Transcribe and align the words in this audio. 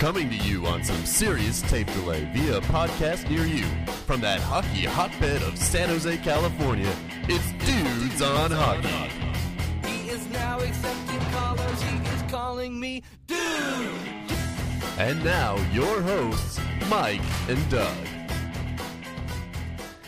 Coming 0.00 0.30
to 0.30 0.36
you 0.36 0.64
on 0.64 0.82
some 0.82 1.04
serious 1.04 1.60
tape 1.60 1.86
delay 1.88 2.26
via 2.32 2.56
a 2.56 2.60
podcast 2.62 3.28
near 3.28 3.44
you. 3.44 3.66
From 4.06 4.22
that 4.22 4.40
hockey 4.40 4.86
hotbed 4.86 5.42
of 5.42 5.58
San 5.58 5.90
Jose, 5.90 6.16
California, 6.16 6.90
it's 7.28 7.52
Dudes 7.66 8.22
on 8.22 8.50
Hockey. 8.50 9.12
He 9.86 10.08
is 10.08 10.26
now 10.28 10.58
accepting 10.58 11.20
callers. 11.32 11.82
He 11.82 11.98
is 11.98 12.22
calling 12.30 12.80
me 12.80 13.02
dude. 13.26 13.36
And 14.96 15.22
now, 15.22 15.56
your 15.70 16.00
hosts, 16.00 16.58
Mike 16.88 17.20
and 17.50 17.70
Doug. 17.70 17.94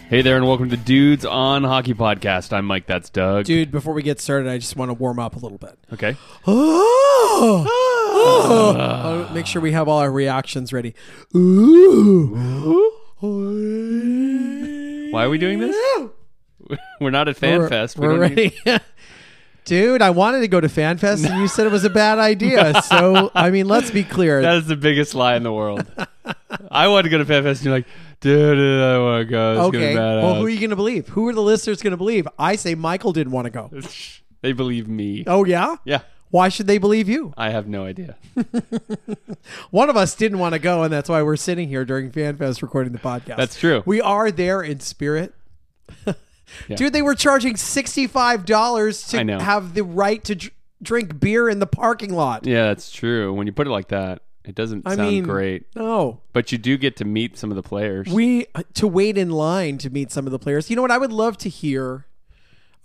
Hey 0.08 0.22
there, 0.22 0.36
and 0.36 0.46
welcome 0.46 0.70
to 0.70 0.76
Dudes 0.78 1.26
on 1.26 1.64
Hockey 1.64 1.92
Podcast. 1.92 2.54
I'm 2.54 2.64
Mike. 2.64 2.86
That's 2.86 3.10
Doug. 3.10 3.44
Dude, 3.44 3.70
before 3.70 3.92
we 3.92 4.02
get 4.02 4.20
started, 4.20 4.48
I 4.48 4.56
just 4.56 4.74
want 4.74 4.88
to 4.88 4.94
warm 4.94 5.18
up 5.18 5.36
a 5.36 5.38
little 5.38 5.58
bit. 5.58 5.78
Okay. 5.92 6.16
Oh, 6.46 7.88
oh. 8.24 9.30
make 9.34 9.46
sure 9.46 9.60
we 9.62 9.72
have 9.72 9.88
all 9.88 9.98
our 9.98 10.10
reactions 10.12 10.72
ready. 10.72 10.94
Ooh. 11.36 12.90
Why 15.12 15.24
are 15.24 15.30
we 15.30 15.38
doing 15.38 15.58
this? 15.58 15.76
We're 17.00 17.10
not 17.10 17.28
at 17.28 17.40
We're- 17.40 17.58
FanFest. 17.68 17.98
We 17.98 18.06
We're 18.08 18.18
don't 18.28 18.34
need- 18.34 18.54
ready. 18.66 18.84
Dude, 19.64 20.02
I 20.02 20.10
wanted 20.10 20.40
to 20.40 20.48
go 20.48 20.60
to 20.60 20.66
FanFest 20.66 21.24
and 21.24 21.40
you 21.40 21.46
said 21.46 21.66
it 21.66 21.72
was 21.72 21.84
a 21.84 21.90
bad 21.90 22.18
idea. 22.18 22.82
So, 22.82 23.30
I 23.32 23.50
mean, 23.50 23.68
let's 23.68 23.92
be 23.92 24.02
clear. 24.02 24.42
that 24.42 24.56
is 24.56 24.66
the 24.66 24.74
biggest 24.74 25.14
lie 25.14 25.36
in 25.36 25.44
the 25.44 25.52
world. 25.52 25.86
I 26.68 26.88
want 26.88 27.04
to 27.04 27.10
go 27.10 27.18
to 27.18 27.24
FanFest, 27.24 27.58
and 27.58 27.64
you're 27.66 27.74
like, 27.74 27.86
dude, 28.18 28.58
I 28.58 28.94
don't 28.94 29.04
want 29.04 29.20
to 29.20 29.30
go. 29.30 29.52
It's 29.52 29.60
okay. 29.76 29.94
gonna 29.94 30.16
Well, 30.22 30.34
who 30.34 30.46
are 30.46 30.48
badass." 30.48 30.52
you 30.54 30.58
going 30.58 30.70
to 30.70 30.76
believe? 30.76 31.08
Who 31.10 31.28
are 31.28 31.32
the 31.32 31.42
listeners 31.42 31.80
going 31.80 31.92
to 31.92 31.96
believe? 31.96 32.26
I 32.40 32.56
say 32.56 32.74
Michael 32.74 33.12
didn't 33.12 33.32
want 33.32 33.44
to 33.46 33.50
go. 33.50 33.70
They 34.42 34.50
believe 34.52 34.88
me. 34.88 35.22
Oh, 35.28 35.44
yeah? 35.44 35.76
Yeah. 35.84 36.00
Why 36.32 36.48
should 36.48 36.66
they 36.66 36.78
believe 36.78 37.10
you? 37.10 37.34
I 37.36 37.50
have 37.50 37.68
no 37.68 37.84
idea. 37.84 38.16
One 39.70 39.90
of 39.90 39.98
us 39.98 40.14
didn't 40.14 40.38
want 40.38 40.54
to 40.54 40.58
go, 40.58 40.82
and 40.82 40.90
that's 40.90 41.10
why 41.10 41.22
we're 41.22 41.36
sitting 41.36 41.68
here 41.68 41.84
during 41.84 42.10
FanFest 42.10 42.62
recording 42.62 42.94
the 42.94 42.98
podcast. 42.98 43.36
That's 43.36 43.54
true. 43.54 43.82
We 43.84 44.00
are 44.00 44.30
there 44.30 44.62
in 44.62 44.80
spirit. 44.80 45.34
Dude, 46.74 46.94
they 46.94 47.02
were 47.02 47.14
charging 47.14 47.52
$65 47.52 49.10
to 49.10 49.44
have 49.44 49.74
the 49.74 49.84
right 49.84 50.24
to 50.24 50.34
dr- 50.34 50.54
drink 50.82 51.20
beer 51.20 51.50
in 51.50 51.58
the 51.58 51.66
parking 51.66 52.14
lot. 52.14 52.46
Yeah, 52.46 52.64
that's 52.68 52.90
true. 52.90 53.34
When 53.34 53.46
you 53.46 53.52
put 53.52 53.66
it 53.66 53.70
like 53.70 53.88
that, 53.88 54.22
it 54.42 54.54
doesn't 54.54 54.88
I 54.88 54.96
sound 54.96 55.10
mean, 55.10 55.24
great. 55.24 55.66
No. 55.76 56.22
But 56.32 56.50
you 56.50 56.56
do 56.56 56.78
get 56.78 56.96
to 56.96 57.04
meet 57.04 57.36
some 57.36 57.50
of 57.50 57.56
the 57.56 57.62
players. 57.62 58.08
We 58.08 58.46
to 58.72 58.88
wait 58.88 59.18
in 59.18 59.28
line 59.28 59.76
to 59.78 59.90
meet 59.90 60.10
some 60.10 60.24
of 60.24 60.32
the 60.32 60.38
players. 60.38 60.70
You 60.70 60.76
know 60.76 60.82
what 60.82 60.90
I 60.90 60.98
would 60.98 61.12
love 61.12 61.36
to 61.38 61.50
hear 61.50 62.06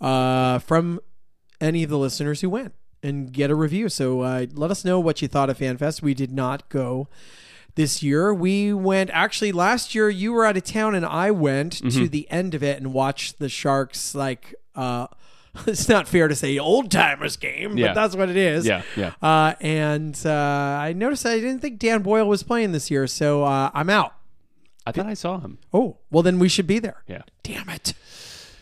uh, 0.02 0.58
from 0.58 1.00
any 1.62 1.82
of 1.82 1.88
the 1.88 1.98
listeners 1.98 2.42
who 2.42 2.50
went 2.50 2.74
and 3.02 3.32
get 3.32 3.50
a 3.50 3.54
review. 3.54 3.88
So 3.88 4.20
uh, 4.22 4.46
let 4.54 4.70
us 4.70 4.84
know 4.84 4.98
what 5.00 5.22
you 5.22 5.28
thought 5.28 5.50
of 5.50 5.58
FanFest. 5.58 6.02
We 6.02 6.14
did 6.14 6.32
not 6.32 6.68
go 6.68 7.08
this 7.74 8.02
year. 8.02 8.34
We 8.34 8.72
went 8.72 9.10
actually 9.12 9.52
last 9.52 9.94
year. 9.94 10.08
You 10.10 10.32
were 10.32 10.44
out 10.44 10.56
of 10.56 10.64
town, 10.64 10.94
and 10.94 11.06
I 11.06 11.30
went 11.30 11.74
Mm-hmm. 11.74 11.88
to 12.02 12.08
the 12.08 12.28
end 12.30 12.54
of 12.54 12.62
it 12.62 12.78
and 12.78 12.92
watched 12.92 13.38
the 13.38 13.48
Sharks. 13.48 14.14
Like, 14.14 14.54
uh, 14.74 15.06
it's 15.66 15.88
not 15.88 16.08
fair 16.08 16.28
to 16.28 16.34
say 16.34 16.58
old 16.58 16.90
timers 16.90 17.36
game, 17.36 17.78
Yeah. 17.78 17.88
but 17.88 17.94
that's 17.94 18.16
what 18.16 18.28
it 18.28 18.36
is. 18.36 18.66
yeah, 18.66 18.82
yeah. 18.96 19.12
Uh, 19.22 19.54
and 19.60 20.20
uh, 20.26 20.30
I 20.80 20.92
noticed 20.92 21.24
I 21.24 21.36
didn't 21.36 21.60
think 21.60 21.78
Dan 21.78 22.02
Boyle 22.02 22.26
was 22.28 22.42
playing 22.42 22.72
this 22.72 22.90
year, 22.90 23.06
so 23.06 23.44
uh, 23.44 23.70
I'm 23.74 23.88
out. 23.90 24.14
I 24.86 24.92
thought 24.92 25.06
I 25.06 25.14
saw 25.14 25.38
him. 25.40 25.58
Oh, 25.72 25.98
well, 26.10 26.22
then 26.22 26.38
we 26.38 26.48
should 26.48 26.66
be 26.66 26.78
there. 26.78 27.02
Yeah. 27.06 27.22
Damn 27.42 27.68
it. 27.68 27.92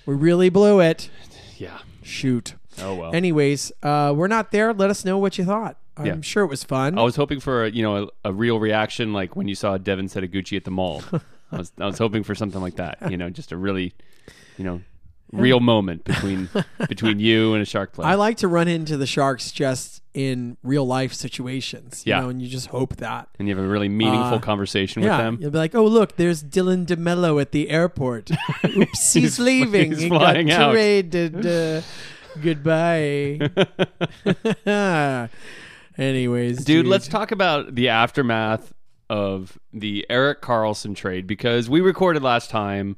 We 0.06 0.14
really 0.14 0.48
blew 0.48 0.80
it. 0.80 1.08
Yeah. 1.56 1.78
Shoot. 2.02 2.54
Oh 2.80 2.94
well. 2.94 3.14
Anyways, 3.14 3.72
uh, 3.82 4.12
we're 4.16 4.28
not 4.28 4.50
there. 4.52 4.72
Let 4.72 4.90
us 4.90 5.04
know 5.04 5.18
what 5.18 5.38
you 5.38 5.44
thought. 5.44 5.76
I'm 5.96 6.06
Yeah. 6.06 6.20
sure 6.20 6.44
it 6.44 6.48
was 6.48 6.62
fun. 6.62 6.98
I 6.98 7.02
was 7.02 7.16
hoping 7.16 7.40
for 7.40 7.64
a, 7.64 7.70
you 7.70 7.82
know 7.82 8.10
a, 8.24 8.28
a 8.30 8.32
real 8.32 8.58
reaction 8.60 9.12
like 9.12 9.34
when 9.36 9.48
you 9.48 9.54
saw 9.54 9.78
Devin 9.78 10.06
Setoguchi 10.08 10.56
at 10.56 10.64
the 10.64 10.70
mall. 10.70 11.02
I 11.52 11.56
was 11.58 11.72
I 11.80 11.86
was 11.86 11.98
hoping 11.98 12.22
for 12.22 12.34
something 12.34 12.60
like 12.60 12.76
that. 12.76 13.10
You 13.10 13.16
know, 13.16 13.30
just 13.30 13.52
a 13.52 13.56
really, 13.56 13.94
you 14.58 14.64
know, 14.64 14.82
real 15.32 15.60
moment 15.60 16.04
between 16.04 16.48
between 16.88 17.18
you 17.20 17.54
and 17.54 17.62
a 17.62 17.64
shark 17.64 17.92
player. 17.92 18.08
I 18.08 18.14
like 18.14 18.36
to 18.38 18.48
run 18.48 18.68
into 18.68 18.96
the 18.96 19.06
Sharks 19.06 19.52
just 19.52 20.02
in 20.12 20.56
real 20.62 20.84
life 20.86 21.12
situations. 21.12 22.02
You 22.04 22.10
Yeah. 22.14 22.20
know, 22.22 22.28
and 22.30 22.42
you 22.42 22.48
just 22.48 22.66
hope 22.68 22.96
that. 22.96 23.28
and 23.38 23.46
you 23.48 23.54
have 23.56 23.64
a 23.64 23.68
really 23.68 23.88
meaningful 23.88 24.38
Uh, 24.38 24.38
conversation 24.40 25.02
yeah. 25.02 25.16
with 25.16 25.24
them. 25.26 25.38
You'll 25.40 25.50
be 25.52 25.58
like, 25.58 25.74
oh, 25.74 25.84
look, 25.86 26.16
there's 26.16 26.42
Dylan 26.42 26.84
DeMelo 26.86 27.40
at 27.40 27.52
the 27.52 27.70
airport. 27.70 28.30
Oops, 28.64 29.12
he's, 29.12 29.38
leaving. 29.38 29.90
he's 29.92 30.02
he 30.02 30.08
flying 30.08 30.48
got 30.48 30.60
out. 30.60 30.72
traded. 30.72 31.46
Uh, 31.46 31.80
goodbye. 32.42 33.50
Anyways, 35.98 36.64
Dude, 36.64 36.86
let's 36.86 37.08
talk 37.08 37.30
about 37.30 37.74
the 37.74 37.88
aftermath 37.88 38.74
of 39.08 39.58
the 39.72 40.04
Erik 40.10 40.42
Karlsson 40.42 40.94
trade 40.94 41.26
because 41.26 41.70
we 41.70 41.80
recorded 41.80 42.22
last 42.22 42.50
time 42.50 42.96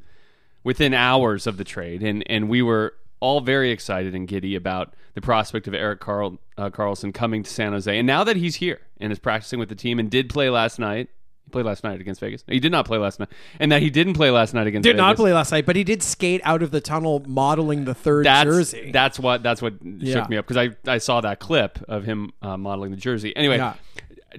within 0.64 0.94
hours 0.94 1.46
of 1.46 1.56
the 1.56 1.64
trade, 1.64 2.02
and 2.02 2.24
and 2.28 2.48
we 2.48 2.62
were 2.62 2.94
all 3.20 3.40
very 3.40 3.70
excited 3.70 4.14
and 4.14 4.28
giddy 4.28 4.54
about 4.54 4.94
the 5.14 5.20
prospect 5.20 5.66
of 5.66 5.74
Erik 5.74 6.00
Carl, 6.00 6.38
uh, 6.56 6.70
Karlsson 6.70 7.12
coming 7.12 7.42
to 7.42 7.50
San 7.50 7.72
Jose. 7.72 7.96
And 7.96 8.06
now 8.06 8.24
that 8.24 8.36
he's 8.36 8.56
here 8.56 8.80
and 9.00 9.12
is 9.12 9.18
practicing 9.18 9.58
with 9.58 9.68
the 9.68 9.74
team 9.74 9.98
and 9.98 10.10
did 10.10 10.28
play 10.28 10.50
last 10.50 10.78
night, 10.78 11.08
he 11.48 11.50
played 11.50 11.64
last 11.66 11.82
night 11.82 12.00
against 12.00 12.20
Vegas. 12.20 12.44
No, 12.46 12.52
he 12.52 12.60
did 12.60 12.70
not 12.72 12.84
play 12.84 12.98
last 12.98 13.18
night, 13.18 13.28
and 13.58 13.72
that 13.72 13.80
he 13.80 13.88
didn't 13.90 14.14
play 14.14 14.30
last 14.30 14.52
night 14.54 14.66
against 14.66 14.84
Vegas. 14.84 14.88
He 14.88 14.92
Did 14.92 14.96
Vegas. 15.02 15.08
not 15.08 15.16
play 15.16 15.32
last 15.32 15.50
night, 15.52 15.64
but 15.66 15.76
he 15.76 15.84
did 15.84 16.02
skate 16.02 16.40
out 16.44 16.62
of 16.62 16.70
the 16.70 16.80
tunnel 16.80 17.22
modeling 17.26 17.84
the 17.86 17.94
third 17.94 18.26
That's 18.26 18.44
jersey. 18.48 18.90
that's 18.92 19.18
what 19.18 19.42
that's 19.42 19.62
what 19.62 19.74
Yeah. 19.82 20.14
shook 20.14 20.28
me 20.30 20.36
up 20.36 20.46
because 20.46 20.56
I 20.86 20.90
I 20.92 20.98
saw 20.98 21.20
that 21.22 21.40
clip 21.40 21.78
of 21.88 22.04
him 22.04 22.32
uh, 22.42 22.56
modeling 22.56 22.90
the 22.90 22.96
jersey. 22.98 23.34
Anyway, 23.36 23.56
Yeah. 23.56 23.74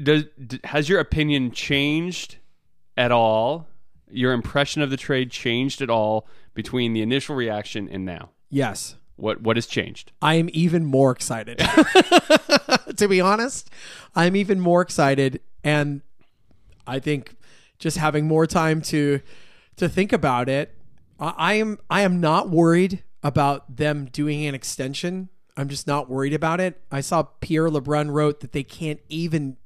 does 0.01 0.25
d- 0.45 0.59
has 0.65 0.87
your 0.87 0.99
opinion 0.99 1.51
changed 1.51 2.37
at 2.95 3.11
all? 3.11 3.67
Your 4.11 4.33
impression 4.33 4.81
of 4.81 4.89
the 4.89 4.97
trade 4.97 5.31
changed 5.31 5.81
at 5.81 5.89
all 5.89 6.27
between 6.53 6.93
the 6.93 7.01
initial 7.01 7.35
reaction 7.35 7.89
and 7.89 8.05
now? 8.05 8.29
yes. 8.49 8.95
What 9.15 9.41
what 9.41 9.57
has 9.57 9.67
changed? 9.67 10.13
I 10.21 10.35
am 10.35 10.49
even 10.53 10.85
more 10.85 11.11
excited. 11.11 11.57
to 12.97 13.07
be 13.09 13.19
honest, 13.19 13.69
I'm 14.15 14.33
even 14.35 14.61
more 14.61 14.81
excited 14.81 15.41
and 15.63 16.01
I 16.85 16.99
think 16.99 17.35
just 17.77 17.97
having 17.97 18.27
more 18.27 18.45
time 18.45 18.81
to 18.83 19.21
to 19.77 19.87
think 19.87 20.11
about 20.11 20.49
it, 20.49 20.75
I, 21.19 21.33
I 21.37 21.53
am 21.53 21.79
I 21.89 22.01
am 22.01 22.19
not 22.19 22.49
worried 22.49 23.03
about 23.23 23.77
them 23.77 24.05
doing 24.11 24.45
an 24.45 24.55
extension. 24.55 25.29
I'm 25.57 25.67
just 25.67 25.87
not 25.87 26.09
worried 26.09 26.33
about 26.33 26.61
it. 26.61 26.81
I 26.91 27.01
saw 27.01 27.23
Pierre 27.23 27.69
LeBrun 27.69 28.11
wrote 28.11 28.39
that 28.39 28.53
they 28.53 28.63
can't 28.63 29.01
even 29.09 29.57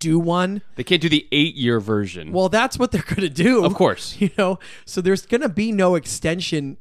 do 0.00 0.18
one. 0.18 0.62
They 0.74 0.82
can't 0.82 1.00
do 1.00 1.08
the 1.08 1.28
eight 1.30 1.54
year 1.54 1.78
version. 1.78 2.32
Well, 2.32 2.48
that's 2.48 2.76
what 2.76 2.90
they're 2.90 3.02
going 3.02 3.20
to 3.20 3.28
do. 3.28 3.64
Of 3.64 3.74
course. 3.74 4.16
You 4.20 4.30
know, 4.36 4.58
so 4.84 5.00
there's 5.00 5.26
going 5.26 5.40
to 5.40 5.48
be 5.48 5.70
no 5.72 5.94
extension 5.94 6.76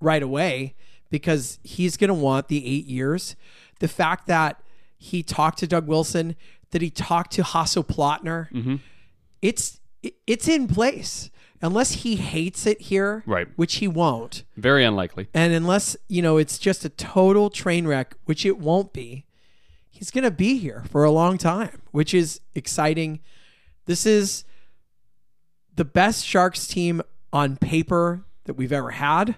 right 0.00 0.22
away 0.22 0.74
because 1.10 1.58
he's 1.62 1.96
going 1.96 2.08
to 2.08 2.14
want 2.14 2.48
the 2.48 2.66
eight 2.66 2.86
years. 2.86 3.36
The 3.80 3.88
fact 3.88 4.26
that 4.26 4.62
he 4.98 5.22
talked 5.22 5.58
to 5.58 5.66
Doug 5.66 5.86
Wilson, 5.86 6.34
that 6.76 6.82
he 6.82 6.90
talked 6.90 7.32
to 7.32 7.42
Hasso 7.42 7.82
Plattner, 7.82 8.50
Mm-hmm. 8.52 8.76
it's 9.40 9.80
it's 10.26 10.46
in 10.46 10.68
place 10.68 11.30
unless 11.62 11.92
he 12.04 12.16
hates 12.16 12.66
it 12.66 12.78
here, 12.82 13.22
Right. 13.26 13.48
Which 13.56 13.76
he 13.76 13.88
won't, 13.88 14.44
Very 14.58 14.84
unlikely. 14.84 15.28
and 15.32 15.54
unless 15.54 15.96
you 16.06 16.20
know 16.20 16.36
it's 16.36 16.58
just 16.58 16.84
a 16.84 16.90
total 16.90 17.48
train 17.48 17.86
wreck, 17.86 18.14
which 18.26 18.44
it 18.44 18.58
won't 18.58 18.92
be. 18.92 19.24
He's 19.88 20.10
going 20.10 20.24
to 20.24 20.30
be 20.30 20.58
here 20.58 20.84
for 20.90 21.04
a 21.04 21.10
long 21.10 21.38
time, 21.38 21.80
which 21.92 22.12
is 22.12 22.40
exciting. 22.54 23.20
This 23.86 24.04
is 24.04 24.44
the 25.74 25.86
best 25.86 26.26
Sharks 26.26 26.66
team 26.66 27.00
on 27.32 27.56
paper 27.56 28.22
that 28.44 28.54
we've 28.58 28.72
ever 28.72 28.90
had. 28.90 29.36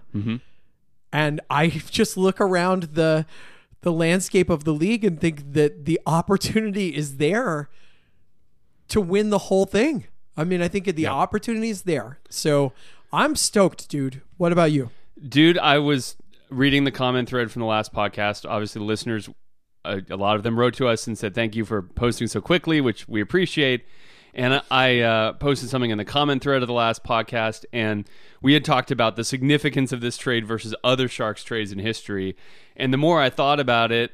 And 1.12 1.40
I 1.48 1.68
just 1.90 2.16
look 2.16 2.40
around 2.40 2.82
the 2.94 3.24
the 3.82 3.92
landscape 3.92 4.50
of 4.50 4.64
the 4.64 4.72
league 4.72 5.04
and 5.04 5.20
think 5.20 5.52
that 5.52 5.84
the 5.84 6.00
opportunity 6.06 6.94
is 6.94 7.16
there 7.16 7.68
to 8.88 9.00
win 9.00 9.30
the 9.30 9.38
whole 9.38 9.66
thing. 9.66 10.06
I 10.36 10.44
mean, 10.44 10.62
I 10.62 10.68
think 10.68 10.84
the 10.84 11.06
opportunity 11.06 11.68
is 11.68 11.82
there. 11.82 12.18
So 12.30 12.72
I'm 13.12 13.36
stoked, 13.36 13.88
dude. 13.88 14.22
What 14.36 14.52
about 14.52 14.72
you? 14.72 14.90
Dude, 15.28 15.58
I 15.58 15.78
was 15.78 16.16
reading 16.48 16.84
the 16.84 16.90
comment 16.90 17.28
thread 17.28 17.50
from 17.50 17.60
the 17.60 17.66
last 17.66 17.92
podcast. 17.92 18.48
Obviously, 18.48 18.78
the 18.80 18.84
listeners, 18.84 19.28
a, 19.84 20.00
a 20.10 20.16
lot 20.16 20.36
of 20.36 20.42
them 20.42 20.58
wrote 20.58 20.74
to 20.74 20.88
us 20.88 21.06
and 21.06 21.18
said 21.18 21.34
thank 21.34 21.56
you 21.56 21.64
for 21.64 21.82
posting 21.82 22.28
so 22.28 22.40
quickly, 22.40 22.80
which 22.80 23.08
we 23.08 23.20
appreciate. 23.20 23.84
And 24.38 24.62
I 24.70 25.00
uh, 25.00 25.32
posted 25.32 25.68
something 25.68 25.90
in 25.90 25.98
the 25.98 26.04
comment 26.04 26.44
thread 26.44 26.62
of 26.62 26.68
the 26.68 26.72
last 26.72 27.02
podcast, 27.02 27.64
and 27.72 28.08
we 28.40 28.54
had 28.54 28.64
talked 28.64 28.92
about 28.92 29.16
the 29.16 29.24
significance 29.24 29.90
of 29.90 30.00
this 30.00 30.16
trade 30.16 30.46
versus 30.46 30.76
other 30.84 31.08
Sharks 31.08 31.42
trades 31.42 31.72
in 31.72 31.80
history. 31.80 32.36
And 32.76 32.92
the 32.92 32.98
more 32.98 33.20
I 33.20 33.30
thought 33.30 33.58
about 33.58 33.90
it, 33.90 34.12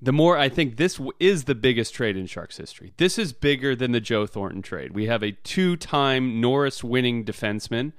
the 0.00 0.10
more 0.10 0.38
I 0.38 0.48
think 0.48 0.78
this 0.78 0.98
is 1.20 1.44
the 1.44 1.54
biggest 1.54 1.92
trade 1.92 2.16
in 2.16 2.24
Sharks 2.24 2.56
history. 2.56 2.94
This 2.96 3.18
is 3.18 3.34
bigger 3.34 3.76
than 3.76 3.92
the 3.92 4.00
Joe 4.00 4.24
Thornton 4.24 4.62
trade. 4.62 4.92
We 4.92 5.04
have 5.08 5.22
a 5.22 5.32
two 5.32 5.76
time 5.76 6.40
Norris 6.40 6.82
winning 6.82 7.22
defenseman. 7.22 7.92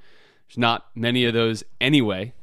There's 0.47 0.57
not 0.57 0.87
many 0.95 1.23
of 1.23 1.35
those 1.35 1.63
anyway 1.79 2.33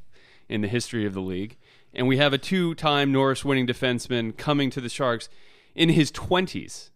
in 0.49 0.61
the 0.61 0.69
history 0.69 1.05
of 1.05 1.15
the 1.15 1.21
league. 1.21 1.57
And 1.93 2.07
we 2.07 2.19
have 2.19 2.33
a 2.33 2.39
two 2.39 2.77
time 2.77 3.11
Norris 3.11 3.45
winning 3.45 3.67
defenseman 3.67 4.37
coming 4.37 4.71
to 4.71 4.81
the 4.81 4.89
Sharks 4.89 5.29
in 5.75 5.89
his 5.89 6.13
20s. 6.13 6.91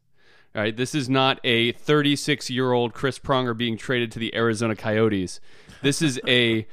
All 0.54 0.62
right, 0.62 0.76
this 0.76 0.94
is 0.94 1.08
not 1.10 1.40
a 1.42 1.72
36 1.72 2.48
year 2.48 2.70
old 2.70 2.94
Chris 2.94 3.18
Pronger 3.18 3.56
being 3.56 3.76
traded 3.76 4.12
to 4.12 4.20
the 4.20 4.32
Arizona 4.36 4.76
Coyotes. 4.76 5.40
This 5.82 6.00
is 6.00 6.20
a 6.28 6.68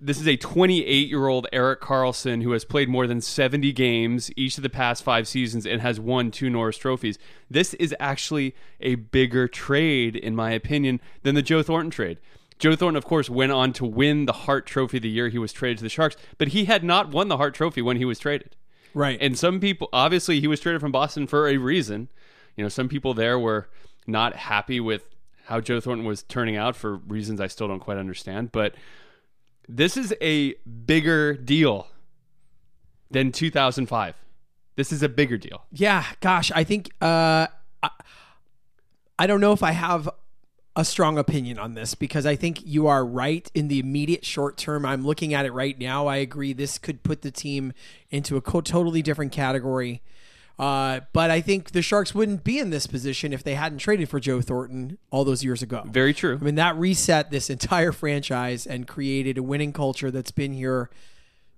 this 0.00 0.20
is 0.20 0.28
a 0.28 0.36
28 0.36 1.08
year 1.08 1.26
old 1.26 1.48
Erik 1.52 1.80
Karlsson 1.80 2.44
who 2.44 2.52
has 2.52 2.64
played 2.64 2.88
more 2.88 3.08
than 3.08 3.20
70 3.20 3.72
games 3.72 4.30
each 4.36 4.56
of 4.58 4.62
the 4.62 4.70
past 4.70 5.02
five 5.02 5.26
seasons 5.26 5.66
and 5.66 5.80
has 5.80 5.98
won 5.98 6.30
two 6.30 6.48
Norris 6.48 6.78
trophies. 6.78 7.18
This 7.50 7.74
is 7.74 7.92
actually 7.98 8.54
a 8.80 8.94
bigger 8.94 9.48
trade, 9.48 10.14
in 10.14 10.36
my 10.36 10.52
opinion, 10.52 11.00
than 11.24 11.34
the 11.34 11.42
Joe 11.42 11.64
Thornton 11.64 11.90
trade. 11.90 12.18
Joe 12.60 12.76
Thornton, 12.76 12.96
of 12.96 13.04
course, 13.04 13.28
went 13.28 13.50
on 13.50 13.72
to 13.72 13.84
win 13.84 14.26
the 14.26 14.32
Hart 14.32 14.66
Trophy 14.66 15.00
the 15.00 15.08
year 15.08 15.28
he 15.28 15.38
was 15.38 15.52
traded 15.52 15.78
to 15.78 15.84
the 15.84 15.90
Sharks, 15.90 16.16
but 16.38 16.48
he 16.48 16.66
had 16.66 16.84
not 16.84 17.10
won 17.10 17.26
the 17.26 17.38
Hart 17.38 17.54
Trophy 17.54 17.82
when 17.82 17.96
he 17.96 18.04
was 18.04 18.20
traded. 18.20 18.54
Right. 18.94 19.18
And 19.20 19.36
some 19.36 19.58
people, 19.58 19.88
obviously, 19.92 20.40
he 20.40 20.46
was 20.46 20.60
traded 20.60 20.80
from 20.80 20.92
Boston 20.92 21.26
for 21.26 21.48
a 21.48 21.56
reason. 21.56 22.08
You 22.56 22.64
know, 22.64 22.68
some 22.68 22.88
people 22.88 23.14
there 23.14 23.38
were 23.38 23.68
not 24.06 24.36
happy 24.36 24.80
with 24.80 25.08
how 25.46 25.60
Joe 25.60 25.80
Thornton 25.80 26.06
was 26.06 26.22
turning 26.22 26.56
out 26.56 26.76
for 26.76 26.96
reasons 26.96 27.40
I 27.40 27.46
still 27.46 27.68
don't 27.68 27.80
quite 27.80 27.98
understand. 27.98 28.52
But 28.52 28.74
this 29.68 29.96
is 29.96 30.14
a 30.20 30.54
bigger 30.86 31.34
deal 31.34 31.88
than 33.10 33.32
2005. 33.32 34.14
This 34.76 34.92
is 34.92 35.02
a 35.02 35.08
bigger 35.08 35.38
deal. 35.38 35.64
Yeah, 35.70 36.04
gosh, 36.20 36.50
I 36.52 36.64
think 36.64 36.90
uh, 37.00 37.46
I, 37.82 37.90
I 39.18 39.26
don't 39.26 39.40
know 39.40 39.52
if 39.52 39.62
I 39.62 39.72
have 39.72 40.08
a 40.76 40.84
strong 40.84 41.18
opinion 41.18 41.58
on 41.58 41.74
this 41.74 41.94
because 41.94 42.26
I 42.26 42.34
think 42.34 42.66
you 42.66 42.88
are 42.88 43.06
right 43.06 43.48
in 43.54 43.68
the 43.68 43.78
immediate 43.78 44.24
short 44.24 44.56
term. 44.56 44.84
I'm 44.84 45.06
looking 45.06 45.32
at 45.32 45.46
it 45.46 45.52
right 45.52 45.78
now. 45.78 46.08
I 46.08 46.16
agree 46.16 46.52
this 46.52 46.78
could 46.78 47.04
put 47.04 47.22
the 47.22 47.30
team 47.30 47.72
into 48.10 48.36
a 48.36 48.40
totally 48.40 49.00
different 49.00 49.30
category. 49.30 50.02
Uh, 50.58 51.00
but 51.12 51.30
I 51.30 51.40
think 51.40 51.72
the 51.72 51.82
Sharks 51.82 52.14
wouldn't 52.14 52.44
be 52.44 52.58
in 52.58 52.70
this 52.70 52.86
position 52.86 53.32
if 53.32 53.42
they 53.42 53.54
hadn't 53.54 53.78
traded 53.78 54.08
for 54.08 54.20
Joe 54.20 54.40
Thornton 54.40 54.98
all 55.10 55.24
those 55.24 55.42
years 55.42 55.62
ago. 55.62 55.82
Very 55.86 56.14
true. 56.14 56.38
I 56.40 56.44
mean, 56.44 56.54
that 56.54 56.76
reset 56.76 57.30
this 57.30 57.50
entire 57.50 57.92
franchise 57.92 58.66
and 58.66 58.86
created 58.86 59.36
a 59.36 59.42
winning 59.42 59.72
culture 59.72 60.10
that's 60.10 60.30
been 60.30 60.52
here 60.52 60.90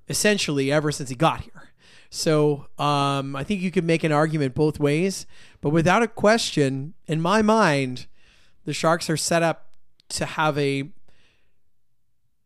essentially 0.09 0.73
ever 0.73 0.91
since 0.93 1.11
he 1.11 1.15
got 1.15 1.43
here. 1.43 1.71
So 2.09 2.67
um, 2.79 3.37
I 3.37 3.45
think 3.45 3.61
you 3.61 3.71
could 3.71 3.85
make 3.85 4.05
an 4.05 4.13
argument 4.13 4.55
both 4.55 4.79
ways, 4.81 5.27
but 5.61 5.71
without 5.71 6.03
a 6.03 6.09
question, 6.09 6.95
in 7.07 7.21
my 7.21 7.43
mind, 7.43 8.07
the 8.65 8.73
Sharks 8.73 9.11
are 9.11 9.17
set 9.17 9.43
up 9.43 9.71
to 10.11 10.25
have 10.25 10.57
a 10.57 10.91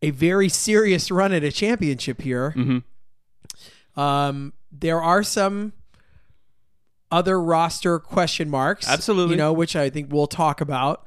a 0.01 0.09
very 0.09 0.49
serious 0.49 1.11
run 1.11 1.31
at 1.31 1.43
a 1.43 1.51
championship 1.51 2.21
here. 2.21 2.53
Um, 3.95 4.53
there 4.71 4.99
are 4.99 5.21
some 5.21 5.73
other 7.11 7.41
roster 7.41 7.99
question 7.99 8.49
marks, 8.49 8.87
Absolutely. 8.87 9.33
you 9.33 9.37
know, 9.37 9.51
which 9.53 9.75
I 9.75 9.89
think 9.89 10.11
we'll 10.11 10.27
talk 10.27 10.61
about. 10.61 11.05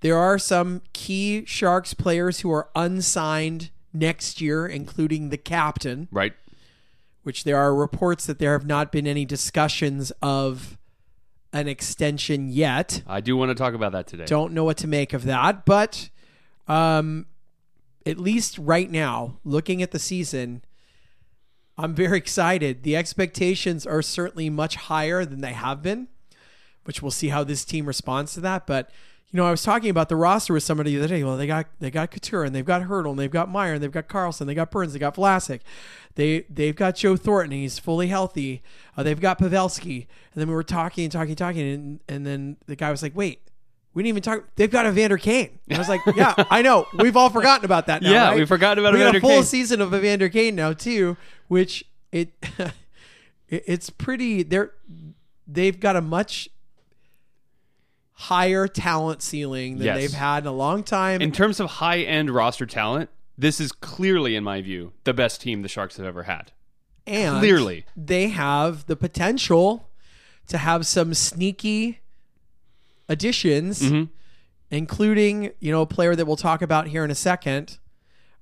There 0.00 0.18
are 0.18 0.38
some 0.38 0.82
key 0.92 1.44
Sharks 1.46 1.94
players 1.94 2.40
who 2.40 2.50
are 2.52 2.68
unsigned 2.74 3.70
next 3.92 4.40
year, 4.40 4.66
including 4.66 5.30
the 5.30 5.38
captain 5.38 6.08
Right. 6.10 6.32
which 7.22 7.44
there 7.44 7.56
are 7.56 7.74
reports 7.74 8.26
that 8.26 8.38
there 8.38 8.52
have 8.52 8.66
not 8.66 8.92
been 8.92 9.06
any 9.06 9.24
discussions 9.24 10.10
of 10.20 10.76
an 11.52 11.68
extension 11.68 12.48
yet. 12.50 13.02
I 13.06 13.20
do 13.20 13.36
want 13.36 13.50
to 13.50 13.54
talk 13.54 13.74
about 13.74 13.92
that 13.92 14.06
today. 14.08 14.24
Don't 14.26 14.52
know 14.52 14.64
what 14.64 14.76
to 14.78 14.88
make 14.88 15.12
of 15.12 15.24
that, 15.24 15.64
but 15.64 16.10
um, 16.66 17.26
at 18.04 18.18
least 18.18 18.58
right 18.58 18.90
now, 18.90 19.38
looking 19.44 19.80
at 19.80 19.92
the 19.92 19.98
season, 20.00 20.62
I'm 21.76 21.94
very 21.94 22.18
excited. 22.18 22.82
The 22.82 22.96
expectations 22.96 23.86
are 23.86 24.02
certainly 24.02 24.48
much 24.48 24.76
higher 24.76 25.24
than 25.24 25.40
they 25.40 25.52
have 25.52 25.82
been, 25.82 26.08
which 26.84 27.02
we'll 27.02 27.10
see 27.10 27.28
how 27.28 27.42
this 27.44 27.64
team 27.64 27.86
responds 27.86 28.34
to 28.34 28.40
that. 28.42 28.66
But 28.66 28.90
you 29.34 29.38
know, 29.38 29.46
I 29.46 29.50
was 29.50 29.64
talking 29.64 29.90
about 29.90 30.08
the 30.08 30.14
roster 30.14 30.52
with 30.52 30.62
somebody 30.62 30.92
the 30.92 30.98
other 30.98 31.08
day. 31.08 31.24
Well, 31.24 31.36
they 31.36 31.48
got 31.48 31.66
they 31.80 31.90
got 31.90 32.12
Couture 32.12 32.44
and 32.44 32.54
they've 32.54 32.64
got 32.64 32.82
Hertl 32.82 33.10
and 33.10 33.18
they've 33.18 33.28
got 33.28 33.50
Meier 33.50 33.74
and 33.74 33.82
they've 33.82 33.90
got 33.90 34.06
Karlsson, 34.06 34.46
they 34.46 34.54
got 34.54 34.70
Burns, 34.70 34.92
they 34.92 35.00
got 35.00 35.16
Vlasic, 35.16 35.60
they 36.14 36.44
they've 36.48 36.76
got 36.76 36.94
Joe 36.94 37.16
Thornton, 37.16 37.50
he's 37.50 37.80
fully 37.80 38.06
healthy. 38.06 38.62
Uh, 38.96 39.02
they've 39.02 39.20
got 39.20 39.40
Pavelski, 39.40 40.06
and 40.32 40.40
then 40.40 40.46
we 40.46 40.54
were 40.54 40.62
talking 40.62 41.04
and 41.04 41.12
talking, 41.12 41.34
talking, 41.34 41.62
and 41.62 42.00
and 42.08 42.24
then 42.24 42.58
the 42.66 42.76
guy 42.76 42.92
was 42.92 43.02
like, 43.02 43.16
"Wait, 43.16 43.43
we 43.94 44.02
didn't 44.02 44.08
even 44.08 44.22
talk. 44.22 44.44
They've 44.56 44.70
got 44.70 44.86
Evander 44.86 45.16
Kane." 45.18 45.58
And 45.68 45.76
I 45.76 45.78
was 45.78 45.88
like, 45.88 46.00
"Yeah, 46.16 46.34
I 46.50 46.60
know. 46.62 46.86
We've 46.98 47.16
all 47.16 47.30
forgotten 47.30 47.64
about 47.64 47.86
that 47.86 48.02
now. 48.02 48.10
Yeah, 48.10 48.28
right? 48.28 48.36
we've 48.36 48.48
forgotten 48.48 48.84
about 48.84 48.92
we 48.94 49.00
got 49.00 49.14
a 49.16 49.20
full 49.20 49.30
Kane. 49.30 49.42
season 49.44 49.80
of 49.80 49.94
Evander 49.94 50.28
Kane 50.28 50.54
now 50.54 50.72
too, 50.72 51.16
which 51.48 51.84
it, 52.12 52.32
it 52.58 52.72
it's 53.66 53.90
pretty. 53.90 54.42
They're 54.42 54.72
they've 55.46 55.78
got 55.78 55.96
a 55.96 56.00
much 56.00 56.48
higher 58.12 58.68
talent 58.68 59.22
ceiling 59.22 59.76
than 59.78 59.86
Yes. 59.86 59.96
they've 59.98 60.12
had 60.12 60.44
in 60.44 60.46
a 60.46 60.52
long 60.52 60.82
time. 60.82 61.20
In 61.20 61.32
terms 61.32 61.60
of 61.60 61.68
high 61.68 61.98
end 62.00 62.30
roster 62.30 62.66
talent, 62.66 63.10
this 63.36 63.60
is 63.60 63.72
clearly, 63.72 64.36
in 64.36 64.44
my 64.44 64.60
view, 64.62 64.92
the 65.04 65.12
best 65.12 65.40
team 65.40 65.62
the 65.62 65.68
Sharks 65.68 65.96
have 65.96 66.06
ever 66.06 66.22
had. 66.24 66.52
and 67.06 67.38
clearly. 67.40 67.84
they 67.96 68.28
have 68.28 68.86
the 68.86 68.96
potential 68.96 69.88
to 70.46 70.58
have 70.58 70.86
some 70.86 71.12
sneaky 71.14 72.00
additions, 73.08 73.80
Mm-hmm. 73.82 74.04
including 74.70 75.52
you 75.60 75.70
know 75.72 75.82
a 75.82 75.86
player 75.86 76.14
that 76.16 76.26
we'll 76.26 76.36
talk 76.36 76.62
about 76.62 76.88
here 76.88 77.04
in 77.04 77.10
a 77.10 77.14
second. 77.14 77.78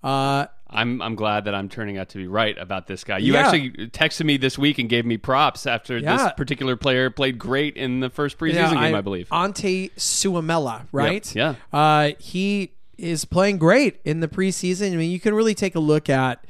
Uh, 0.03 0.47
I'm 0.69 1.03
I'm 1.03 1.15
glad 1.15 1.45
that 1.45 1.55
I'm 1.55 1.69
turning 1.69 1.99
out 1.99 2.09
to 2.11 2.19
be 2.19 2.27
right 2.27 2.57
about 2.59 2.87
this 2.87 3.05
guy. 3.05 3.19
You 3.19 3.35
Yeah. 3.35 3.41
actually 3.47 3.71
texted 3.89 4.25
me 4.25 4.37
this 4.37 4.59
week 4.59 4.79
and 4.79 4.89
gave 4.89 5.05
me 5.05 5.17
props 5.19 5.67
after 5.67 5.99
Yeah. 5.99 6.17
this 6.17 6.33
particular 6.37 6.77
player 6.77 7.11
played 7.11 7.39
great 7.39 7.77
in 7.77 8.01
the 8.01 8.09
first 8.11 8.39
preseason 8.39 8.55
yeah, 8.55 8.87
game, 8.89 8.95
I, 8.95 9.01
believe. 9.03 9.29
Antti 9.29 9.93
Suomela, 9.97 10.87
right? 10.93 11.35
yeah. 11.37 11.55
Uh, 11.73 12.13
he 12.19 12.73
is 12.99 13.25
playing 13.25 13.59
great 13.59 14.01
in 14.05 14.21
the 14.21 14.29
preseason. 14.29 14.93
I 14.93 14.97
mean, 14.97 15.11
you 15.11 15.21
can 15.21 15.35
really 15.35 15.55
take 15.55 15.75
a 15.75 15.81
look 15.81 16.09
at 16.09 16.45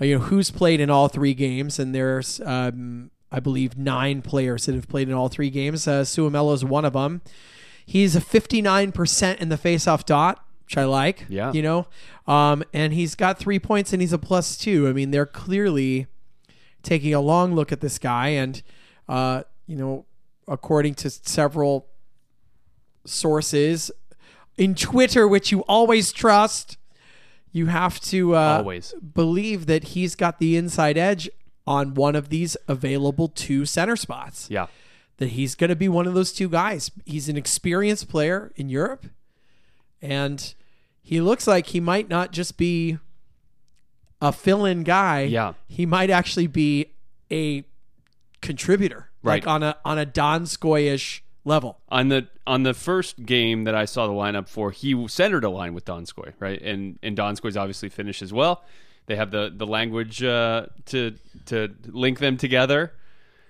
uh, 0.00 0.04
you 0.06 0.18
know 0.18 0.24
who's 0.24 0.50
played 0.50 0.80
in 0.80 0.88
all 0.88 1.08
three 1.08 1.34
games, 1.34 1.78
and 1.78 1.94
there's 1.94 2.40
um, 2.40 3.10
I 3.32 3.40
believe 3.40 3.76
nine 3.76 4.22
players 4.22 4.66
that 4.66 4.74
have 4.74 4.88
played 4.88 5.08
in 5.08 5.14
all 5.14 5.28
three 5.28 5.50
games. 5.50 5.86
Uh, 5.86 6.04
is 6.04 6.64
one 6.64 6.84
of 6.84 6.92
them. 6.94 7.22
He's 7.86 8.14
a 8.14 8.20
59% 8.20 9.38
in 9.38 9.48
the 9.48 9.56
faceoff 9.56 10.04
dot, 10.04 10.44
which 10.64 10.76
I 10.76 10.84
like. 10.84 11.26
Yeah. 11.28 11.52
You 11.52 11.62
know, 11.62 11.86
um, 12.26 12.62
and 12.72 12.92
he's 12.92 13.14
got 13.14 13.38
three 13.38 13.58
points 13.58 13.92
and 13.92 14.00
he's 14.00 14.12
a 14.12 14.18
plus 14.18 14.56
two. 14.56 14.88
I 14.88 14.92
mean, 14.92 15.10
they're 15.10 15.26
clearly 15.26 16.06
taking 16.82 17.14
a 17.14 17.20
long 17.20 17.54
look 17.54 17.72
at 17.72 17.80
this 17.80 17.98
guy, 17.98 18.28
and 18.28 18.62
uh, 19.08 19.42
you 19.66 19.76
know, 19.76 20.06
according 20.48 20.94
to 20.94 21.10
several 21.10 21.86
sources 23.04 23.90
in 24.56 24.74
Twitter, 24.74 25.26
which 25.26 25.50
you 25.50 25.60
always 25.62 26.12
trust, 26.12 26.76
you 27.52 27.66
have 27.66 28.00
to 28.00 28.36
uh, 28.36 28.58
Always. 28.58 28.92
believe 28.92 29.66
that 29.66 29.84
he's 29.84 30.14
got 30.14 30.38
the 30.38 30.56
inside 30.56 30.96
edge 30.96 31.28
on 31.70 31.94
one 31.94 32.16
of 32.16 32.28
these 32.30 32.56
available 32.66 33.28
two 33.28 33.64
center 33.64 33.94
spots. 33.96 34.48
yeah. 34.50 34.66
That 35.18 35.28
he's 35.28 35.54
going 35.54 35.68
to 35.70 35.76
be 35.76 35.88
one 35.88 36.06
of 36.06 36.14
those 36.14 36.32
two 36.32 36.48
guys. 36.48 36.90
He's 37.04 37.28
an 37.28 37.36
experienced 37.36 38.08
player 38.08 38.50
in 38.56 38.68
Europe, 38.70 39.04
and 40.00 40.54
he 41.02 41.20
looks 41.20 41.46
like 41.46 41.66
he 41.68 41.78
might 41.80 42.08
not 42.08 42.32
just 42.32 42.56
be 42.56 42.98
a 44.22 44.32
fill-in 44.32 44.82
guy. 44.82 45.22
Yeah. 45.22 45.52
he 45.68 45.84
might 45.86 46.08
actually 46.10 46.46
be 46.46 46.86
a 47.30 47.64
contributor, 48.40 49.10
like 49.22 49.44
Right. 49.44 49.46
on 49.46 49.62
a 49.62 49.76
on 49.84 49.98
a 49.98 50.06
Donskoyish 50.06 51.20
level. 51.44 51.80
On 51.90 52.08
the 52.08 52.28
on 52.46 52.62
the 52.62 52.72
first 52.74 53.24
game 53.26 53.64
that 53.64 53.74
I 53.74 53.84
saw 53.84 54.06
the 54.06 54.12
lineup 54.14 54.48
for, 54.48 54.70
he 54.70 55.06
centered 55.08 55.44
a 55.44 55.50
line 55.50 55.74
with 55.74 55.84
Donskoy, 55.84 56.32
right? 56.40 56.60
And 56.62 56.98
and 57.02 57.16
Donskoy's 57.16 57.56
obviously 57.58 57.88
finished 57.90 58.22
as 58.22 58.32
well. 58.32 58.64
They 59.06 59.16
have 59.16 59.30
the 59.30 59.52
the 59.54 59.66
language 59.66 60.22
uh, 60.22 60.66
to 60.86 61.14
to 61.46 61.74
link 61.86 62.18
them 62.18 62.36
together. 62.36 62.92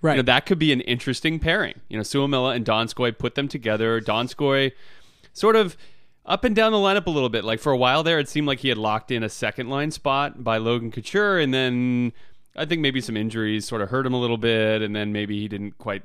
Right. 0.02 0.12
You 0.12 0.22
know, 0.22 0.26
that 0.26 0.46
could 0.46 0.58
be 0.58 0.72
an 0.72 0.80
interesting 0.80 1.38
pairing. 1.38 1.80
You 1.88 1.98
know, 1.98 2.02
Suomela 2.02 2.56
and 2.56 2.64
Donskoy 2.64 3.16
put 3.16 3.34
them 3.34 3.48
together. 3.48 4.00
Donskoy 4.00 4.72
sort 5.34 5.56
of 5.56 5.76
up 6.24 6.44
and 6.44 6.56
down 6.56 6.72
the 6.72 6.78
lineup 6.78 7.06
a 7.06 7.10
little 7.10 7.28
bit. 7.28 7.44
Like 7.44 7.60
for 7.60 7.72
a 7.72 7.76
while 7.76 8.02
there, 8.02 8.18
it 8.18 8.28
seemed 8.28 8.46
like 8.46 8.60
he 8.60 8.68
had 8.68 8.78
locked 8.78 9.10
in 9.10 9.22
a 9.22 9.28
second 9.28 9.68
line 9.68 9.90
spot 9.90 10.42
by 10.42 10.56
Logan 10.56 10.90
Couture, 10.90 11.38
and 11.38 11.52
then 11.52 12.12
I 12.56 12.64
think 12.64 12.80
maybe 12.80 13.00
some 13.00 13.16
injuries 13.16 13.66
sort 13.66 13.82
of 13.82 13.90
hurt 13.90 14.06
him 14.06 14.14
a 14.14 14.20
little 14.20 14.38
bit, 14.38 14.80
and 14.82 14.94
then 14.94 15.12
maybe 15.12 15.38
he 15.38 15.48
didn't 15.48 15.76
quite, 15.78 16.02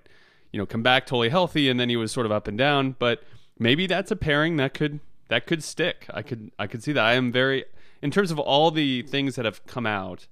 you 0.52 0.58
know, 0.58 0.66
come 0.66 0.84
back 0.84 1.06
totally 1.06 1.30
healthy, 1.30 1.70
and 1.70 1.80
then 1.80 1.90
he 1.90 1.96
was 1.96 2.12
sort 2.12 2.26
of 2.26 2.32
up 2.32 2.48
and 2.48 2.58
down. 2.58 2.96
But 3.00 3.24
maybe 3.58 3.88
that's 3.88 4.12
a 4.12 4.16
pairing 4.16 4.58
that 4.58 4.74
could 4.74 5.00
that 5.28 5.48
could 5.48 5.64
stick. 5.64 6.06
I 6.10 6.22
could 6.22 6.52
I 6.60 6.68
could 6.68 6.84
see 6.84 6.92
that. 6.94 7.04
I 7.04 7.14
am 7.14 7.32
very 7.32 7.66
in 8.06 8.12
terms 8.12 8.30
of 8.30 8.38
all 8.38 8.70
the 8.70 9.02
things 9.02 9.34
that 9.34 9.46
have 9.46 9.66
come 9.66 9.88
out 9.88 10.28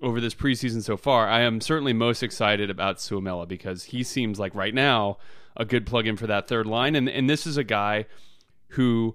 over 0.00 0.22
this 0.22 0.34
preseason 0.34 0.82
so 0.82 0.96
far, 0.96 1.28
I 1.28 1.42
am 1.42 1.60
certainly 1.60 1.92
most 1.92 2.22
excited 2.22 2.70
about 2.70 2.96
Suomela 2.96 3.46
because 3.46 3.84
he 3.84 4.02
seems 4.02 4.40
like 4.40 4.54
right 4.54 4.72
now 4.72 5.18
a 5.54 5.66
good 5.66 5.84
plug-in 5.84 6.16
for 6.16 6.26
that 6.26 6.48
third 6.48 6.66
line, 6.66 6.96
and 6.96 7.06
and 7.06 7.28
this 7.28 7.46
is 7.46 7.58
a 7.58 7.62
guy 7.62 8.06
who, 8.68 9.14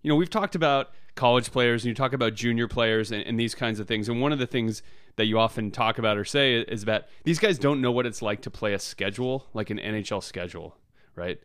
you 0.00 0.08
know, 0.08 0.14
we've 0.14 0.30
talked 0.30 0.54
about 0.54 0.90
college 1.16 1.50
players 1.50 1.82
and 1.82 1.88
you 1.88 1.94
talk 1.94 2.12
about 2.12 2.34
junior 2.34 2.68
players 2.68 3.10
and, 3.10 3.24
and 3.24 3.38
these 3.38 3.56
kinds 3.56 3.80
of 3.80 3.88
things, 3.88 4.08
and 4.08 4.20
one 4.20 4.32
of 4.32 4.38
the 4.38 4.46
things 4.46 4.84
that 5.16 5.26
you 5.26 5.36
often 5.36 5.72
talk 5.72 5.98
about 5.98 6.16
or 6.16 6.24
say 6.24 6.60
is 6.60 6.84
that 6.84 7.08
these 7.24 7.40
guys 7.40 7.58
don't 7.58 7.80
know 7.80 7.90
what 7.90 8.06
it's 8.06 8.22
like 8.22 8.42
to 8.42 8.50
play 8.50 8.74
a 8.74 8.78
schedule 8.78 9.48
like 9.54 9.70
an 9.70 9.78
NHL 9.78 10.22
schedule. 10.22 10.76
right? 11.16 11.40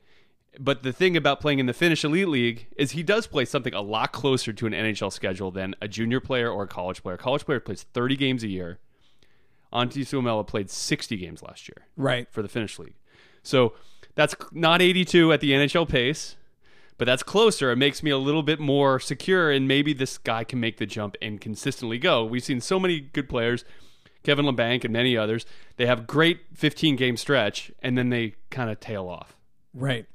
But 0.60 0.82
the 0.84 0.92
thing 0.92 1.16
about 1.16 1.40
playing 1.42 1.60
in 1.60 1.68
the 1.68 1.74
Finnish 1.74 2.04
Elite 2.04 2.28
League 2.28 2.68
is 2.76 2.92
he 2.92 3.04
does 3.04 3.28
play 3.28 3.46
something 3.46 3.74
a 3.74 3.82
lot 3.82 4.12
closer 4.12 4.52
to 4.54 4.66
an 4.66 4.74
NHL 4.74 5.12
schedule 5.12 5.52
than 5.52 5.76
a 5.82 5.88
junior 5.88 6.20
player 6.20 6.50
or 6.50 6.64
a 6.64 6.68
college 6.68 7.04
player. 7.04 7.16
A 7.16 7.20
college 7.20 7.46
player 7.46 7.60
plays 7.60 7.84
30 7.94 8.16
games 8.16 8.44
a 8.44 8.48
year. 8.48 8.80
Antti 9.72 10.02
Suomela 10.02 10.46
played 10.46 10.70
60 10.70 11.16
games 11.18 11.44
last 11.44 11.68
year 11.70 11.86
Right. 11.96 12.28
for 12.32 12.42
the 12.42 12.48
Finnish 12.50 12.80
league. 12.80 12.96
So 13.44 13.74
that's 14.16 14.36
not 14.52 14.82
82 14.82 15.32
at 15.32 15.40
the 15.42 15.52
NHL 15.54 15.88
pace, 15.88 16.36
but 16.98 17.06
that's 17.06 17.22
closer. 17.22 17.72
It 17.72 17.76
makes 17.78 18.02
me 18.02 18.10
a 18.10 18.18
little 18.18 18.42
bit 18.44 18.60
more 18.60 19.00
secure, 19.00 19.52
and 19.52 19.68
maybe 19.68 19.94
this 19.94 20.18
guy 20.18 20.44
can 20.44 20.60
make 20.60 20.78
the 20.78 20.88
jump 20.88 21.16
and 21.22 21.40
consistently 21.40 22.00
go. 22.00 22.26
We've 22.26 22.44
seen 22.44 22.60
so 22.60 22.80
many 22.80 23.00
good 23.00 23.30
players, 23.30 23.64
Kevin 24.24 24.46
Labanc 24.46 24.84
and 24.84 24.92
many 24.92 25.16
others. 25.16 25.46
They 25.78 25.86
have 25.86 26.08
great 26.08 26.40
15 26.56 26.96
game 26.96 27.16
stretch, 27.16 27.72
and 27.84 27.96
then 27.98 28.10
they 28.10 28.34
kind 28.50 28.72
of 28.72 28.80
tail 28.80 29.08
off. 29.08 29.38
Right. 29.74 30.08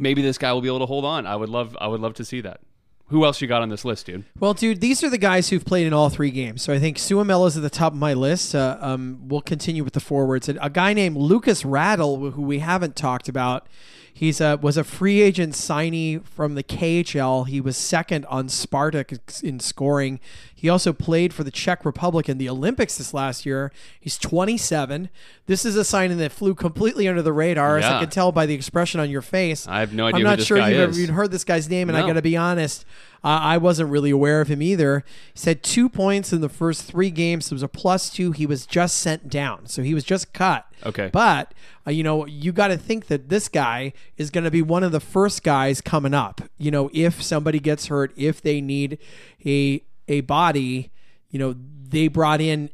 Maybe 0.00 0.22
this 0.22 0.38
guy 0.38 0.52
will 0.52 0.60
be 0.60 0.68
able 0.68 0.80
to 0.80 0.86
hold 0.86 1.04
on. 1.04 1.26
I 1.26 1.36
would 1.36 1.48
love. 1.48 1.76
I 1.80 1.86
would 1.86 2.00
love 2.00 2.14
to 2.14 2.24
see 2.24 2.40
that. 2.40 2.60
Who 3.08 3.24
else 3.24 3.40
you 3.40 3.48
got 3.48 3.60
on 3.60 3.70
this 3.70 3.84
list, 3.84 4.06
dude? 4.06 4.24
Well, 4.38 4.54
dude, 4.54 4.80
these 4.80 5.02
are 5.02 5.10
the 5.10 5.18
guys 5.18 5.48
who've 5.48 5.64
played 5.64 5.84
in 5.84 5.92
all 5.92 6.10
three 6.10 6.30
games. 6.30 6.62
So 6.62 6.72
I 6.72 6.78
think 6.78 6.96
Suomela's 6.96 7.56
at 7.56 7.62
the 7.64 7.70
top 7.70 7.92
of 7.92 7.98
my 7.98 8.14
list. 8.14 8.54
Uh, 8.54 8.78
um, 8.80 9.22
we'll 9.26 9.40
continue 9.40 9.82
with 9.82 9.94
the 9.94 10.00
forwards. 10.00 10.48
A 10.48 10.70
guy 10.70 10.92
named 10.92 11.16
Lukas 11.16 11.64
Radil, 11.64 12.32
who 12.34 12.42
we 12.42 12.60
haven't 12.60 12.94
talked 12.94 13.28
about. 13.28 13.66
He's 14.12 14.40
a, 14.40 14.56
was 14.56 14.76
a 14.76 14.84
free 14.84 15.22
agent 15.22 15.54
signee 15.54 16.24
from 16.24 16.54
the 16.54 16.62
KHL. 16.62 17.46
He 17.46 17.60
was 17.60 17.76
second 17.76 18.26
on 18.26 18.48
Spartak 18.48 19.42
in 19.42 19.60
scoring. 19.60 20.20
He 20.54 20.68
also 20.68 20.92
played 20.92 21.32
for 21.32 21.42
the 21.42 21.50
Czech 21.50 21.84
Republic 21.84 22.28
in 22.28 22.36
the 22.36 22.48
Olympics 22.48 22.98
this 22.98 23.14
last 23.14 23.46
year. 23.46 23.72
He's 23.98 24.18
27. 24.18 25.08
This 25.46 25.64
is 25.64 25.74
a 25.74 25.84
signing 25.84 26.18
that 26.18 26.32
flew 26.32 26.54
completely 26.54 27.08
under 27.08 27.22
the 27.22 27.32
radar, 27.32 27.78
as 27.78 27.84
I 27.86 28.00
can 28.00 28.10
tell 28.10 28.30
by 28.30 28.44
the 28.44 28.54
expression 28.54 29.00
on 29.00 29.08
your 29.08 29.22
face. 29.22 29.66
I 29.66 29.80
have 29.80 29.94
no 29.94 30.06
idea 30.06 30.18
I'm 30.18 30.22
not 30.24 30.42
sure 30.42 30.58
you've 30.58 30.78
ever 30.78 30.90
is. 30.90 31.00
even 31.00 31.14
heard 31.14 31.30
this 31.30 31.44
guy's 31.44 31.68
name, 31.70 31.88
and 31.88 31.96
I 31.96 32.06
got 32.06 32.12
to 32.12 32.22
be 32.22 32.36
honest, 32.36 32.84
uh, 33.22 33.28
I 33.42 33.58
wasn't 33.58 33.90
really 33.90 34.10
aware 34.10 34.40
of 34.40 34.48
him 34.48 34.62
either. 34.62 35.04
He 35.34 35.50
had 35.50 35.62
two 35.62 35.88
points 35.88 36.32
in 36.32 36.40
the 36.40 36.48
first 36.48 36.84
three 36.84 37.10
games. 37.10 37.46
It 37.46 37.54
was 37.54 37.62
a 37.62 37.68
plus 37.68 38.08
two. 38.10 38.32
He 38.32 38.46
was 38.46 38.64
just 38.66 38.98
sent 38.98 39.28
down, 39.28 39.66
so 39.66 39.82
he 39.82 39.92
was 39.94 40.04
just 40.04 40.32
cut. 40.32 40.66
Okay. 40.86 41.10
but 41.12 41.52
uh, 41.86 41.90
you 41.90 42.02
know 42.02 42.24
you 42.24 42.52
got 42.52 42.68
to 42.68 42.78
think 42.78 43.08
that 43.08 43.28
this 43.28 43.48
guy 43.48 43.92
is 44.16 44.30
going 44.30 44.44
to 44.44 44.50
be 44.50 44.62
one 44.62 44.82
of 44.82 44.92
the 44.92 45.00
first 45.00 45.42
guys 45.42 45.82
coming 45.82 46.14
up. 46.14 46.40
You 46.56 46.70
know, 46.70 46.90
if 46.94 47.22
somebody 47.22 47.60
gets 47.60 47.88
hurt, 47.88 48.12
if 48.16 48.40
they 48.40 48.60
need 48.62 48.98
a 49.44 49.82
a 50.08 50.22
body, 50.22 50.90
you 51.30 51.38
know, 51.38 51.54
they 51.88 52.08
brought 52.08 52.40
in 52.40 52.70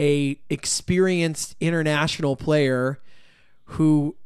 a 0.00 0.38
experienced 0.48 1.56
international 1.60 2.36
player 2.36 3.00
who 3.64 4.16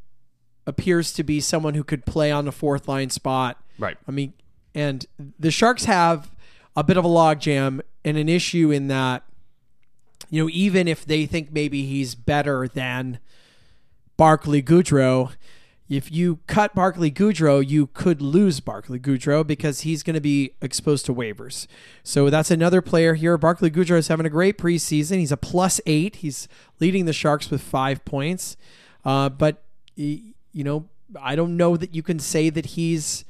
appears 0.66 1.12
to 1.14 1.24
be 1.24 1.40
someone 1.40 1.74
who 1.74 1.84
could 1.84 2.04
play 2.06 2.30
on 2.30 2.44
the 2.44 2.52
fourth 2.52 2.86
line 2.88 3.10
spot. 3.10 3.62
Right. 3.78 3.96
I 4.06 4.10
mean, 4.10 4.34
and 4.74 5.06
the 5.38 5.50
Sharks 5.50 5.84
have 5.84 6.30
a 6.76 6.82
bit 6.82 6.96
of 6.96 7.04
a 7.04 7.08
logjam 7.08 7.80
and 8.04 8.16
an 8.16 8.28
issue 8.28 8.70
in 8.70 8.88
that, 8.88 9.22
you 10.30 10.42
know, 10.42 10.50
even 10.52 10.88
if 10.88 11.04
they 11.04 11.26
think 11.26 11.52
maybe 11.52 11.84
he's 11.84 12.14
better 12.14 12.66
than 12.66 13.18
Barclay 14.16 14.62
Goodrow, 14.62 15.32
if 15.88 16.10
you 16.10 16.38
cut 16.46 16.74
Barclay 16.74 17.10
Goodrow, 17.10 17.66
you 17.66 17.88
could 17.88 18.22
lose 18.22 18.60
Barclay 18.60 18.98
Goodrow 18.98 19.46
because 19.46 19.80
he's 19.80 20.02
going 20.02 20.14
to 20.14 20.22
be 20.22 20.54
exposed 20.62 21.04
to 21.06 21.14
waivers. 21.14 21.66
So 22.02 22.30
that's 22.30 22.50
another 22.50 22.80
player 22.80 23.12
here. 23.12 23.36
Barclay 23.36 23.68
Goodrow 23.68 23.98
is 23.98 24.08
having 24.08 24.24
a 24.24 24.30
great 24.30 24.56
preseason. 24.56 25.18
He's 25.18 25.32
a 25.32 25.36
plus 25.36 25.82
eight. 25.84 26.16
He's 26.16 26.48
leading 26.80 27.04
the 27.04 27.12
Sharks 27.12 27.50
with 27.50 27.60
five 27.60 28.02
points. 28.06 28.56
Uh, 29.04 29.28
but, 29.28 29.64
you 29.96 30.32
know, 30.54 30.88
I 31.20 31.36
don't 31.36 31.58
know 31.58 31.76
that 31.76 31.94
you 31.94 32.02
can 32.02 32.18
say 32.18 32.48
that 32.48 32.66
he's 32.66 33.26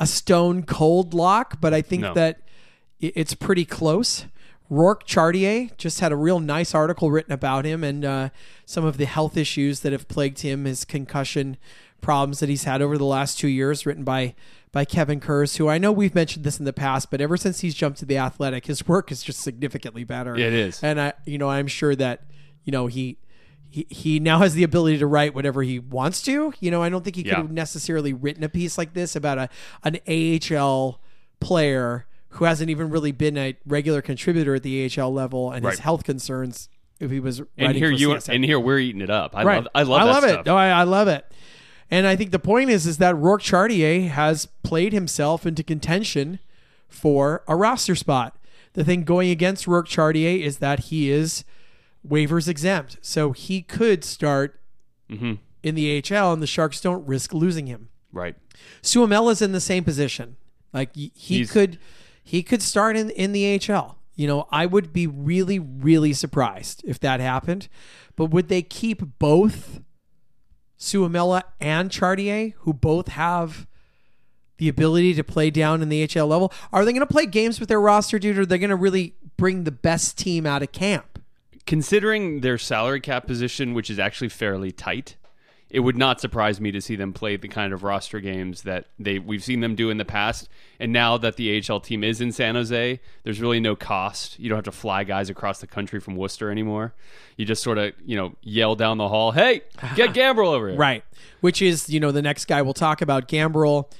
a 0.00 0.06
stone 0.06 0.62
cold 0.62 1.14
lock, 1.14 1.60
but 1.60 1.74
I 1.74 1.82
think 1.82 2.02
No. 2.02 2.14
that 2.14 2.40
it's 3.00 3.34
pretty 3.34 3.64
close. 3.64 4.26
Rourke 4.70 5.04
Chartier 5.06 5.70
just 5.78 6.00
had 6.00 6.12
a 6.12 6.16
real 6.16 6.40
nice 6.40 6.74
article 6.74 7.10
written 7.10 7.32
about 7.32 7.64
him 7.64 7.82
and 7.82 8.04
uh, 8.04 8.28
some 8.66 8.84
of 8.84 8.98
the 8.98 9.06
health 9.06 9.36
issues 9.36 9.80
that 9.80 9.92
have 9.92 10.08
plagued 10.08 10.40
him, 10.40 10.66
his 10.66 10.84
concussion 10.84 11.56
problems 12.00 12.38
that 12.40 12.48
he's 12.48 12.64
had 12.64 12.82
over 12.82 12.98
the 12.98 13.04
last 13.04 13.38
two 13.38 13.48
years, 13.48 13.86
written 13.86 14.04
by 14.04 14.34
by 14.70 14.84
Kevin 14.84 15.18
Kurz, 15.18 15.56
who 15.56 15.66
I 15.68 15.78
know 15.78 15.90
we've 15.90 16.14
mentioned 16.14 16.44
this 16.44 16.58
in 16.58 16.66
the 16.66 16.74
past, 16.74 17.10
but 17.10 17.22
ever 17.22 17.38
since 17.38 17.60
he's 17.60 17.74
jumped 17.74 17.98
to 18.00 18.04
the 18.04 18.18
athletic, 18.18 18.66
his 18.66 18.86
work 18.86 19.10
is 19.10 19.22
just 19.22 19.40
significantly 19.40 20.04
better. 20.04 20.36
It 20.36 20.52
is. 20.52 20.84
And 20.84 21.00
I 21.00 21.14
you 21.24 21.38
know, 21.38 21.48
I'm 21.48 21.66
sure 21.66 21.96
that, 21.96 22.24
you 22.64 22.70
know, 22.70 22.86
he 22.86 23.16
he, 23.70 23.86
he 23.90 24.20
now 24.20 24.38
has 24.38 24.54
the 24.54 24.62
ability 24.62 24.98
to 24.98 25.06
write 25.06 25.34
whatever 25.34 25.62
he 25.62 25.78
wants 25.78 26.22
to. 26.22 26.52
You 26.60 26.70
know, 26.70 26.82
I 26.82 26.88
don't 26.88 27.04
think 27.04 27.16
he 27.16 27.22
could 27.22 27.32
Yeah. 27.32 27.36
have 27.38 27.50
necessarily 27.50 28.12
written 28.12 28.42
a 28.44 28.48
piece 28.48 28.78
like 28.78 28.94
this 28.94 29.14
about 29.16 29.38
a 29.38 29.48
an 29.84 29.98
AHL 30.08 31.00
player 31.40 32.06
who 32.30 32.44
hasn't 32.44 32.70
even 32.70 32.90
really 32.90 33.12
been 33.12 33.36
a 33.36 33.56
regular 33.66 34.02
contributor 34.02 34.54
at 34.56 34.62
the 34.62 34.84
AHL 34.98 35.12
level 35.12 35.50
and 35.50 35.64
his 35.64 35.78
health 35.80 36.04
concerns 36.04 36.68
if 37.00 37.10
he 37.10 37.20
was 37.20 37.40
And 37.56 37.76
here 37.76 37.88
for 37.88 37.94
you 37.94 38.08
CSN. 38.10 38.34
and 38.34 38.44
here 38.44 38.58
we're 38.60 38.78
eating 38.78 39.00
it 39.00 39.10
up. 39.10 39.36
I 39.36 39.44
right. 39.44 39.56
love. 39.56 39.68
I 39.74 39.82
love. 39.82 40.00
I 40.00 40.04
that 40.04 40.10
love 40.12 40.22
stuff. 40.24 40.40
it. 40.40 40.46
No, 40.46 40.56
I, 40.56 40.68
I 40.68 40.82
love 40.82 41.08
it. 41.08 41.24
And 41.90 42.06
I 42.06 42.16
think 42.16 42.32
the 42.32 42.38
point 42.38 42.68
is 42.70 42.86
is 42.86 42.98
that 42.98 43.16
Rourke 43.16 43.40
Chartier 43.40 44.08
has 44.10 44.46
played 44.62 44.92
himself 44.92 45.46
into 45.46 45.62
contention 45.62 46.38
for 46.88 47.42
a 47.48 47.56
roster 47.56 47.94
spot. 47.94 48.36
The 48.74 48.84
thing 48.84 49.04
going 49.04 49.30
against 49.30 49.66
Rourke 49.66 49.86
Chartier 49.88 50.44
is 50.44 50.58
that 50.58 50.80
he 50.86 51.10
is 51.10 51.44
waivers 52.08 52.48
exempt, 52.48 52.98
so 53.02 53.32
he 53.32 53.62
could 53.62 54.04
start 54.04 54.60
Mm-hmm. 55.10 55.34
in 55.62 55.74
the 55.74 56.02
AHL, 56.12 56.32
and 56.34 56.42
the 56.42 56.46
Sharks 56.46 56.80
don't 56.82 57.06
risk 57.06 57.32
losing 57.32 57.66
him. 57.66 57.88
Right. 58.12 58.36
Suomela's 58.82 59.40
in 59.40 59.52
the 59.52 59.60
same 59.60 59.82
position. 59.84 60.36
Like 60.72 60.94
he 60.94 61.10
He's- 61.14 61.50
could 61.50 61.78
he 62.22 62.42
could 62.42 62.60
start 62.60 62.94
in 62.96 63.08
in 63.10 63.32
the 63.32 63.58
AHL. 63.72 63.96
You 64.16 64.26
know, 64.26 64.46
I 64.50 64.66
would 64.66 64.92
be 64.92 65.06
really 65.06 65.58
really 65.58 66.12
surprised 66.12 66.82
if 66.86 67.00
that 67.00 67.20
happened. 67.20 67.68
But 68.16 68.26
would 68.26 68.48
they 68.48 68.60
keep 68.62 69.00
both 69.18 69.80
Suomela 70.78 71.42
and 71.60 71.90
Chartier 71.90 72.52
who 72.58 72.72
both 72.74 73.08
have 73.08 73.66
the 74.58 74.68
ability 74.68 75.14
to 75.14 75.24
play 75.24 75.50
down 75.50 75.80
in 75.82 75.88
the 75.88 76.06
HL 76.06 76.28
level? 76.28 76.52
Are 76.72 76.84
they 76.84 76.92
going 76.92 77.00
to 77.06 77.12
play 77.12 77.26
games 77.26 77.60
with 77.60 77.68
their 77.70 77.80
roster 77.80 78.18
dude 78.18 78.36
or 78.36 78.42
are 78.42 78.46
they 78.46 78.58
going 78.58 78.70
to 78.70 78.76
really 78.76 79.14
bring 79.38 79.64
the 79.64 79.70
best 79.70 80.18
team 80.18 80.44
out 80.46 80.62
of 80.62 80.72
camp? 80.72 81.07
Considering 81.68 82.40
their 82.40 82.56
salary 82.56 82.98
cap 82.98 83.26
position, 83.26 83.74
which 83.74 83.90
is 83.90 83.98
actually 83.98 84.30
fairly 84.30 84.72
tight, 84.72 85.16
it 85.68 85.80
would 85.80 85.98
not 85.98 86.18
surprise 86.18 86.62
me 86.62 86.70
to 86.70 86.80
see 86.80 86.96
them 86.96 87.12
play 87.12 87.36
the 87.36 87.46
kind 87.46 87.74
of 87.74 87.82
roster 87.82 88.20
games 88.20 88.62
that 88.62 88.86
they 88.98 89.18
we've 89.18 89.44
seen 89.44 89.60
them 89.60 89.74
do 89.74 89.90
in 89.90 89.98
the 89.98 90.04
past. 90.06 90.48
And 90.80 90.94
now 90.94 91.18
that 91.18 91.36
the 91.36 91.62
AHL 91.62 91.80
team 91.80 92.02
is 92.02 92.22
in 92.22 92.32
San 92.32 92.54
Jose, 92.54 92.98
there's 93.22 93.38
really 93.38 93.60
no 93.60 93.76
cost. 93.76 94.38
You 94.38 94.48
don't 94.48 94.56
have 94.56 94.64
to 94.64 94.72
fly 94.72 95.04
guys 95.04 95.28
across 95.28 95.60
the 95.60 95.66
country 95.66 96.00
from 96.00 96.16
Worcester 96.16 96.50
anymore. 96.50 96.94
You 97.36 97.44
just 97.44 97.62
sort 97.62 97.76
of 97.76 97.92
you 98.02 98.16
know 98.16 98.34
yell 98.40 98.74
down 98.74 98.96
the 98.96 99.08
hall, 99.08 99.32
"Hey, 99.32 99.60
get 99.94 100.10
Gambrell 100.14 100.54
over 100.54 100.70
here!" 100.70 100.78
Right. 100.78 101.04
Which 101.42 101.60
is, 101.60 101.90
you 101.90 102.00
know, 102.00 102.12
the 102.12 102.22
next 102.22 102.46
guy 102.46 102.62
we'll 102.62 102.72
talk 102.72 103.02
about, 103.02 103.28
Gambrell. 103.28 103.92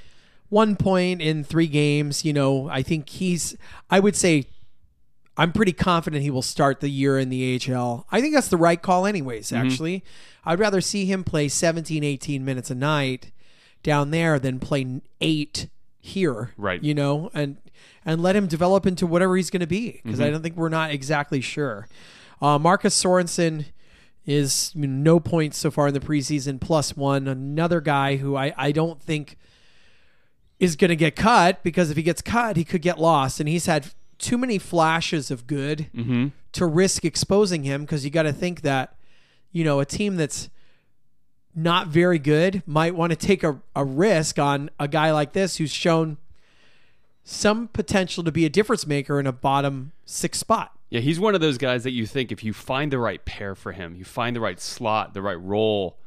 One 0.49 0.75
point 0.75 1.21
in 1.21 1.45
three 1.45 1.67
games. 1.67 2.25
You 2.25 2.33
know, 2.33 2.67
I 2.71 2.81
think 2.81 3.11
he's, 3.11 3.59
I 3.91 4.01
would 4.01 4.17
say, 4.17 4.47
I'm 5.39 5.53
pretty 5.53 5.73
confident 5.73 6.25
he 6.25 6.33
will 6.33 6.43
start 6.43 6.81
the 6.81 6.89
year 6.89 7.17
in 7.17 7.29
the 7.29 7.61
AHL. 7.73 8.07
I 8.11 8.21
think 8.21 8.35
that's 8.35 8.49
the 8.49 8.57
right 8.57 8.83
call, 8.83 9.07
anyways, 9.07 9.53
actually. 9.53 10.03
I'd 10.45 10.59
rather 10.59 10.81
see 10.81 11.07
him 11.07 11.23
play 11.23 11.49
17, 11.49 12.03
18 12.03 12.45
minutes 12.45 12.71
a 12.71 12.75
night 12.75 13.31
down 13.85 14.11
there 14.11 14.41
than 14.41 14.59
play 14.59 15.01
eight 15.21 15.69
here. 16.01 16.53
Right. 16.57 16.83
You 16.83 16.93
know, 16.93 17.31
and, 17.35 17.57
and 18.05 18.21
let 18.21 18.35
him 18.35 18.49
develop 18.49 18.85
into 18.85 19.07
whatever 19.07 19.37
he's 19.37 19.49
going 19.49 19.61
to 19.61 19.69
be 19.69 20.01
because 20.03 20.21
I 20.21 20.29
don't 20.29 20.43
think 20.43 20.57
we're 20.57 20.69
not 20.69 20.91
exactly 20.91 21.41
sure. 21.41 21.87
Uh, 22.43 22.59
Marcus 22.59 23.01
Sorensen 23.01 23.67
is 24.27 24.73
you 24.75 24.89
know, 24.89 25.13
no 25.13 25.21
points 25.21 25.57
so 25.57 25.71
far 25.71 25.89
in 25.89 25.95
the 25.95 26.01
preseason, 26.01 26.61
plus 26.61 26.97
one. 26.97 27.29
Another 27.29 27.81
guy 27.81 28.17
who 28.17 28.37
I, 28.37 28.53
I 28.57 28.73
don't 28.73 29.01
think 29.01 29.39
is 30.59 30.75
going 30.75 30.89
to 30.89 30.97
get 30.97 31.15
cut 31.15 31.63
because 31.63 31.91
if 31.91 31.97
he 31.97 32.03
gets 32.03 32.23
cut, 32.23 32.57
he 32.57 32.65
could 32.65 32.83
get 32.83 32.99
lost. 32.99 33.39
And 33.39 33.49
he's 33.49 33.67
had 33.67 33.87
too 34.19 34.39
many 34.39 34.59
flashes 34.59 35.31
of 35.31 35.47
good 35.47 35.89
mm-hmm. 35.95 36.29
to 36.53 36.67
risk 36.67 37.05
exposing 37.05 37.63
him 37.63 37.83
because 37.83 38.05
you 38.05 38.11
got 38.11 38.25
to 38.25 38.33
think 38.33 38.63
that, 38.63 38.97
you 39.53 39.65
know, 39.65 39.81
a 39.81 39.85
team 39.85 40.17
that's 40.17 40.51
not 41.55 41.89
very 41.89 42.19
good 42.19 42.63
might 42.67 42.95
want 42.95 43.11
to 43.11 43.17
take 43.17 43.43
a, 43.43 43.61
a 43.75 43.85
risk 43.85 44.39
on 44.39 44.71
a 44.79 44.87
guy 44.87 45.11
like 45.11 45.33
this 45.33 45.57
who's 45.57 45.73
shown 45.73 46.17
some 47.25 47.69
potential 47.69 48.25
to 48.25 48.33
be 48.33 48.45
a 48.45 48.49
difference 48.49 48.87
maker 48.87 49.21
in 49.21 49.27
a 49.27 49.33
bottom 49.33 49.93
six 50.05 50.39
spot. 50.39 50.73
Yeah, 50.91 51.01
he's 51.01 51.21
one 51.21 51.35
of 51.35 51.41
those 51.41 51.59
guys 51.59 51.85
that 51.85 51.91
you 51.91 52.07
think 52.07 52.33
if 52.33 52.43
you 52.43 52.53
find 52.53 52.91
the 52.91 52.99
right 52.99 53.23
pair 53.25 53.55
for 53.55 53.73
him, 53.73 53.95
you 53.95 54.05
find 54.05 54.35
the 54.35 54.41
right 54.41 54.59
slot, 54.59 55.13
the 55.13 55.21
right 55.21 55.41
role, 55.41 55.99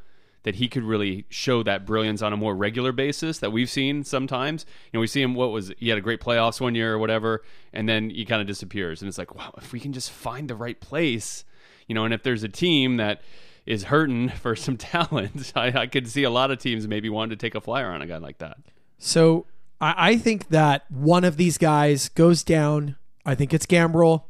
that 0.43 0.55
he 0.55 0.67
could 0.67 0.83
really 0.83 1.25
show 1.29 1.63
that 1.63 1.86
brilliance 1.86 2.21
on 2.21 2.33
a 2.33 2.38
more 2.38 2.55
regular 2.55 2.91
basis 2.91 3.39
that 3.39 3.51
we've 3.51 3.69
seen 3.69 4.03
sometimes. 4.03 4.65
You 4.91 4.98
know, 4.98 5.01
we 5.01 5.07
see 5.07 5.21
him. 5.21 5.36
What 5.36 5.51
was 5.51 5.71
he 5.77 5.89
had 5.89 5.98
a 5.98 6.01
great 6.01 6.19
playoffs 6.19 6.60
one 6.60 6.75
year 6.75 6.93
or 6.93 7.00
whatever, 7.00 7.43
and 7.74 7.88
then 7.88 8.10
he 8.10 8.25
kind 8.25 8.41
of 8.41 8.48
disappears. 8.48 9.01
And 9.01 9.10
it's 9.10 9.17
like, 9.17 9.36
wow, 9.36 9.53
if 9.57 9.71
we 9.71 9.79
can 9.79 9.93
just 9.93 10.12
find 10.12 10.50
the 10.50 10.55
right 10.55 10.79
place, 10.79 11.45
you 11.88 11.95
know, 11.95 12.05
and 12.05 12.13
if 12.13 12.24
there's 12.24 12.43
a 12.43 12.50
team 12.50 12.98
that 12.98 13.21
is 13.65 13.86
hurting 13.86 14.29
for 14.41 14.55
some 14.55 14.77
talent. 14.77 15.51
I, 15.55 15.67
I 15.67 15.88
could 15.88 16.07
see 16.07 16.24
a 16.24 16.29
lot 16.29 16.51
of 16.51 16.60
teams 16.60 16.88
maybe 16.88 17.10
wanting 17.10 17.31
to 17.31 17.36
take 17.36 17.55
a 17.55 17.62
flyer 17.62 17.91
on 17.91 18.01
a 18.01 18.07
guy 18.07 18.17
like 18.17 18.39
that. 18.39 18.57
So 18.98 19.45
I, 19.79 20.12
I 20.12 20.17
think 20.17 20.50
that 20.50 20.86
one 20.89 21.24
of 21.24 21.38
these 21.38 21.57
guys 21.57 22.10
goes 22.10 22.43
down. 22.43 22.95
I 23.25 23.36
think 23.36 23.53
it's 23.53 23.65
Gambrell. 23.65 24.24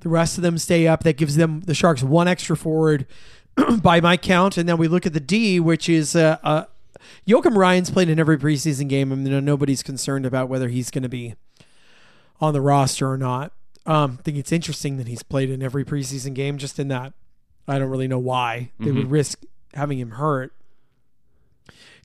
The 0.00 0.08
rest 0.08 0.36
of 0.36 0.42
them 0.42 0.58
stay 0.58 0.86
up. 0.86 1.02
That 1.04 1.16
gives 1.16 1.36
them 1.36 1.62
the 1.62 1.74
Sharks 1.74 2.02
one 2.02 2.28
extra 2.28 2.56
forward 2.56 3.06
by 3.82 4.00
my 4.00 4.16
count. 4.16 4.56
And 4.56 4.68
then 4.68 4.78
we 4.78 4.88
look 4.88 5.06
at 5.06 5.12
the 5.12 5.20
D, 5.20 5.60
which 5.60 5.88
is 5.88 6.14
uh, 6.16 6.38
uh, 6.42 6.64
Joakim 7.26 7.56
Ryan's 7.56 7.90
played 7.90 8.08
in 8.08 8.18
every 8.18 8.38
preseason 8.38 8.88
game. 8.88 9.12
I 9.12 9.16
mean, 9.16 9.44
nobody's 9.44 9.82
concerned 9.82 10.26
about 10.26 10.48
whether 10.48 10.68
he's 10.68 10.90
going 10.90 11.02
to 11.02 11.08
be 11.08 11.34
on 12.40 12.52
the 12.52 12.60
roster 12.60 13.10
or 13.10 13.16
not. 13.18 13.52
Um, 13.86 14.16
I 14.18 14.22
think 14.22 14.38
it's 14.38 14.52
interesting 14.52 14.96
that 14.96 15.06
he's 15.08 15.22
played 15.22 15.50
in 15.50 15.62
every 15.62 15.84
preseason 15.84 16.34
game. 16.34 16.56
Just 16.58 16.78
in 16.78 16.88
that, 16.88 17.12
I 17.68 17.78
don't 17.78 17.90
really 17.90 18.08
know 18.08 18.18
why 18.18 18.70
they 18.80 18.90
would 18.90 19.10
risk 19.10 19.42
having 19.74 19.98
him 19.98 20.12
hurt. 20.12 20.52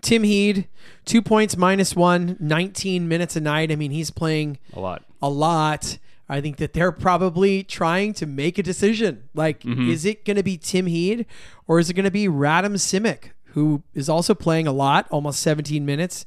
Tim 0.01 0.23
Heed, 0.23 0.67
two 1.05 1.21
points 1.21 1.57
minus 1.57 1.95
one, 1.95 2.37
19 2.39 3.07
minutes 3.07 3.35
a 3.35 3.41
night. 3.41 3.71
I 3.71 3.75
mean, 3.75 3.91
he's 3.91 4.11
playing 4.11 4.57
A 4.73 4.79
lot. 4.79 5.03
a 5.21 5.29
lot. 5.29 5.97
I 6.29 6.41
think 6.41 6.57
that 6.57 6.73
they're 6.73 6.91
probably 6.91 7.63
trying 7.63 8.13
to 8.13 8.27
make 8.27 8.57
a 8.59 8.63
decision. 8.63 9.29
Like, 9.33 9.65
is 9.89 10.05
it 10.05 10.25
going 10.25 10.37
to 10.37 10.43
be 10.43 10.57
Tim 10.57 10.85
Heed 10.85 11.25
or 11.67 11.79
is 11.79 11.89
it 11.89 11.95
going 11.95 12.05
to 12.05 12.11
be 12.11 12.27
Radim 12.27 12.75
Simek, 12.75 13.31
who 13.53 13.81
is 13.95 14.07
also 14.07 14.35
playing 14.35 14.67
a 14.67 14.71
lot, 14.71 15.07
almost 15.09 15.39
17 15.41 15.83
minutes? 15.85 16.25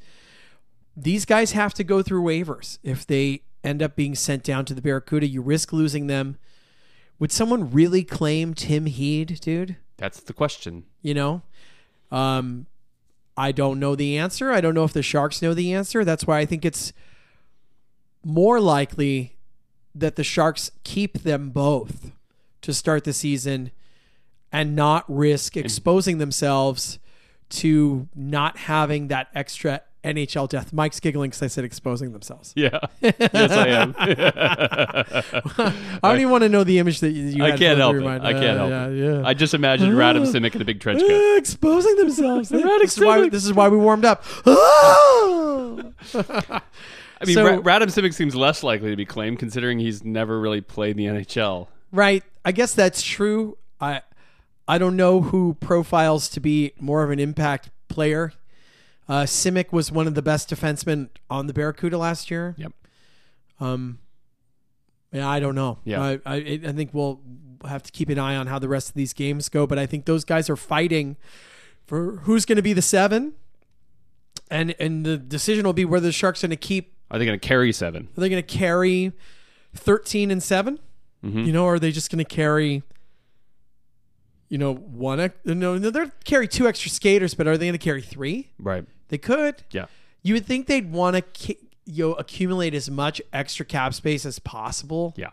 These 0.97 1.25
guys 1.25 1.53
have 1.53 1.73
to 1.75 1.85
go 1.85 2.03
through 2.03 2.23
waivers. 2.23 2.79
If 2.83 3.07
they 3.07 3.43
end 3.63 3.81
up 3.81 3.95
being 3.95 4.15
sent 4.17 4.43
down 4.43 4.65
to 4.67 4.75
the 4.75 4.83
Barracuda, 4.83 5.27
you 5.27 5.41
risk 5.41 5.73
losing 5.73 6.09
them. 6.09 6.37
Would 7.21 7.31
someone 7.31 7.71
really 7.71 8.03
claim 8.03 8.55
Tim 8.55 8.87
Heed, 8.87 9.39
dude? 9.41 9.77
That's 9.99 10.21
the 10.21 10.33
question. 10.33 10.85
You 11.01 11.15
know, 11.15 11.43
um, 12.11 12.67
I 13.37 13.53
don't 13.53 13.79
know 13.79 13.95
the 13.95 14.19
answer. 14.19 14.51
I 14.51 14.61
don't 14.61 14.75
know 14.75 14.83
if 14.85 14.93
the 14.93 15.03
Sharks 15.03 15.41
know 15.41 15.55
the 15.55 15.73
answer. 15.73 16.05
That's 16.05 16.27
why 16.27 16.41
I 16.41 16.47
think 16.47 16.65
it's 16.65 16.93
more 18.25 18.61
likely 18.61 19.32
that 19.95 20.17
the 20.17 20.25
Sharks 20.25 20.71
keep 20.85 21.23
them 21.23 21.51
both 21.51 22.13
to 22.63 22.73
start 22.73 23.05
the 23.05 23.13
season 23.13 23.71
and 24.51 24.75
not 24.77 25.05
risk 25.09 25.57
exposing 25.57 26.19
themselves 26.19 26.99
to 27.51 28.09
not 28.15 28.57
having 28.57 29.09
that 29.09 29.29
extra 29.35 29.83
NHL 30.05 30.49
death. 30.49 30.73
Mike's 30.73 30.99
giggling 30.99 31.31
because 31.31 31.43
I 31.43 31.47
said 31.47 31.65
exposing 31.65 32.13
themselves. 32.13 32.53
Yeah. 32.57 32.81
yes, 33.01 33.53
I 33.53 33.69
am. 33.69 33.95
I 36.03 36.03
don't 36.03 36.19
even 36.19 36.31
want 36.31 36.43
to 36.43 36.49
know 36.49 36.65
the 36.65 36.81
image 36.81 36.99
that 37.01 37.11
you. 37.11 37.45
I 37.45 37.57
can't 37.57 37.79
help 37.79 37.95
it. 37.95 37.99
your 38.01 38.05
mind. 38.05 38.27
I 38.27 38.33
can't 38.33 38.59
Uh, 38.59 38.69
help 38.69 38.71
yeah, 38.71 38.87
it. 38.89 38.97
Yeah. 39.21 39.27
I 39.27 39.35
just 39.35 39.55
imagined 39.55 39.93
Radim 39.93 40.27
Simek 40.27 40.57
in 40.57 40.63
a 40.63 40.65
big 40.65 40.81
trench 40.81 41.01
coat. 41.03 41.35
Exposing 41.39 41.95
themselves. 41.97 42.49
this, 42.49 42.99
is 42.99 43.05
why, 43.05 43.29
this 43.29 43.45
is 43.45 43.53
why 43.53 43.69
we 43.69 43.77
warmed 43.77 44.05
up. 44.05 44.25
I 47.23 47.27
mean, 47.27 47.35
So- 47.35 47.45
Ra- 47.45 47.79
Radim 47.79 47.87
Simek 47.87 48.13
seems 48.15 48.35
less 48.35 48.63
likely 48.63 48.91
to 48.91 48.97
be 48.97 49.05
claimed 49.07 49.39
considering 49.39 49.79
he's 49.79 50.03
never 50.05 50.41
really 50.41 50.61
played 50.61 50.99
in 50.99 51.15
the 51.15 51.21
NHL. 51.25 51.69
right. 51.93 52.23
I 52.45 52.51
guess 52.53 52.75
that's 52.75 53.03
true. 53.03 53.57
I 53.81 54.03
I 54.67 54.79
don't 54.79 54.97
know 54.97 55.21
who 55.23 55.55
profiles 55.61 56.29
to 56.31 56.41
be 56.41 56.73
more 56.81 57.05
of 57.05 57.11
an 57.11 57.19
impact 57.21 57.71
player. 57.89 58.33
Uh, 59.09 59.23
Simek 59.23 59.71
was 59.73 59.93
one 59.93 60.07
of 60.07 60.15
the 60.15 60.23
best 60.23 60.49
defensemen 60.51 61.09
on 61.31 61.47
the 61.47 61.53
Barracuda 61.53 61.99
last 61.99 62.31
year. 62.31 62.55
Yep. 62.59 62.73
Um, 63.61 63.99
yeah, 65.13 65.29
I 65.29 65.39
don't 65.41 65.55
know. 65.55 65.79
Yeah. 65.85 66.01
I, 66.03 66.21
I, 66.25 66.37
I 66.67 66.73
think 66.73 66.91
we'll 66.93 67.21
have 67.67 67.83
to 67.85 67.93
keep 67.93 68.09
an 68.09 68.19
eye 68.19 68.35
on 68.37 68.47
how 68.49 68.59
the 68.59 68.69
rest 68.69 68.89
of 68.89 68.95
these 68.95 69.13
games 69.13 69.49
go. 69.49 69.67
But 69.67 69.79
I 69.79 69.87
think 69.87 70.05
those 70.07 70.25
guys 70.25 70.49
are 70.51 70.57
fighting 70.57 71.17
for 71.87 72.17
who's 72.23 72.45
going 72.45 72.57
to 72.57 72.63
be 72.63 72.73
the 72.73 72.83
seven, 72.83 73.35
and 74.51 74.75
and 74.81 75.05
the 75.05 75.17
decision 75.17 75.65
will 75.67 75.73
be 75.73 75.85
whether 75.85 76.07
the 76.07 76.13
Sharks 76.13 76.43
are 76.43 76.49
going 76.49 76.57
to 76.59 76.67
keep. 76.69 76.93
Are 77.13 77.19
they 77.19 77.25
going 77.27 77.39
to 77.39 77.47
carry 77.49 77.73
seven? 77.73 78.09
Are 78.17 78.21
they 78.21 78.29
going 78.29 78.43
to 78.43 78.57
carry 78.59 79.13
thirteen 79.75 80.31
and 80.33 80.43
7 80.43 80.79
Mhm. 81.25 81.47
You 81.47 81.53
know, 81.53 81.65
or 81.67 81.75
are 81.75 81.79
they 81.79 81.93
just 81.93 82.11
going 82.11 82.19
to 82.25 82.29
carry? 82.29 82.83
You 84.49 84.59
know, 84.59 84.75
one. 84.75 85.21
ex- 85.21 85.37
No, 85.45 85.55
no, 85.55 85.79
they're 85.91 86.11
carry 86.25 86.49
two 86.49 86.67
extra 86.67 86.91
skaters, 86.91 87.35
but 87.35 87.47
are 87.47 87.57
they 87.57 87.67
going 87.67 87.79
to 87.79 87.85
carry 87.85 88.03
three? 88.03 88.51
Right. 88.59 88.85
They 89.09 89.19
could. 89.19 89.63
Yeah. 89.71 89.87
You 90.23 90.35
would 90.35 90.47
think 90.47 90.67
they'd 90.67 90.91
want 90.91 91.17
to 91.35 91.57
you 91.85 92.09
know, 92.09 92.15
accumulate 92.15 92.75
as 92.75 92.91
much 92.91 93.21
extra 93.33 93.65
cap 93.67 93.93
space 93.95 94.25
as 94.27 94.39
possible 94.39 95.15
Yeah. 95.17 95.31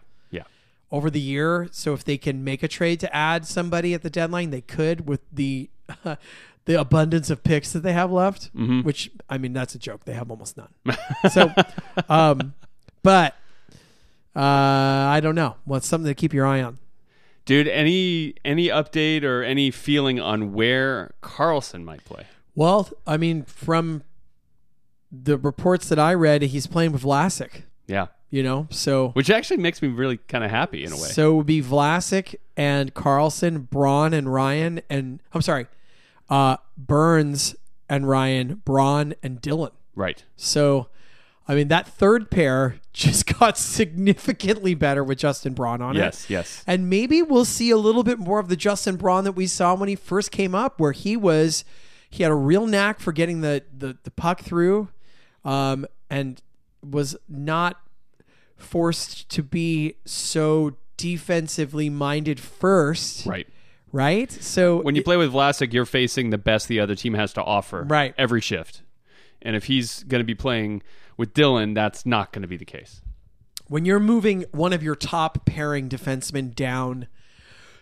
Over 0.91 1.09
the 1.09 1.19
year. 1.19 1.67
So 1.71 1.93
if 1.93 2.03
they 2.03 2.17
can 2.17 2.43
make 2.43 2.63
a 2.63 2.67
trade 2.67 2.99
to 3.01 3.15
add 3.15 3.45
somebody 3.45 3.93
at 3.93 4.01
the 4.01 4.09
deadline, 4.09 4.49
they 4.49 4.61
could 4.61 5.07
with 5.07 5.21
the 5.31 5.69
the 6.65 6.79
abundance 6.79 7.29
of 7.29 7.43
picks 7.43 7.71
that 7.73 7.81
they 7.81 7.93
have 7.93 8.11
left. 8.11 8.55
Mm-hmm. 8.55 8.81
Which 8.81 9.11
I 9.29 9.37
mean, 9.37 9.53
that's 9.53 9.75
a 9.75 9.79
joke. 9.79 10.05
They 10.05 10.13
have 10.13 10.31
almost 10.31 10.57
none. 10.57 10.69
so, 11.31 11.53
um, 12.09 12.53
but 13.03 13.35
uh, 14.35 14.39
I 14.39 15.19
don't 15.21 15.35
know. 15.35 15.55
What's 15.65 15.87
something 15.87 16.07
to 16.07 16.15
keep 16.15 16.33
your 16.33 16.45
eye 16.45 16.61
on? 16.61 16.79
Dude, 17.45 17.67
any 17.67 18.35
any 18.45 18.67
update 18.67 19.23
or 19.23 19.43
any 19.43 19.71
feeling 19.71 20.19
on 20.19 20.53
where 20.53 21.11
Karlsson 21.23 21.83
might 21.83 22.05
play? 22.05 22.27
Well, 22.53 22.89
I 23.07 23.17
mean, 23.17 23.43
from 23.43 24.03
the 25.11 25.37
reports 25.37 25.89
that 25.89 25.97
I 25.97 26.13
read, 26.13 26.43
he's 26.43 26.67
playing 26.67 26.91
with 26.91 27.03
Vlasic. 27.03 27.63
Yeah. 27.87 28.07
You 28.31 28.43
know, 28.43 28.67
so 28.69 29.09
Which 29.09 29.31
actually 29.31 29.57
makes 29.57 29.81
me 29.81 29.87
really 29.87 30.17
kind 30.17 30.43
of 30.43 30.51
happy 30.51 30.83
in 30.83 30.91
a 30.91 30.95
way. 30.95 31.01
So 31.01 31.31
it 31.31 31.35
would 31.37 31.45
be 31.47 31.63
Vlasic 31.63 32.35
and 32.55 32.93
Karlsson, 32.93 33.67
Braun 33.69 34.13
and 34.13 34.31
Ryan, 34.31 34.81
and 34.87 35.19
I'm 35.33 35.41
sorry, 35.41 35.65
uh, 36.29 36.57
Burns 36.77 37.55
and 37.89 38.07
Ryan, 38.07 38.61
Braun 38.65 39.15
and 39.23 39.41
Dillon. 39.41 39.71
right. 39.95 40.23
So, 40.35 40.89
I 41.47 41.55
mean, 41.55 41.69
that 41.69 41.87
third 41.87 42.29
pair 42.29 42.75
just 42.93 43.25
got 43.39 43.57
significantly 43.57 44.75
better 44.75 45.03
with 45.03 45.17
Justin 45.17 45.53
Braun 45.53 45.81
on 45.81 45.95
it. 45.95 45.99
Yes, 45.99 46.29
yes. 46.29 46.63
And 46.67 46.87
maybe 46.87 47.23
we'll 47.23 47.45
see 47.45 47.71
a 47.71 47.77
little 47.77 48.03
bit 48.03 48.19
more 48.19 48.39
of 48.39 48.47
the 48.47 48.55
Justin 48.55 48.95
Braun 48.95 49.23
that 49.23 49.31
we 49.31 49.47
saw 49.47 49.73
when 49.73 49.89
he 49.89 49.95
first 49.95 50.29
came 50.29 50.53
up, 50.53 50.79
where 50.79 50.91
he 50.91 51.17
was, 51.17 51.65
he 52.07 52.21
had 52.21 52.31
a 52.31 52.35
real 52.35 52.67
knack 52.67 52.99
for 52.99 53.11
getting 53.11 53.41
the 53.41 53.63
the, 53.75 53.97
the 54.03 54.11
puck 54.11 54.41
through, 54.41 54.89
um, 55.43 55.87
and 56.11 56.43
was 56.83 57.15
not 57.27 57.81
forced 58.59 59.29
to 59.29 59.43
be 59.43 59.95
so 60.05 60.75
defensively 60.97 61.89
minded 61.89 62.39
first. 62.39 63.25
Right. 63.25 63.47
Right. 63.91 64.31
So 64.31 64.81
When 64.81 64.95
you 64.95 65.03
play 65.03 65.17
with 65.17 65.33
Vlasic, 65.33 65.73
you're 65.73 65.85
facing 65.85 66.29
the 66.29 66.37
best 66.37 66.67
the 66.67 66.79
other 66.79 66.93
team 66.95 67.15
has 67.15 67.33
to 67.33 67.43
offer. 67.43 67.83
Right. 67.83 68.13
Every 68.17 68.41
shift. 68.41 68.81
And 69.41 69.55
if 69.55 69.63
he's 69.65 70.03
going 70.03 70.19
to 70.19 70.25
be 70.25 70.35
playing 70.35 70.83
with 71.17 71.33
Dillon, 71.33 71.73
that's 71.73 72.05
not 72.05 72.31
going 72.31 72.41
to 72.43 72.47
be 72.47 72.57
the 72.57 72.65
case. 72.65 73.01
when 73.67 73.85
you're 73.85 73.99
moving 73.99 74.45
one 74.51 74.73
of 74.73 74.81
your 74.83 74.95
top 74.95 75.45
pairing 75.45 75.87
defensemen 75.89 76.53
down 76.55 77.07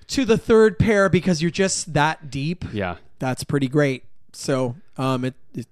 to 0.07 0.23
the 0.25 0.37
third 0.37 0.77
pair 0.79 1.07
because 1.09 1.41
you're 1.41 1.51
just 1.51 1.93
that 1.93 2.29
deep, 2.29 2.63
Yeah. 2.73 2.95
that's 3.19 3.43
pretty 3.43 3.67
great. 3.69 4.03
So, 4.33 4.75
um, 4.97 5.23
it, 5.25 5.33
it 5.53 5.65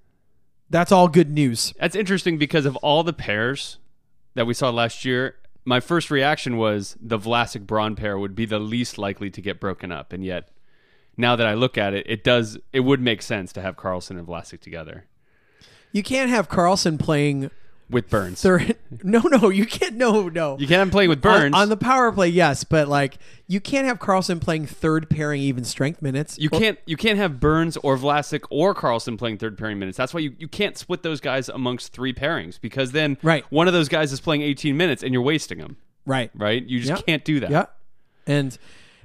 that's 0.70 0.92
all 0.92 1.08
good 1.08 1.30
news. 1.30 1.74
That's 1.80 1.96
interesting 1.96 2.38
because 2.38 2.66
of 2.66 2.76
all 2.78 3.04
the 3.04 3.14
pairs 3.14 3.78
that 4.36 4.46
we 4.46 4.54
saw 4.54 4.70
last 4.70 5.04
year, 5.04 5.36
my 5.66 5.80
first 5.80 6.12
reaction 6.12 6.58
was 6.58 6.96
the 7.02 7.18
Vlasic 7.18 7.66
Braun 7.66 7.96
pair 7.96 8.18
would 8.18 8.36
be 8.36 8.46
the 8.46 8.60
least 8.60 8.98
likely 8.98 9.30
to 9.32 9.42
get 9.42 9.60
broken 9.60 9.92
up. 9.92 10.14
And 10.14 10.24
yet, 10.24 10.50
now 11.18 11.36
that 11.36 11.48
I 11.48 11.54
look 11.54 11.78
at 11.78 11.94
it, 11.94 12.06
it 12.08 12.24
does, 12.24 12.58
it 12.72 12.82
would 12.82 13.02
make 13.02 13.22
sense 13.22 13.52
to 13.54 13.62
have 13.62 13.76
Karlsson 13.76 14.12
and 14.12 14.28
Vlasic 14.28 14.60
together 14.62 15.06
You 15.92 16.04
can't 16.04 16.30
have 16.30 16.50
Karlsson 16.50 17.00
playing 17.00 17.50
with 17.90 18.10
Burns. 18.10 18.42
third. 18.42 18.76
No, 19.04 19.20
no, 19.20 19.50
you 19.50 19.66
can't. 19.66 19.96
No, 19.96 20.30
no. 20.30 20.58
You 20.58 20.68
can't 20.68 20.92
playing 20.92 21.10
with 21.10 21.22
Burns. 21.22 21.54
on, 21.54 21.70
the 21.70 21.78
power 21.78 22.12
play, 22.12 22.30
yes, 22.30 22.64
but 22.64 22.88
like 22.88 23.18
you 23.48 23.60
can't 23.60 23.86
have 23.88 24.00
Karlsson 24.00 24.40
playing 24.42 24.66
third 24.68 25.10
pairing 25.10 25.42
even 25.42 25.64
strength 25.64 26.02
minutes. 26.02 26.38
You 26.40 26.50
can't 26.50 26.80
you 26.86 26.98
can't 26.98 27.18
have 27.18 27.40
Burns 27.40 27.78
or 27.78 27.98
Vlasic 27.98 28.44
or 28.50 28.74
Karlsson 28.74 29.18
playing 29.18 29.38
third 29.38 29.58
pairing 29.58 29.78
minutes. 29.80 29.98
That's 29.98 30.14
why 30.14 30.22
you, 30.22 30.34
you 30.40 30.48
can't 30.48 30.78
split 30.78 31.04
those 31.04 31.20
guys 31.20 31.50
amongst 31.50 31.94
three 31.94 32.14
pairings 32.14 32.60
because 32.60 32.92
then 32.94 33.18
Right. 33.22 33.44
one 33.52 33.68
of 33.68 33.74
those 33.74 33.90
guys 33.90 34.12
is 34.14 34.20
playing 34.22 34.42
18 34.42 34.76
minutes 34.78 35.04
and 35.04 35.14
you're 35.14 35.22
wasting 35.22 35.58
them, 35.60 35.78
right. 36.06 36.32
right? 36.36 36.66
You 36.66 36.80
just 36.80 36.90
Yeah. 36.92 37.02
can't 37.06 37.24
do 37.26 37.40
that. 37.42 37.50
Yeah, 37.52 37.66
and 38.26 38.58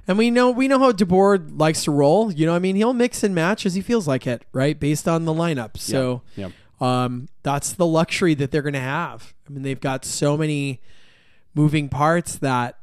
and 0.07 0.17
we 0.17 0.31
know 0.31 0.49
we 0.49 0.67
know 0.67 0.79
how 0.79 0.91
DeBoer 0.91 1.59
likes 1.59 1.83
to 1.83 1.91
roll. 1.91 2.31
You 2.31 2.45
know, 2.47 2.55
I 2.55 2.59
mean, 2.59 2.75
he'll 2.75 2.93
mix 2.93 3.23
and 3.23 3.35
match 3.35 3.65
as 3.65 3.75
he 3.75 3.81
feels 3.81 4.07
like 4.07 4.25
it, 4.25 4.43
right, 4.51 4.79
based 4.79 5.07
on 5.07 5.25
the 5.25 5.33
lineup. 5.33 5.77
So, 5.77 6.21
Yeah. 6.35 6.49
Um, 6.81 7.29
that's 7.43 7.71
the 7.73 7.85
luxury 7.85 8.33
that 8.33 8.51
they're 8.51 8.61
going 8.63 8.73
to 8.73 8.79
have. 8.79 9.33
I 9.47 9.51
mean, 9.53 9.61
they've 9.61 9.79
got 9.79 10.03
so 10.03 10.35
many 10.35 10.81
moving 11.55 11.87
parts 11.89 12.35
that. 12.39 12.77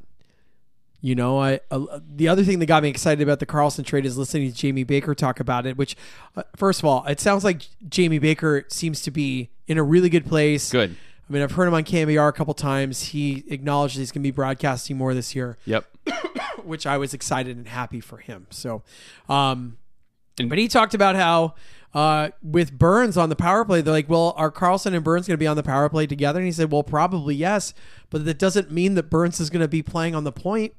You 1.01 1.15
know, 1.15 1.39
I 1.39 1.61
uh, 1.71 2.01
the 2.13 2.27
other 2.27 2.43
thing 2.43 2.59
that 2.59 2.67
got 2.67 2.83
me 2.83 2.89
excited 2.89 3.23
about 3.23 3.39
the 3.39 3.47
Karlsson 3.47 3.87
trade 3.87 4.05
is 4.05 4.19
listening 4.19 4.51
to 4.51 4.57
Jamie 4.57 4.83
Baker 4.83 5.15
talk 5.15 5.39
about 5.39 5.65
it. 5.65 5.77
Which, 5.77 5.95
uh, 6.37 6.43
first 6.57 6.81
of 6.81 6.87
all, 6.87 7.05
it 7.07 7.21
sounds 7.21 7.45
like 7.45 7.63
Jamie 7.89 8.19
Baker 8.19 8.65
seems 8.67 9.03
to 9.03 9.13
be 9.13 9.49
in 9.69 9.79
a 9.79 9.83
really 9.85 10.09
good 10.09 10.27
place. 10.27 10.73
Good. 10.73 10.97
I 11.29 11.33
mean, 11.33 11.41
I've 11.45 11.53
heard 11.53 11.69
him 11.69 11.75
on 11.75 11.85
KNBR 11.85 12.29
a 12.29 12.33
couple 12.33 12.53
times. 12.53 13.01
He 13.05 13.45
acknowledged 13.47 13.97
he's 13.97 14.11
going 14.11 14.23
to 14.23 14.27
be 14.27 14.33
broadcasting 14.33 14.97
more 14.97 15.15
this 15.15 15.37
year 15.37 15.57
Yep. 15.67 15.85
which 16.65 16.85
I 16.85 16.97
was 16.99 17.15
excited 17.15 17.57
and 17.57 17.69
happy 17.69 18.01
for 18.01 18.17
him. 18.17 18.49
So, 18.51 18.83
um, 19.29 19.77
And- 20.41 20.49
but 20.49 20.59
he 20.59 20.67
talked 20.67 20.95
about 20.95 21.15
how 21.15 21.55
uh, 21.95 22.31
with 22.43 22.73
Burns 22.79 23.17
on 23.17 23.29
the 23.29 23.37
power 23.37 23.65
play, 23.65 23.81
they're 23.81 23.93
like, 23.95 24.09
well, 24.09 24.35
are 24.37 24.51
Karlsson 24.53 24.95
and 24.95 25.03
Burns 25.03 25.27
going 25.27 25.35
to 25.37 25.39
be 25.43 25.47
on 25.47 25.57
the 25.57 25.63
power 25.63 25.89
play 25.89 26.07
together? 26.07 26.39
And 26.39 26.47
he 26.47 26.53
said, 26.53 26.71
well, 26.71 26.83
probably 26.83 27.35
yes, 27.35 27.73
but 28.11 28.25
that 28.27 28.39
doesn't 28.39 28.71
mean 28.71 28.95
that 28.95 29.05
Burns 29.11 29.41
is 29.41 29.51
going 29.51 29.63
to 29.63 29.69
be 29.69 29.83
playing 29.83 30.15
on 30.15 30.25
the 30.25 30.33
point. 30.33 30.75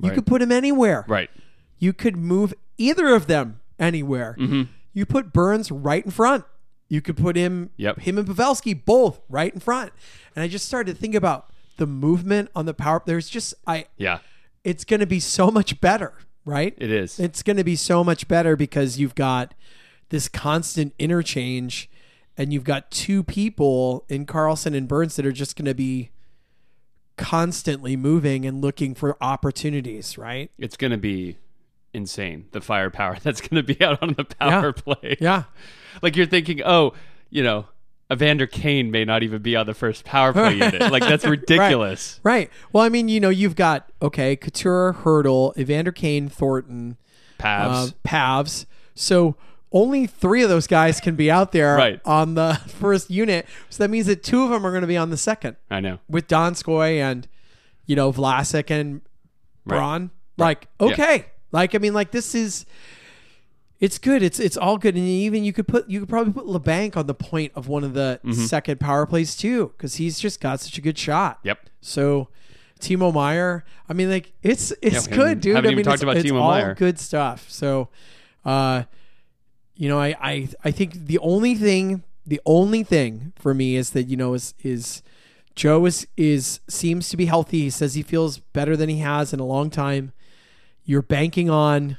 You 0.00 0.08
Right. 0.10 0.14
could 0.14 0.26
put 0.26 0.42
him 0.42 0.52
anywhere. 0.52 1.04
Right. 1.08 1.30
You 1.78 1.92
could 1.94 2.16
move 2.16 2.52
either 2.76 3.14
of 3.14 3.26
them 3.28 3.60
anywhere. 3.78 4.36
Mm-hmm. 4.38 4.62
You 4.92 5.06
put 5.06 5.32
Burns 5.32 5.70
right 5.70 6.04
in 6.04 6.10
front. 6.10 6.44
You 6.88 7.00
could 7.00 7.16
put 7.16 7.34
him, 7.34 7.70
Yep. 7.78 8.00
him 8.00 8.18
and 8.18 8.28
Pavelski 8.28 8.84
both 8.84 9.20
right 9.28 9.52
in 9.52 9.60
front. 9.60 9.92
And 10.34 10.42
I 10.42 10.48
just 10.48 10.66
started 10.66 10.94
to 10.94 11.00
think 11.00 11.14
about 11.14 11.50
the 11.78 11.86
movement 11.86 12.50
on 12.54 12.66
the 12.66 12.74
power. 12.74 13.02
There's 13.04 13.28
just 13.28 13.54
I. 13.66 13.86
Yeah. 13.96 14.18
It's 14.64 14.84
going 14.84 15.00
to 15.00 15.06
be 15.06 15.20
so 15.20 15.50
much 15.50 15.80
better, 15.80 16.12
right? 16.44 16.74
It 16.78 16.90
is. 16.90 17.18
It's 17.18 17.42
going 17.42 17.56
to 17.56 17.64
be 17.64 17.76
so 17.76 18.04
much 18.04 18.28
better 18.28 18.54
because 18.56 18.98
you've 18.98 19.14
got 19.14 19.54
this 20.10 20.28
constant 20.28 20.94
interchange, 20.98 21.88
and 22.36 22.52
you've 22.52 22.64
got 22.64 22.90
two 22.90 23.22
people 23.22 24.04
in 24.08 24.26
Karlsson 24.26 24.76
and 24.76 24.86
Burns 24.88 25.16
that 25.16 25.26
are 25.26 25.32
just 25.32 25.56
going 25.56 25.66
to 25.66 25.74
be 25.74 26.10
constantly 27.16 27.96
moving 27.96 28.44
and 28.44 28.60
looking 28.60 28.94
for 28.94 29.16
opportunities, 29.22 30.18
right? 30.18 30.50
it's 30.58 30.76
going 30.76 30.90
to 30.90 30.98
be 30.98 31.36
insane. 31.94 32.46
The 32.52 32.60
firepower 32.60 33.16
that's 33.22 33.40
going 33.40 33.56
to 33.56 33.74
be 33.74 33.82
out 33.82 34.02
on 34.02 34.14
the 34.14 34.24
power 34.24 34.66
Yeah. 34.76 34.82
play. 34.94 35.16
Yeah. 35.20 35.42
Like 36.02 36.14
you're 36.16 36.26
thinking, 36.26 36.60
oh, 36.64 36.92
you 37.30 37.42
know, 37.42 37.66
Evander 38.12 38.46
Kane 38.46 38.90
may 38.90 39.04
not 39.04 39.22
even 39.22 39.40
be 39.42 39.56
on 39.56 39.66
the 39.66 39.74
first 39.74 40.04
power 40.04 40.32
play 40.32 40.52
unit. 40.58 40.92
Like 40.92 41.02
that's 41.02 41.24
ridiculous. 41.24 42.20
Right. 42.22 42.50
Well, 42.72 42.84
I 42.84 42.88
mean, 42.90 43.08
you 43.08 43.18
know, 43.18 43.30
you've 43.30 43.56
got 43.56 43.90
okay, 44.00 44.36
Couture, 44.36 44.94
Hertl, 45.02 45.56
Evander 45.58 45.90
Kane, 45.92 46.28
Thornton, 46.28 46.98
Pavs. 47.38 47.88
uh, 47.88 47.92
Pavs. 48.06 48.66
So 48.94 49.34
only 49.76 50.06
three 50.06 50.42
of 50.42 50.48
those 50.48 50.66
guys 50.66 51.00
can 51.00 51.14
be 51.16 51.30
out 51.30 51.52
there 51.52 51.76
Right. 51.76 52.00
on 52.04 52.34
the 52.34 52.54
first 52.66 53.10
unit. 53.10 53.46
So 53.70 53.82
that 53.84 53.90
means 53.90 54.06
that 54.06 54.22
two 54.22 54.42
of 54.44 54.50
them 54.50 54.64
are 54.66 54.70
going 54.70 54.80
to 54.82 54.86
be 54.86 54.96
on 54.96 55.10
the 55.10 55.16
second 55.16 55.56
I 55.70 55.80
know. 55.80 55.98
with 56.08 56.28
Donskoy 56.28 56.98
and 56.98 57.26
you 57.86 57.94
know 57.96 58.12
Vlasic 58.12 58.70
and 58.70 59.02
Right. 59.64 59.76
Braun. 59.78 60.10
Like 60.38 60.68
okay, 60.80 61.26
like 61.52 61.74
I 61.74 61.78
mean, 61.78 61.92
like 61.94 62.10
this 62.12 62.34
is. 62.34 62.66
It's 63.78 63.98
good. 63.98 64.22
It's 64.22 64.40
it's 64.40 64.56
all 64.56 64.78
good, 64.78 64.94
and 64.94 65.04
even 65.06 65.44
you 65.44 65.52
could 65.52 65.68
put 65.68 65.88
you 65.90 66.00
could 66.00 66.08
probably 66.08 66.32
put 66.32 66.46
Labanc 66.46 66.96
on 66.96 67.06
the 67.06 67.14
point 67.14 67.52
of 67.54 67.68
one 67.68 67.84
of 67.84 67.92
the 67.92 68.18
Mm-hmm. 68.24 68.44
second 68.44 68.80
power 68.80 69.04
plays 69.04 69.36
too, 69.36 69.72
because 69.76 69.96
he's 69.96 70.18
just 70.18 70.40
got 70.40 70.60
such 70.60 70.78
a 70.78 70.80
good 70.80 70.96
shot. 70.96 71.40
Yep. 71.42 71.58
So 71.82 72.28
Timo 72.80 73.12
Meier, 73.12 73.64
I 73.88 73.92
mean, 73.92 74.08
like 74.10 74.32
it's 74.42 74.72
it's 74.80 75.06
we 75.08 75.16
good, 75.16 75.40
dude. 75.40 75.56
I 75.56 75.60
mean, 75.60 75.76
talked 75.84 75.94
it's, 75.94 76.02
about 76.02 76.16
it's 76.16 76.24
Timo 76.30 76.40
all 76.40 76.52
Meier. 76.52 76.74
good 76.74 76.98
stuff. 76.98 77.50
So, 77.50 77.88
uh, 78.46 78.84
you 79.76 79.88
know, 79.88 79.98
I 80.00 80.14
I 80.20 80.48
I 80.64 80.70
think 80.70 81.06
the 81.06 81.18
only 81.18 81.54
thing 81.54 82.02
the 82.26 82.40
only 82.44 82.82
thing 82.82 83.32
for 83.36 83.54
me 83.54 83.76
is 83.76 83.90
that 83.90 84.04
you 84.04 84.16
know 84.16 84.34
is 84.34 84.54
is 84.62 85.02
Joe 85.54 85.86
is 85.86 86.06
is 86.16 86.60
seems 86.68 87.08
to 87.10 87.16
be 87.16 87.26
healthy. 87.26 87.60
He 87.62 87.70
says 87.70 87.94
he 87.94 88.02
feels 88.02 88.38
better 88.38 88.76
than 88.76 88.88
he 88.88 88.98
has 88.98 89.32
in 89.32 89.40
a 89.40 89.44
long 89.46 89.70
time. 89.70 90.12
You're 90.84 91.02
banking 91.02 91.50
on 91.50 91.96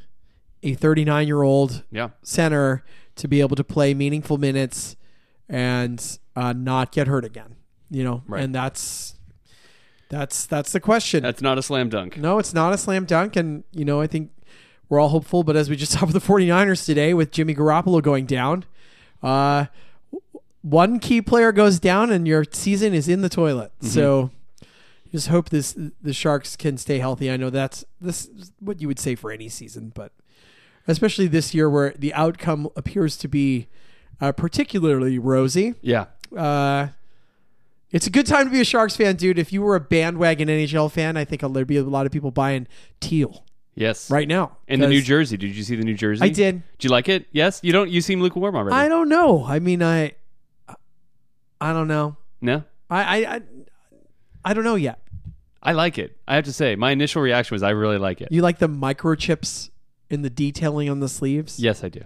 a 0.64 0.74
39 0.74 1.28
year 1.28 1.42
old 1.44 1.84
Yeah. 1.92 2.10
center 2.24 2.84
to 3.16 3.28
be 3.28 3.42
able 3.42 3.56
to 3.56 3.64
play 3.64 3.94
meaningful 3.94 4.38
minutes 4.38 4.96
and 5.50 6.20
uh, 6.36 6.54
not 6.54 6.92
get 6.92 7.08
hurt 7.08 7.26
again. 7.26 7.56
You 7.90 8.04
know, 8.04 8.24
Right. 8.28 8.44
and 8.44 8.54
that's 8.54 9.16
that's 10.10 10.46
that's 10.46 10.72
the 10.72 10.80
question. 10.80 11.24
That's 11.24 11.42
not 11.42 11.58
a 11.58 11.62
slam 11.62 11.90
dunk. 11.90 12.18
no, 12.18 12.40
it's 12.40 12.54
not 12.54 12.74
a 12.74 12.78
slam 12.78 13.06
dunk, 13.06 13.36
and 13.36 13.64
you 13.72 13.86
know, 13.86 14.00
I 14.02 14.08
think 14.08 14.32
we're 14.90 15.00
all 15.00 15.10
hopeful. 15.10 15.44
But 15.44 15.56
as 15.56 15.70
we 15.70 15.76
just 15.76 15.92
saw 16.00 16.06
with 16.06 16.14
the 16.14 16.20
49ers 16.20 16.86
today, 16.86 17.14
with 17.14 17.32
Jimmy 17.32 17.56
Garoppolo 17.56 18.02
going 18.02 18.26
down, 18.26 18.66
uh, 19.22 19.66
one 20.62 21.00
key 21.00 21.22
player 21.22 21.52
goes 21.52 21.80
down, 21.80 22.12
and 22.12 22.28
your 22.28 22.44
season 22.52 22.94
is 22.94 23.08
in 23.08 23.22
the 23.22 23.30
toilet. 23.30 23.72
So. 23.82 24.32
Just 25.10 25.30
hope 25.30 25.50
this 25.50 25.74
the 26.02 26.12
Sharks 26.12 26.58
can 26.58 26.78
stay 26.78 27.00
healthy. 27.00 27.32
I 27.32 27.38
know 27.38 27.50
that's 27.50 27.86
this 28.02 28.30
what 28.60 28.82
you 28.82 28.90
would 28.90 29.00
say 29.00 29.16
for 29.16 29.32
any 29.32 29.48
season, 29.48 29.94
but 29.96 30.12
especially 30.88 31.28
this 31.28 31.54
year 31.54 31.70
where 31.70 31.94
the 31.98 32.14
outcome 32.14 32.70
appears 32.76 33.18
to 33.18 33.28
be 33.28 33.68
uh, 34.20 34.32
particularly 34.32 35.20
rosy. 35.20 35.76
Yeah. 35.82 36.06
Uh, 36.36 36.88
it's 37.92 38.08
a 38.08 38.10
good 38.10 38.26
time 38.26 38.46
to 38.46 38.52
be 38.52 38.60
a 38.60 38.66
Sharks 38.66 38.98
fan, 38.98 39.16
dude. 39.16 39.40
If 39.40 39.54
you 39.54 39.62
were 39.62 39.76
a 39.76 39.80
bandwagon 39.80 40.50
NHL 40.50 40.92
fan, 40.92 41.16
I 41.16 41.24
think 41.24 41.42
there'd 41.42 41.68
be 41.68 41.78
a 41.78 41.84
lot 41.84 42.06
of 42.06 42.12
people 42.12 42.32
buying 42.32 42.68
teal 43.00 43.46
Yes. 43.78 44.10
right 44.10 44.28
now. 44.28 44.58
And 44.68 44.82
the 44.82 44.88
New 44.88 45.02
Jersey. 45.02 45.38
Did 45.38 45.56
you 45.56 45.64
see 45.64 45.76
the 45.76 45.84
New 45.84 45.94
Jersey? 45.94 46.24
I 46.24 46.30
did. 46.30 46.64
Did 46.78 46.86
you 46.86 46.90
like 46.90 47.08
it? 47.08 47.28
Yes. 47.32 47.60
You 47.64 47.72
don't. 47.72 47.90
You 47.90 48.02
seem 48.02 48.22
lukewarm 48.22 48.56
already. 48.56 48.76
I 48.76 48.90
don't 48.90 49.08
know. 49.08 49.46
I 49.46 49.60
mean, 49.60 49.84
I, 49.84 50.14
I 51.62 51.74
don't 51.74 51.88
know. 51.88 52.18
no. 52.42 52.64
I, 52.90 53.02
I, 53.26 53.36
I, 53.36 53.42
I 54.46 54.54
don't 54.54 54.64
know 54.64 54.76
yet. 54.76 55.00
I 55.62 55.74
like 55.74 55.98
it. 55.98 56.18
I 56.28 56.36
have 56.36 56.46
to 56.46 56.54
say, 56.54 56.76
my 56.76 56.92
initial 56.92 57.22
reaction 57.22 57.54
was 57.56 57.62
I 57.64 57.72
really 57.72 57.98
like 57.98 58.22
it. 58.22 58.30
You 58.32 58.42
like 58.42 58.60
the 58.60 58.70
microchips 58.70 59.70
in 60.10 60.22
the 60.22 60.30
detailing 60.30 60.90
on 60.90 61.02
the 61.02 61.10
sleeves? 61.10 61.60
Yes, 61.60 61.84
I 61.84 61.90
do. 61.90 62.06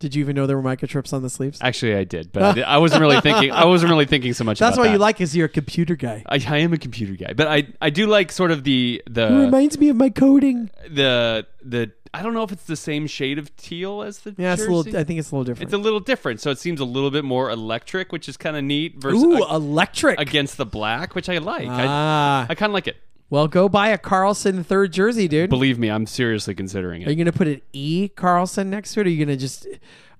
Did 0.00 0.14
you 0.14 0.20
even 0.20 0.36
know 0.36 0.46
there 0.46 0.56
were 0.56 0.62
microchips 0.76 1.12
on 1.12 1.22
the 1.22 1.30
sleeves? 1.30 1.58
Actually, 1.60 1.96
I 1.96 2.04
did, 2.04 2.30
but 2.32 2.42
I, 2.42 2.52
did- 2.54 2.64
I 2.64 2.78
wasn't 2.78 3.00
really 3.00 3.20
thinking. 3.20 3.50
I 3.50 3.64
wasn't 3.64 3.90
really 3.90 4.06
thinking 4.06 4.32
so 4.32 4.44
much. 4.44 4.58
That's 4.60 4.78
why 4.78 4.92
you 4.92 4.98
like, 4.98 5.20
is 5.20 5.34
you're 5.34 5.46
a 5.46 5.48
computer 5.48 5.96
guy. 5.96 6.22
I, 6.26 6.36
I 6.46 6.58
am 6.58 6.72
a 6.72 6.78
computer 6.78 7.14
guy, 7.14 7.32
but 7.32 7.48
I 7.48 7.66
I 7.82 7.90
do 7.90 8.06
like 8.06 8.30
sort 8.30 8.50
of 8.52 8.62
the 8.64 9.02
it 9.04 9.12
the 9.14 9.26
reminds 9.28 9.78
me 9.78 9.88
of 9.88 9.96
my 9.96 10.10
coding. 10.10 10.70
the 10.88 11.46
the. 11.62 11.90
I 12.14 12.22
don't 12.22 12.32
know 12.32 12.42
if 12.42 12.52
it's 12.52 12.64
the 12.64 12.76
same 12.76 13.06
shade 13.06 13.38
of 13.38 13.54
teal 13.56 14.02
as 14.02 14.20
the. 14.20 14.34
Yeah, 14.38 14.54
it's 14.54 14.64
a 14.64 14.70
little. 14.70 14.96
I 14.98 15.04
think 15.04 15.18
it's 15.18 15.30
a 15.30 15.34
little 15.34 15.44
different. 15.44 15.68
It's 15.68 15.74
a 15.74 15.78
little 15.78 16.00
different, 16.00 16.40
so 16.40 16.50
it 16.50 16.58
seems 16.58 16.80
a 16.80 16.84
little 16.86 17.10
bit 17.10 17.24
more 17.24 17.50
electric, 17.50 18.12
which 18.12 18.28
is 18.28 18.36
kind 18.36 18.56
of 18.56 18.64
neat. 18.64 18.96
Versus 18.96 19.22
Ooh, 19.22 19.36
ag- 19.36 19.50
electric. 19.50 20.18
against 20.20 20.56
the 20.56 20.64
black, 20.64 21.14
which 21.14 21.28
I 21.28 21.38
like. 21.38 21.66
Ah, 21.68 22.46
I, 22.48 22.52
I 22.52 22.54
kind 22.54 22.70
of 22.70 22.74
like 22.74 22.86
it. 22.88 22.96
Well, 23.30 23.46
go 23.48 23.68
buy 23.68 23.88
a 23.88 23.98
Karlsson 23.98 24.64
third 24.64 24.92
jersey, 24.92 25.28
dude. 25.28 25.50
Believe 25.50 25.78
me, 25.78 25.90
I'm 25.90 26.06
seriously 26.06 26.54
considering 26.54 27.02
it. 27.02 27.08
Are 27.08 27.10
you 27.10 27.16
gonna 27.16 27.32
put 27.32 27.46
an 27.48 27.60
E 27.72 28.08
Karlsson 28.16 28.68
next 28.68 28.94
to 28.94 29.00
it? 29.00 29.02
Or 29.04 29.06
are 29.06 29.10
you 29.10 29.24
gonna 29.24 29.36
just? 29.36 29.66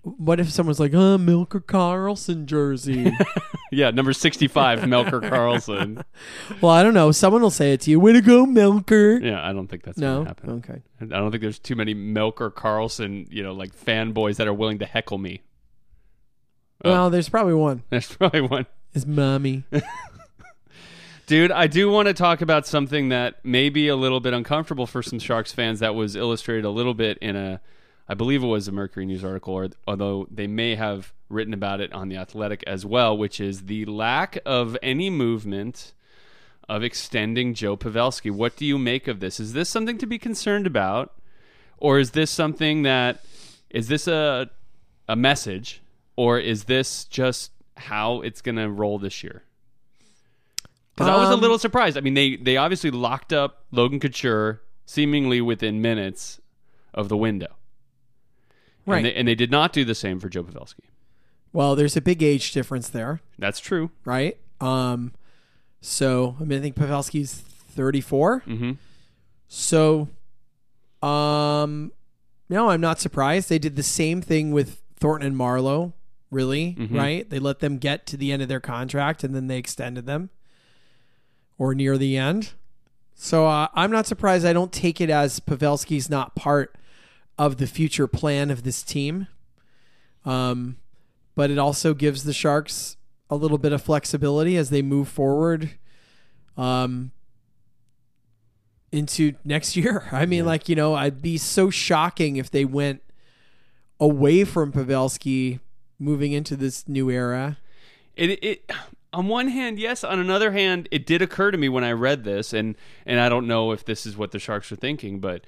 What 0.02 0.40
if 0.40 0.50
someone's 0.50 0.78
like, 0.78 0.94
"Uh, 0.94 1.18
Milker 1.18 1.60
Karlsson 1.60 2.44
jersey"? 2.46 3.12
Yeah, 3.70 3.90
number 3.90 4.14
65, 4.14 4.78
Melker 4.80 5.20
Karlsson. 5.20 6.02
well, 6.62 6.72
I 6.72 6.82
don't 6.82 6.94
know. 6.94 7.12
Someone 7.12 7.42
will 7.42 7.50
say 7.50 7.74
it 7.74 7.82
to 7.82 7.90
you. 7.90 8.00
Way 8.00 8.14
to 8.14 8.22
go, 8.22 8.46
Milker. 8.46 9.18
Yeah, 9.18 9.46
I 9.46 9.52
don't 9.52 9.66
think 9.66 9.82
that's 9.82 9.98
No. 9.98 10.18
gonna 10.20 10.28
happen. 10.30 10.50
Okay. 10.66 10.80
I 11.02 11.04
don't 11.04 11.30
think 11.30 11.42
there's 11.42 11.58
too 11.58 11.76
many 11.76 11.94
Melker 11.94 12.50
Karlsson, 12.50 13.26
you 13.30 13.42
know, 13.42 13.52
like 13.52 13.76
fanboys 13.76 14.36
that 14.36 14.48
are 14.48 14.54
willing 14.54 14.78
to 14.78 14.86
heckle 14.86 15.18
me. 15.18 15.42
Oh. 16.82 16.90
Well, 16.90 17.10
there's 17.10 17.28
probably 17.28 17.52
one. 17.52 17.82
There's 17.90 18.10
probably 18.10 18.40
one. 18.40 18.64
It's 18.94 19.04
mommy. 19.04 19.64
Dude, 21.28 21.52
I 21.52 21.66
do 21.66 21.90
want 21.90 22.08
to 22.08 22.14
talk 22.14 22.40
about 22.40 22.66
something 22.66 23.10
that 23.10 23.44
may 23.44 23.68
be 23.68 23.88
a 23.88 23.96
little 23.96 24.18
bit 24.18 24.32
uncomfortable 24.32 24.86
for 24.86 25.02
some 25.02 25.18
Sharks 25.18 25.52
fans 25.52 25.80
that 25.80 25.94
was 25.94 26.16
illustrated 26.16 26.64
a 26.64 26.70
little 26.70 26.94
bit 26.94 27.18
in 27.18 27.36
a, 27.36 27.60
I 28.08 28.14
believe 28.14 28.42
it 28.42 28.46
was 28.46 28.66
a 28.66 28.72
Mercury 28.72 29.04
News 29.04 29.22
article, 29.22 29.52
or, 29.52 29.68
although 29.86 30.26
they 30.30 30.46
may 30.46 30.74
have 30.76 31.12
written 31.28 31.52
about 31.52 31.82
it 31.82 31.92
on 31.92 32.08
The 32.08 32.16
Athletic 32.16 32.64
as 32.66 32.86
well, 32.86 33.14
which 33.14 33.42
is 33.42 33.66
the 33.66 33.84
lack 33.84 34.38
of 34.46 34.74
any 34.82 35.10
movement 35.10 35.92
of 36.66 36.82
extending 36.82 37.52
Joe 37.52 37.76
Pavelski. 37.76 38.30
What 38.30 38.56
do 38.56 38.64
you 38.64 38.78
make 38.78 39.06
of 39.06 39.20
this? 39.20 39.38
Is 39.38 39.52
this 39.52 39.68
something 39.68 39.98
to 39.98 40.06
be 40.06 40.18
concerned 40.18 40.66
about? 40.66 41.12
Or 41.76 41.98
is 41.98 42.12
this 42.12 42.30
something 42.30 42.84
that, 42.84 43.20
is 43.68 43.88
this 43.88 44.08
a, 44.08 44.48
a 45.06 45.14
message? 45.14 45.82
Or 46.16 46.38
is 46.38 46.64
this 46.64 47.04
just 47.04 47.50
how 47.76 48.22
it's 48.22 48.40
going 48.40 48.56
to 48.56 48.70
roll 48.70 48.98
this 48.98 49.22
year? 49.22 49.42
Because 50.98 51.08
I 51.08 51.16
was 51.16 51.30
a 51.30 51.34
Um, 51.34 51.40
little 51.40 51.58
surprised. 51.58 51.96
I 51.96 52.00
mean, 52.00 52.14
they 52.14 52.36
they 52.36 52.56
obviously 52.56 52.90
locked 52.90 53.32
up 53.32 53.64
Logan 53.70 54.00
Couture 54.00 54.60
seemingly 54.86 55.40
within 55.40 55.80
minutes 55.82 56.40
of 56.94 57.08
the 57.08 57.16
window, 57.16 57.54
Right. 58.86 58.96
And 58.98 59.06
they, 59.06 59.14
and 59.14 59.28
they 59.28 59.34
did 59.34 59.50
not 59.50 59.72
do 59.72 59.84
the 59.84 59.94
same 59.94 60.18
for 60.18 60.28
Joe 60.28 60.42
Pavelski. 60.42 60.80
well, 61.52 61.76
there's 61.76 61.96
a 61.96 62.00
big 62.00 62.22
age 62.22 62.52
difference 62.52 62.88
there, 62.88 63.20
That's 63.38 63.60
true. 63.60 63.90
right? 64.04 64.36
Um, 64.60 65.12
so 65.80 66.36
I 66.40 66.44
mean, 66.44 66.58
I 66.58 66.62
think 66.62 66.74
Pavelski's 66.76 67.34
34. 67.34 68.40
hmm 68.40 68.72
So, 69.46 70.08
um, 71.02 71.92
no, 72.48 72.70
I'm 72.70 72.80
not 72.80 72.98
surprised. 72.98 73.48
They 73.48 73.58
did 73.58 73.76
the 73.76 73.82
same 73.82 74.20
thing 74.20 74.50
with 74.52 74.80
Thornton 74.96 75.28
and 75.28 75.36
Marleau, 75.36 75.92
really, 76.30 76.74
Mhm. 76.78 76.96
right? 76.96 77.28
They 77.28 77.38
let 77.38 77.60
them 77.60 77.78
get 77.78 78.06
to 78.06 78.16
the 78.16 78.32
end 78.32 78.42
of 78.42 78.48
their 78.48 78.60
contract 78.60 79.22
and 79.22 79.34
then 79.34 79.46
they 79.46 79.58
extended 79.58 80.06
them 80.06 80.30
or 81.58 81.74
near 81.74 81.98
the 81.98 82.16
end. 82.16 82.52
So 83.14 83.46
uh, 83.46 83.68
I'm 83.74 83.90
not 83.90 84.06
surprised. 84.06 84.46
I 84.46 84.52
don't 84.52 84.72
take 84.72 85.00
it 85.00 85.10
as 85.10 85.40
Pavelski's 85.40 86.08
not 86.08 86.34
part 86.34 86.76
of 87.36 87.56
the 87.56 87.66
future 87.66 88.06
plan 88.06 88.50
of 88.50 88.62
this 88.62 88.82
team. 88.82 89.26
Um, 90.24 90.76
but 91.34 91.50
it 91.50 91.58
also 91.58 91.94
gives 91.94 92.24
the 92.24 92.32
Sharks 92.32 92.96
a 93.28 93.36
little 93.36 93.58
bit 93.58 93.72
of 93.72 93.82
flexibility 93.82 94.56
as 94.56 94.70
they 94.70 94.82
move 94.82 95.08
forward. 95.08 95.70
Um, 96.56 97.12
into 98.92 99.34
next 99.44 99.76
year. 99.76 100.08
I 100.12 100.26
mean, 100.26 100.44
like 100.44 100.68
you 100.68 100.76
know, 100.76 100.94
I'd 100.94 101.22
be 101.22 101.38
so 101.38 101.70
shocking 101.70 102.36
if 102.36 102.50
they 102.50 102.64
went 102.64 103.02
away 104.00 104.44
from 104.44 104.72
Pavelski 104.72 105.60
moving 105.98 106.32
into 106.32 106.56
this 106.56 106.88
new 106.88 107.10
era. 107.10 107.58
It 108.16 108.42
it 108.42 108.70
on 109.12 109.28
one 109.28 109.48
hand, 109.48 109.78
yes. 109.78 110.04
On 110.04 110.18
another 110.18 110.52
hand, 110.52 110.88
it 110.90 111.06
did 111.06 111.22
occur 111.22 111.50
to 111.50 111.58
me 111.58 111.68
when 111.68 111.84
I 111.84 111.92
read 111.92 112.24
this, 112.24 112.52
and 112.52 112.76
and 113.06 113.20
I 113.20 113.28
don't 113.28 113.46
know 113.46 113.72
if 113.72 113.84
this 113.84 114.06
is 114.06 114.16
what 114.16 114.32
the 114.32 114.38
Sharks 114.38 114.70
are 114.70 114.76
thinking, 114.76 115.20
but 115.20 115.44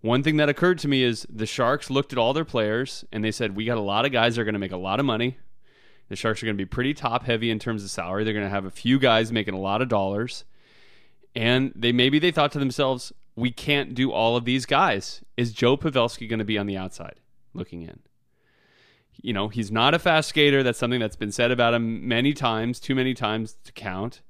one 0.00 0.22
thing 0.22 0.36
that 0.38 0.48
occurred 0.48 0.78
to 0.80 0.88
me 0.88 1.02
is 1.02 1.26
the 1.30 1.46
Sharks 1.46 1.90
looked 1.90 2.12
at 2.12 2.18
all 2.18 2.32
their 2.32 2.44
players 2.44 3.04
and 3.12 3.22
they 3.22 3.30
said, 3.30 3.54
"We 3.54 3.64
got 3.64 3.78
a 3.78 3.82
lot 3.82 4.04
of 4.04 4.12
guys 4.12 4.34
that 4.34 4.42
are 4.42 4.44
going 4.44 4.54
to 4.54 4.58
make 4.58 4.72
a 4.72 4.76
lot 4.76 4.98
of 4.98 5.06
money. 5.06 5.38
The 6.08 6.16
Sharks 6.16 6.42
are 6.42 6.46
going 6.46 6.56
to 6.56 6.64
be 6.64 6.68
pretty 6.68 6.94
top 6.94 7.24
heavy 7.24 7.50
in 7.50 7.58
terms 7.58 7.84
of 7.84 7.90
salary. 7.90 8.24
They're 8.24 8.34
going 8.34 8.46
to 8.46 8.50
have 8.50 8.64
a 8.64 8.70
few 8.70 8.98
guys 8.98 9.30
making 9.32 9.54
a 9.54 9.60
lot 9.60 9.82
of 9.82 9.88
dollars." 9.88 10.44
And 11.34 11.72
they 11.74 11.92
maybe 11.92 12.18
they 12.18 12.30
thought 12.30 12.52
to 12.52 12.58
themselves, 12.58 13.12
"We 13.36 13.50
can't 13.50 13.94
do 13.94 14.10
all 14.10 14.36
of 14.36 14.44
these 14.44 14.66
guys. 14.66 15.22
Is 15.36 15.52
Joe 15.52 15.76
Pavelski 15.76 16.28
going 16.28 16.40
to 16.40 16.44
be 16.44 16.58
on 16.58 16.66
the 16.66 16.76
outside 16.76 17.20
looking 17.54 17.82
in?" 17.82 18.00
You 19.20 19.32
know, 19.32 19.48
he's 19.48 19.70
not 19.70 19.94
a 19.94 19.98
fast 19.98 20.28
skater. 20.30 20.62
That's 20.62 20.78
something 20.78 21.00
that's 21.00 21.16
been 21.16 21.32
said 21.32 21.50
about 21.50 21.74
him 21.74 22.06
many 22.08 22.32
times, 22.32 22.80
too 22.80 22.94
many 22.94 23.14
times 23.14 23.56
to 23.64 23.72
count. 23.72 24.20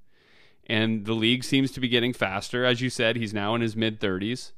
And 0.67 1.05
the 1.07 1.13
league 1.15 1.45
seems 1.45 1.71
to 1.73 1.81
be 1.81 1.89
getting 1.89 2.13
faster. 2.13 2.65
As 2.65 2.81
you 2.81 2.91
said, 2.91 3.17
he's 3.17 3.35
now 3.35 3.55
in 3.55 3.61
his 3.61 3.77
mid 3.77 4.01
30s. 4.01 4.53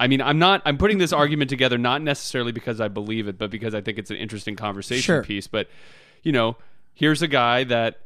I 0.00 0.08
mean, 0.08 0.20
I'm 0.20 0.38
not, 0.38 0.62
I'm 0.64 0.78
putting 0.78 0.98
this 0.98 1.12
argument 1.12 1.48
together 1.50 1.78
not 1.78 2.02
necessarily 2.02 2.50
because 2.50 2.80
I 2.80 2.88
believe 2.88 3.28
it, 3.28 3.38
but 3.38 3.50
because 3.50 3.74
I 3.74 3.80
think 3.80 3.98
it's 3.98 4.10
an 4.10 4.16
interesting 4.16 4.56
conversation 4.56 5.02
Sure. 5.02 5.22
piece. 5.22 5.46
But, 5.46 5.68
you 6.22 6.32
know, 6.32 6.56
here's 6.94 7.22
a 7.22 7.28
guy 7.28 7.62
that 7.64 8.00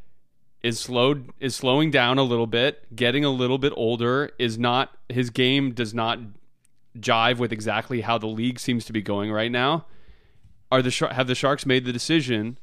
is 0.62 0.80
slowed 0.80 1.30
is 1.38 1.54
slowing 1.54 1.90
down 1.90 2.18
a 2.18 2.22
little 2.22 2.46
bit, 2.46 2.94
getting 2.94 3.24
a 3.24 3.30
little 3.30 3.56
bit 3.58 3.72
older, 3.76 4.30
is 4.38 4.58
not 4.58 4.96
his 5.08 5.30
game 5.30 5.72
does 5.72 5.94
not 5.94 6.18
jive 6.98 7.38
with 7.38 7.52
exactly 7.52 8.00
how 8.00 8.18
the 8.18 8.26
league 8.26 8.58
seems 8.58 8.84
to 8.86 8.92
be 8.92 9.00
going 9.02 9.30
right 9.30 9.52
now 9.52 9.84
are 10.70 10.82
the 10.82 10.90
Shar- 10.90 11.12
have 11.12 11.26
the 11.26 11.34
Sharks 11.34 11.64
made 11.66 11.84
the 11.84 11.92
decision 11.92 12.58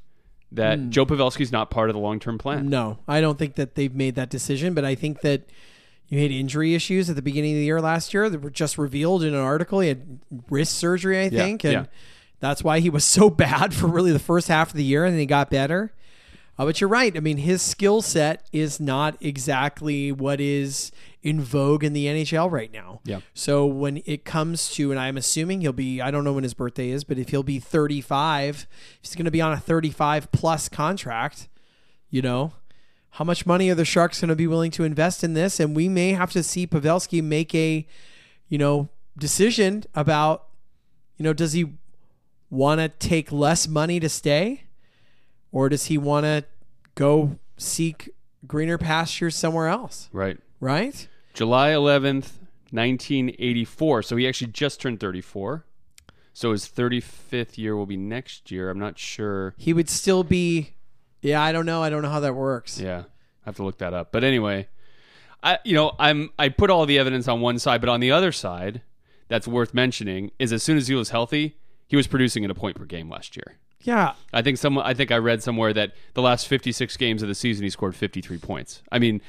that 0.51 0.77
Hmm. 0.77 0.89
Joe 0.89 1.05
Pavelski's 1.05 1.51
not 1.51 1.69
part 1.71 1.89
of 1.89 1.93
the 1.93 1.99
long 1.99 2.19
term 2.19 2.37
plan? 2.37 2.69
No, 2.69 2.99
I 3.07 3.21
don't 3.21 3.37
think 3.39 3.55
that 3.55 3.75
they've 3.75 3.93
made 3.93 4.15
that 4.15 4.29
decision, 4.29 4.73
but 4.73 4.85
I 4.85 4.95
think 4.95 5.21
that 5.21 5.43
you 6.09 6.19
had 6.21 6.31
injury 6.31 6.75
issues 6.75 7.09
at 7.09 7.15
the 7.15 7.21
beginning 7.21 7.53
of 7.53 7.57
the 7.57 7.65
year 7.65 7.81
last 7.81 8.13
year 8.13 8.29
that 8.29 8.39
were 8.41 8.49
just 8.51 8.77
revealed 8.77 9.23
in 9.23 9.33
an 9.33 9.39
article. 9.39 9.79
He 9.79 9.87
had 9.89 10.19
wrist 10.49 10.75
surgery, 10.75 11.19
I 11.21 11.29
think, 11.29 11.63
and 11.63 11.73
yeah. 11.73 11.85
that's 12.39 12.63
why 12.63 12.79
he 12.81 12.89
was 12.89 13.03
so 13.19 13.29
bad 13.29 13.73
for 13.73 13.87
really 13.87 14.11
the 14.11 14.19
first 14.19 14.47
half 14.47 14.69
of 14.69 14.75
the 14.75 14.83
year, 14.83 15.05
and 15.05 15.13
then 15.13 15.19
he 15.19 15.25
got 15.25 15.49
better. 15.49 15.91
Uh, 16.59 16.65
but 16.65 16.79
you're 16.79 16.89
right. 16.89 17.17
I 17.17 17.19
mean, 17.19 17.37
his 17.37 17.63
skill 17.63 18.03
set 18.03 18.47
is 18.51 18.79
not 18.79 19.17
exactly 19.21 20.11
what 20.11 20.39
is 20.39 20.91
in 21.23 21.39
vogue 21.41 21.83
in 21.83 21.93
the 21.93 22.05
NHL 22.05 22.51
right 22.51 22.71
now. 22.71 22.99
Yeah. 23.05 23.21
So 23.33 23.65
when 23.65 24.03
it 24.05 24.25
comes 24.25 24.69
to, 24.73 24.91
and 24.91 24.99
I'm 24.99 25.17
assuming 25.17 25.61
he'll 25.61 25.71
be, 25.71 26.01
I 26.01 26.11
don't 26.11 26.25
know 26.25 26.33
when 26.33 26.43
his 26.43 26.53
birthday 26.53 26.89
is, 26.89 27.05
but 27.05 27.17
if 27.17 27.29
he'll 27.29 27.43
be 27.43 27.59
35, 27.59 28.67
he's 29.01 29.15
going 29.15 29.25
to 29.25 29.31
be 29.31 29.41
on 29.41 29.53
a 29.53 29.57
35 29.57 30.31
plus 30.33 30.67
contract. 30.67 31.47
You 32.09 32.21
know, 32.21 32.53
how 33.11 33.23
much 33.23 33.45
money 33.45 33.69
are 33.69 33.75
the 33.75 33.85
Sharks 33.85 34.19
going 34.19 34.29
to 34.29 34.35
be 34.35 34.47
willing 34.47 34.69
to 34.71 34.83
invest 34.83 35.23
in 35.23 35.33
this? 35.33 35.59
And 35.59 35.75
we 35.75 35.87
may 35.87 36.11
have 36.11 36.31
to 36.33 36.43
see 36.43 36.67
Pavelski 36.67 37.23
make 37.23 37.55
a, 37.55 37.87
you 38.49 38.57
know, 38.57 38.89
decision 39.17 39.85
about, 39.95 40.47
you 41.17 41.23
know, 41.23 41.33
does 41.33 41.53
he 41.53 41.73
want 42.49 42.81
to 42.81 42.89
take 42.89 43.31
less 43.31 43.67
money 43.67 43.99
to 43.99 44.09
stay, 44.09 44.65
or 45.51 45.69
does 45.69 45.85
he 45.85 45.97
want 45.97 46.25
to 46.25 46.43
go 46.95 47.39
seek 47.57 48.09
greener 48.45 48.77
pastures 48.77 49.35
somewhere 49.35 49.67
else? 49.67 50.09
Right. 50.11 50.37
Right. 50.59 51.07
July 51.33 51.69
11th, 51.69 52.39
1984. 52.71 54.03
So 54.03 54.15
he 54.15 54.27
actually 54.27 54.51
just 54.51 54.81
turned 54.81 54.99
34. 54.99 55.65
So 56.33 56.51
his 56.51 56.67
35th 56.67 57.57
year 57.57 57.75
will 57.75 57.85
be 57.85 57.97
next 57.97 58.51
year. 58.51 58.69
I'm 58.69 58.79
not 58.79 58.97
sure. 58.97 59.53
He 59.57 59.73
would 59.73 59.89
still 59.89 60.23
be. 60.23 60.73
Yeah, 61.21 61.41
I 61.41 61.51
don't 61.51 61.65
know. 61.65 61.83
I 61.83 61.89
don't 61.89 62.01
know 62.01 62.09
how 62.09 62.19
that 62.21 62.35
works. 62.35 62.79
Yeah, 62.79 62.99
I 62.99 63.45
have 63.45 63.55
to 63.57 63.63
look 63.63 63.77
that 63.77 63.93
up. 63.93 64.11
But 64.11 64.23
anyway, 64.23 64.67
I 65.43 65.59
you 65.63 65.75
know 65.75 65.93
I'm 65.99 66.31
I 66.37 66.49
put 66.49 66.69
all 66.69 66.85
the 66.85 66.97
evidence 66.97 67.27
on 67.27 67.39
one 67.39 67.59
side, 67.59 67.81
but 67.81 67.89
on 67.89 67.99
the 67.99 68.11
other 68.11 68.31
side, 68.31 68.81
that's 69.27 69.47
worth 69.47 69.73
mentioning 69.73 70.31
is 70.39 70.51
as 70.51 70.63
soon 70.63 70.77
as 70.77 70.87
he 70.87 70.95
was 70.95 71.11
healthy, 71.11 71.57
he 71.87 71.95
was 71.95 72.07
producing 72.07 72.43
at 72.43 72.51
a 72.51 72.55
point 72.55 72.75
per 72.75 72.85
game 72.85 73.09
last 73.09 73.37
year. 73.37 73.57
Yeah. 73.81 74.13
I 74.33 74.41
think 74.41 74.57
some 74.57 74.77
I 74.77 74.93
think 74.93 75.11
I 75.11 75.17
read 75.17 75.43
somewhere 75.43 75.73
that 75.73 75.93
the 76.13 76.21
last 76.21 76.47
56 76.47 76.97
games 76.97 77.21
of 77.21 77.27
the 77.27 77.35
season 77.35 77.63
he 77.63 77.69
scored 77.69 77.95
53 77.95 78.37
points. 78.39 78.81
I 78.91 78.99
mean, 78.99 79.21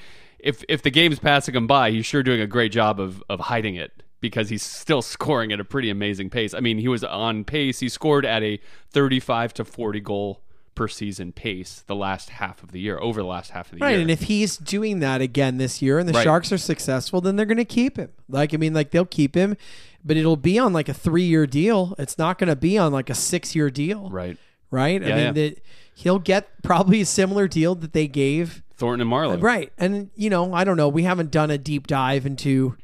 if 0.44 0.62
if 0.68 0.83
the 0.83 0.90
game's 0.90 1.18
passing 1.18 1.54
him 1.54 1.66
by, 1.66 1.90
he's 1.90 2.07
sure 2.07 2.22
doing 2.22 2.40
a 2.40 2.46
great 2.46 2.70
job 2.70 3.00
of 3.00 3.22
of 3.28 3.40
hiding 3.40 3.74
it 3.74 4.02
because 4.20 4.48
he's 4.50 4.62
still 4.62 5.02
scoring 5.14 5.52
at 5.52 5.59
a 5.59 5.64
pretty 5.64 5.90
amazing 5.90 6.30
pace. 6.30 6.54
I 6.54 6.61
mean, 6.61 6.78
he 6.78 6.87
was 6.88 7.02
on 7.02 7.44
pace. 7.44 7.80
He 7.80 7.88
scored 7.88 8.24
at 8.24 8.42
a 8.42 8.61
35 8.90 9.54
to 9.54 9.64
40 9.64 10.00
goal 10.00 10.40
per 10.74 10.88
season 10.88 11.30
pace 11.30 11.85
the 11.87 11.94
last 11.94 12.30
half 12.30 12.62
of 12.62 12.72
the 12.72 12.80
year, 12.80 12.98
over 12.98 13.20
the 13.22 13.28
last 13.28 13.50
half 13.52 13.72
of 13.72 13.78
the 13.78 13.85
Right, 13.85 13.90
year. 13.90 13.98
Right, 13.98 14.02
and 14.02 14.11
if 14.11 14.22
he's 14.22 14.57
doing 14.57 14.98
that 15.00 15.20
again 15.20 15.57
this 15.59 15.80
year, 15.80 16.00
and 16.00 16.09
the 16.09 16.12
Right. 16.12 16.24
Sharks 16.24 16.50
are 16.50 16.59
successful, 16.59 17.20
then 17.20 17.37
they're 17.37 17.46
going 17.46 17.59
to 17.59 17.64
keep 17.64 17.96
him. 17.96 18.11
Like, 18.28 18.52
I 18.52 18.57
mean, 18.57 18.74
like 18.74 18.90
they'll 18.90 19.04
keep 19.04 19.37
him, 19.37 19.57
but 20.04 20.16
it'll 20.16 20.37
be 20.37 20.59
on 20.59 20.72
like 20.72 20.88
a 20.88 20.94
three-year 20.94 21.46
deal. 21.46 21.94
It's 21.96 22.18
not 22.18 22.38
going 22.38 22.48
to 22.48 22.57
be 22.57 22.76
on 22.76 22.92
like 22.92 23.09
a 23.09 23.14
six-year 23.14 23.70
deal. 23.70 24.11
right. 24.11 24.37
Right. 24.70 25.00
I 25.00 25.07
mean, 25.07 25.16
yeah. 25.16 25.33
that 25.33 25.62
he'll 25.94 26.18
get 26.18 26.61
probably 26.64 27.00
a 27.02 27.07
similar 27.07 27.46
deal 27.46 27.76
that 27.76 27.92
they 27.92 28.09
gave. 28.09 28.63
Thornton 28.77 29.07
and 29.07 29.11
Marleau. 29.11 29.41
Right, 29.41 29.73
and 29.79 30.11
you 30.15 30.31
know, 30.31 30.53
I 30.53 30.65
don't 30.65 30.77
know. 30.77 30.89
We 30.89 31.05
haven't 31.05 31.31
done 31.31 31.51
a 31.51 31.59
deep 31.59 31.87
dive 31.87 32.27
into 32.27 32.77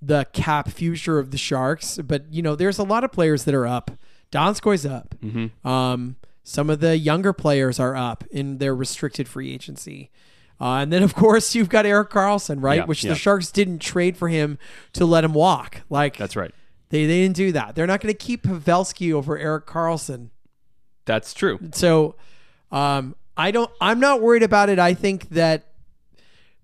the 0.00 0.26
cap 0.32 0.68
future 0.68 1.18
of 1.18 1.30
the 1.30 1.38
Sharks, 1.38 1.98
but 1.98 2.24
you 2.32 2.42
know, 2.42 2.54
there's 2.54 2.78
a 2.78 2.84
lot 2.84 3.04
of 3.04 3.12
players 3.12 3.44
that 3.44 3.54
are 3.54 3.66
up. 3.66 3.90
Donskoy's 4.30 4.84
up. 4.84 5.14
Mm-hmm. 5.22 5.66
Um, 5.66 6.16
some 6.42 6.68
of 6.68 6.80
the 6.80 6.98
younger 6.98 7.32
players 7.32 7.80
are 7.80 7.96
up 7.96 8.24
in 8.30 8.58
their 8.58 8.74
restricted 8.74 9.26
free 9.28 9.52
agency. 9.52 10.10
Uh, 10.60 10.76
and 10.76 10.92
then, 10.92 11.02
of 11.02 11.14
course, 11.14 11.54
you've 11.54 11.68
got 11.68 11.86
Erik 11.86 12.10
Karlsson, 12.10 12.62
right? 12.62 12.80
Yeah, 12.80 12.84
Which 12.84 13.02
yeah. 13.02 13.10
the 13.12 13.18
Sharks 13.18 13.50
didn't 13.50 13.80
trade 13.80 14.16
for 14.16 14.28
him 14.28 14.58
to 14.92 15.04
let 15.04 15.24
him 15.24 15.34
walk. 15.34 15.82
Like 15.88 16.16
That's 16.16 16.36
right. 16.36 16.52
They, 16.90 17.06
they 17.06 17.22
didn't 17.22 17.36
do 17.36 17.52
that. 17.52 17.74
They're 17.74 17.86
not 17.86 18.00
going 18.00 18.14
to 18.14 18.18
keep 18.18 18.44
Pavelski 18.44 19.12
over 19.12 19.36
Erik 19.38 19.66
Karlsson. 19.66 20.28
That's 21.06 21.34
true. 21.34 21.58
So, 21.72 22.14
um, 22.70 23.16
I 23.36 23.50
don't. 23.50 23.70
I'm 23.80 24.00
not 24.00 24.20
worried 24.20 24.42
about 24.42 24.68
it. 24.68 24.78
I 24.78 24.94
think 24.94 25.30
that 25.30 25.66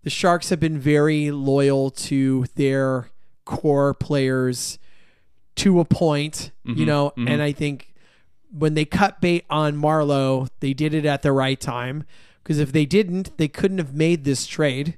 the 0.02 0.10
Sharks 0.10 0.50
have 0.50 0.60
been 0.60 0.78
very 0.78 1.30
loyal 1.30 1.90
to 1.90 2.46
their 2.54 3.10
core 3.44 3.94
players 3.94 4.78
to 5.56 5.80
a 5.80 5.84
point, 5.84 6.52
you 6.64 6.74
mm-hmm. 6.74 6.84
know, 6.84 7.10
mm-hmm. 7.10 7.28
and 7.28 7.42
I 7.42 7.52
think 7.52 7.92
when 8.50 8.74
they 8.74 8.84
cut 8.84 9.20
bait 9.20 9.44
on 9.50 9.76
Marleau, 9.76 10.48
they 10.60 10.72
did 10.72 10.94
it 10.94 11.04
at 11.04 11.22
the 11.22 11.32
right 11.32 11.60
time. 11.60 12.04
Because 12.42 12.58
if 12.58 12.72
they 12.72 12.86
didn't, 12.86 13.36
they 13.36 13.48
couldn't 13.48 13.78
have 13.78 13.94
made 13.94 14.24
this 14.24 14.46
trade, 14.46 14.96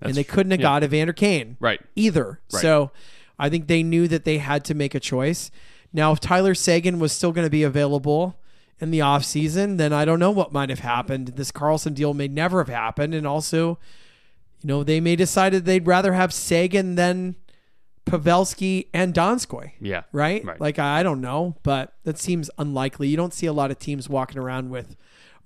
and 0.00 0.14
they 0.14 0.24
couldn't 0.24 0.52
have 0.52 0.60
yeah. 0.60 0.80
got 0.80 0.84
Evander 0.84 1.12
Kane 1.12 1.56
Right. 1.60 1.80
either. 1.96 2.40
Right. 2.52 2.62
So 2.62 2.92
I 3.38 3.50
think 3.50 3.66
they 3.66 3.82
knew 3.82 4.08
that 4.08 4.24
they 4.24 4.38
had 4.38 4.64
to 4.66 4.74
make 4.74 4.94
a 4.94 5.00
choice. 5.00 5.50
Now, 5.92 6.12
if 6.12 6.20
Tyler 6.20 6.54
Seguin 6.54 6.98
was 6.98 7.12
still 7.12 7.32
going 7.32 7.46
to 7.46 7.50
be 7.50 7.62
available 7.62 8.38
in 8.80 8.90
the 8.90 9.00
offseason, 9.00 9.76
then 9.76 9.92
I 9.92 10.04
don't 10.04 10.20
know 10.20 10.30
what 10.30 10.52
might 10.52 10.70
have 10.70 10.80
happened. 10.80 11.28
This 11.28 11.50
Karlsson 11.50 11.94
deal 11.94 12.14
may 12.14 12.28
never 12.28 12.58
have 12.60 12.68
happened. 12.68 13.14
And 13.14 13.26
also, 13.26 13.78
you 14.62 14.68
know, 14.68 14.84
they 14.84 15.00
may 15.00 15.16
decided 15.16 15.64
they'd 15.64 15.86
rather 15.86 16.12
have 16.12 16.32
Seguin 16.32 16.94
than 16.94 17.36
Pavelski 18.06 18.86
and 18.94 19.12
Donskoy. 19.12 19.72
Yeah. 19.80 20.02
Right? 20.12 20.44
Right. 20.44 20.60
Like, 20.60 20.78
I 20.78 21.02
don't 21.02 21.20
know, 21.20 21.56
but 21.62 21.94
that 22.04 22.18
seems 22.18 22.50
unlikely. 22.58 23.08
You 23.08 23.16
don't 23.16 23.34
see 23.34 23.46
a 23.46 23.52
lot 23.52 23.70
of 23.70 23.78
teams 23.78 24.08
walking 24.08 24.38
around 24.38 24.70
with 24.70 24.96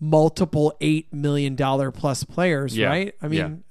multiple 0.02 0.76
$8 0.80 1.12
million 1.12 1.56
plus 1.92 2.24
players, 2.24 2.76
Yeah. 2.76 2.88
right? 2.88 3.14
I 3.22 3.28
mean, 3.28 3.62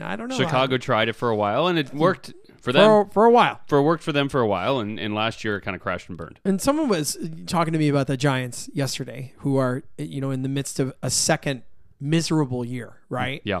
I 0.00 0.16
don't 0.16 0.28
know. 0.28 0.36
Chicago 0.36 0.78
tried 0.78 1.10
it 1.10 1.12
for 1.12 1.28
a 1.28 1.36
while 1.36 1.66
and 1.66 1.78
it 1.78 1.90
hmm. 1.90 1.98
worked 1.98 2.32
for 2.62 2.72
them. 2.72 2.86
For, 2.86 3.10
for 3.12 3.24
a 3.26 3.30
while. 3.30 3.60
For 3.66 3.82
worked 3.82 4.02
for 4.02 4.10
them 4.10 4.30
for 4.30 4.40
a 4.40 4.46
while, 4.46 4.80
and, 4.80 4.98
and 4.98 5.14
last 5.14 5.44
year 5.44 5.58
it 5.58 5.60
kind 5.60 5.74
of 5.74 5.82
crashed 5.82 6.08
and 6.08 6.16
burned. 6.16 6.40
And 6.42 6.60
someone 6.60 6.88
was 6.88 7.18
talking 7.46 7.74
to 7.74 7.78
me 7.78 7.90
about 7.90 8.06
the 8.06 8.16
Giants 8.16 8.70
yesterday, 8.72 9.34
who 9.38 9.58
are 9.58 9.82
you 9.98 10.22
know 10.22 10.30
in 10.30 10.40
the 10.42 10.48
midst 10.48 10.80
of 10.80 10.94
a 11.02 11.10
second 11.10 11.62
miserable 12.00 12.64
year, 12.64 13.00
right? 13.10 13.42
Yeah, 13.44 13.60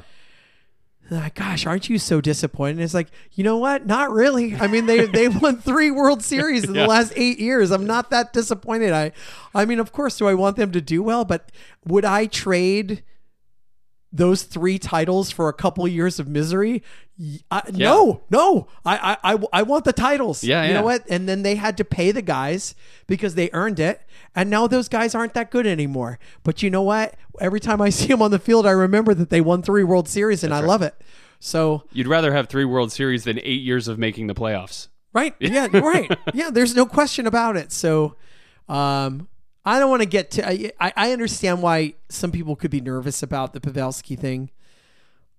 And 1.10 1.20
like, 1.20 1.34
Gosh, 1.34 1.66
aren't 1.66 1.88
you 1.90 1.98
so 1.98 2.20
disappointed? 2.20 2.80
It's 2.82 2.94
like, 2.94 3.08
you 3.32 3.44
know 3.44 3.58
what? 3.58 3.86
Not 3.86 4.10
really. 4.10 4.56
I 4.56 4.66
mean, 4.66 4.86
they 4.86 5.06
they 5.06 5.28
won 5.42 5.58
three 5.58 5.90
World 5.90 6.22
Series 6.22 6.64
in 6.64 6.74
Yeah. 6.74 6.82
the 6.82 6.88
last 6.88 7.12
eight 7.16 7.38
years. 7.38 7.70
I'm 7.70 7.86
not 7.86 8.10
that 8.10 8.32
disappointed. 8.32 8.92
I, 8.92 9.12
I 9.54 9.64
mean, 9.64 9.78
of 9.80 9.92
course, 9.92 10.16
do 10.18 10.26
I 10.26 10.34
want 10.34 10.56
them 10.56 10.72
to 10.72 10.80
do 10.80 11.02
well? 11.02 11.24
But 11.24 11.50
would 11.84 12.04
I 12.04 12.26
trade? 12.26 13.02
Those 14.16 14.44
three 14.44 14.78
titles 14.78 15.32
for 15.32 15.48
a 15.48 15.52
couple 15.52 15.88
years 15.88 16.20
of 16.20 16.28
misery? 16.28 16.84
I, 17.50 17.62
No, 17.72 18.22
no. 18.30 18.66
I, 18.84 19.16
I, 19.22 19.34
I, 19.34 19.38
I 19.52 19.62
want 19.62 19.84
the 19.84 19.92
titles. 19.92 20.42
Yeah, 20.42 20.62
You 20.64 20.68
yeah. 20.70 20.74
know 20.80 20.84
what? 20.84 21.04
And 21.08 21.28
then 21.28 21.42
they 21.42 21.54
had 21.54 21.76
to 21.76 21.84
pay 21.84 22.10
the 22.10 22.22
guys 22.22 22.74
because 23.06 23.34
they 23.36 23.50
earned 23.52 23.78
it. 23.78 24.00
And 24.34 24.50
now 24.50 24.66
those 24.66 24.88
guys 24.88 25.14
aren't 25.14 25.34
that 25.34 25.50
good 25.52 25.66
anymore. 25.66 26.18
But 26.42 26.62
you 26.62 26.70
know 26.70 26.82
what? 26.82 27.14
Every 27.40 27.60
time 27.60 27.80
I 27.80 27.90
see 27.90 28.08
them 28.08 28.20
on 28.22 28.30
the 28.32 28.38
field, 28.40 28.66
I 28.66 28.72
remember 28.72 29.14
that 29.14 29.30
they 29.30 29.40
won 29.40 29.62
three 29.62 29.84
World 29.84 30.08
Series 30.08 30.42
and 30.42 30.52
I 30.52 30.60
love 30.60 30.82
it. 30.82 30.94
So 31.38 31.84
You'd 31.92 32.08
rather 32.08 32.32
have 32.32 32.48
three 32.48 32.64
World 32.64 32.90
Series 32.90 33.24
than 33.24 33.38
eight 33.40 33.62
years 33.62 33.86
of 33.86 33.98
making 33.98 34.26
the 34.26 34.34
playoffs. 34.34 34.88
Right. 35.12 35.34
Yeah. 35.40 35.68
right. 35.72 36.10
Yeah. 36.32 36.50
There's 36.50 36.74
no 36.74 36.86
question 36.86 37.26
about 37.28 37.56
it. 37.56 37.70
So, 37.70 38.16
um, 38.68 39.28
I 39.64 39.78
don't 39.78 39.88
want 39.88 40.02
to 40.02 40.08
get 40.08 40.30
to. 40.32 40.46
I 40.82 40.92
I 40.96 41.12
understand 41.12 41.62
why 41.62 41.94
some 42.10 42.30
people 42.32 42.54
could 42.56 42.70
be 42.70 42.80
nervous 42.82 43.22
about 43.22 43.52
the 43.54 43.60
Pavelski 43.60 44.18
thing. 44.18 44.50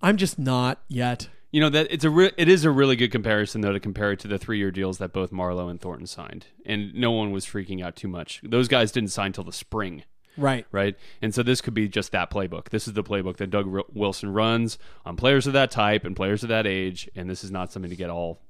I'm 0.02 0.18
just 0.18 0.40
not 0.40 0.82
yet. 0.88 1.28
You 1.56 1.62
know 1.62 1.70
that 1.70 1.88
it's 1.90 2.04
a 2.04 2.10
re- 2.10 2.34
it 2.36 2.50
is 2.50 2.66
a 2.66 2.70
really 2.70 2.98
good 2.98 3.12
comparison 3.14 3.62
though 3.62 3.72
to 3.72 3.80
compare 3.80 4.12
it 4.12 4.20
to 4.20 4.28
the 4.28 4.38
three 4.38 4.58
year 4.58 4.72
deals 4.72 4.98
that 4.98 5.14
both 5.14 5.32
Marleau 5.32 5.70
and 5.72 5.80
Thornton 5.80 6.06
signed, 6.06 6.48
and 6.66 6.94
no 6.94 7.12
one 7.12 7.32
was 7.32 7.46
freaking 7.46 7.82
out 7.82 7.96
too 7.96 8.10
much. 8.10 8.42
Those 8.44 8.68
guys 8.68 8.92
didn't 8.92 9.12
sign 9.12 9.32
till 9.32 9.46
the 9.46 9.54
spring, 9.54 10.04
Right. 10.36 10.66
right? 10.74 10.98
And 11.22 11.34
so 11.34 11.44
this 11.44 11.62
could 11.62 11.74
be 11.74 11.88
just 11.88 12.12
that 12.12 12.30
playbook. 12.30 12.72
This 12.72 12.90
is 12.90 12.94
the 12.94 13.06
playbook 13.06 13.38
that 13.38 13.52
Doug 13.52 13.68
Wi- 13.68 13.86
Wilson 13.94 14.34
runs 14.34 14.78
on 15.06 15.16
players 15.16 15.48
of 15.48 15.54
that 15.54 15.72
type 15.72 16.04
and 16.04 16.14
players 16.14 16.44
of 16.44 16.50
that 16.50 16.68
age, 16.68 17.10
and 17.16 17.30
this 17.30 17.42
is 17.42 17.52
not 17.52 17.72
something 17.72 17.90
to 17.90 17.96
get 17.96 18.10
all 18.10 18.42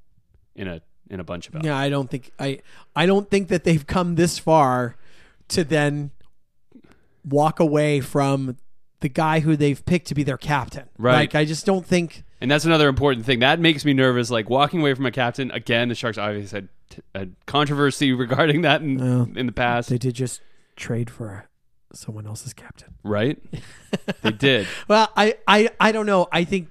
in 0.56 0.68
a 0.68 0.82
in 1.12 1.20
a 1.20 1.24
bunch 1.24 1.48
about. 1.48 1.64
Yeah. 1.64 1.78
I 1.78 1.90
don't 1.90 2.10
think 2.10 2.32
I 2.40 2.62
I 2.96 3.06
don't 3.06 3.30
think 3.30 3.50
that 3.50 3.66
they've 3.66 3.86
come 3.86 4.16
this 4.16 4.40
far 4.40 4.96
to 5.50 5.64
then 5.64 6.10
walk 7.24 7.60
away 7.60 8.02
from 8.02 8.58
the 9.02 9.10
guy 9.10 9.42
who 9.42 9.56
they've 9.56 9.86
picked 9.86 10.08
to 10.08 10.16
be 10.16 10.24
their 10.24 10.38
captain. 10.40 10.90
Right. 10.98 11.14
Like 11.18 11.36
I 11.36 11.46
just 11.46 11.68
don't 11.68 11.86
think. 11.86 12.24
And 12.42 12.52
that's 12.52 12.66
another 12.66 12.88
important 12.90 13.26
thing. 13.26 13.40
That 13.40 13.60
makes 13.60 13.86
me 13.86 13.94
nervous. 13.94 14.30
Like 14.30 14.50
walking 14.50 14.82
away 14.82 14.94
from 14.94 15.06
a 15.06 15.12
captain 15.12 15.52
again. 15.52 15.88
The 15.90 15.96
Sharks 15.96 16.18
obviously 16.18 16.58
had 16.58 16.70
t- 16.90 17.02
a 17.16 17.28
controversy 17.46 18.12
regarding 18.26 18.62
that 18.62 18.82
in, 18.82 19.00
in 19.38 19.46
the 19.46 19.52
past, 19.52 19.90
They 19.90 19.98
did 19.98 20.16
just 20.16 20.42
trade 20.76 21.10
for 21.10 21.48
someone 21.94 22.28
else's 22.28 22.54
captain. 22.54 22.94
right? 23.04 23.42
they 24.22 24.32
did. 24.32 24.68
Well, 24.90 25.10
I, 25.16 25.36
I, 25.48 25.70
I 25.80 25.92
don't 25.94 26.06
know. 26.06 26.28
I 26.32 26.44
think 26.44 26.68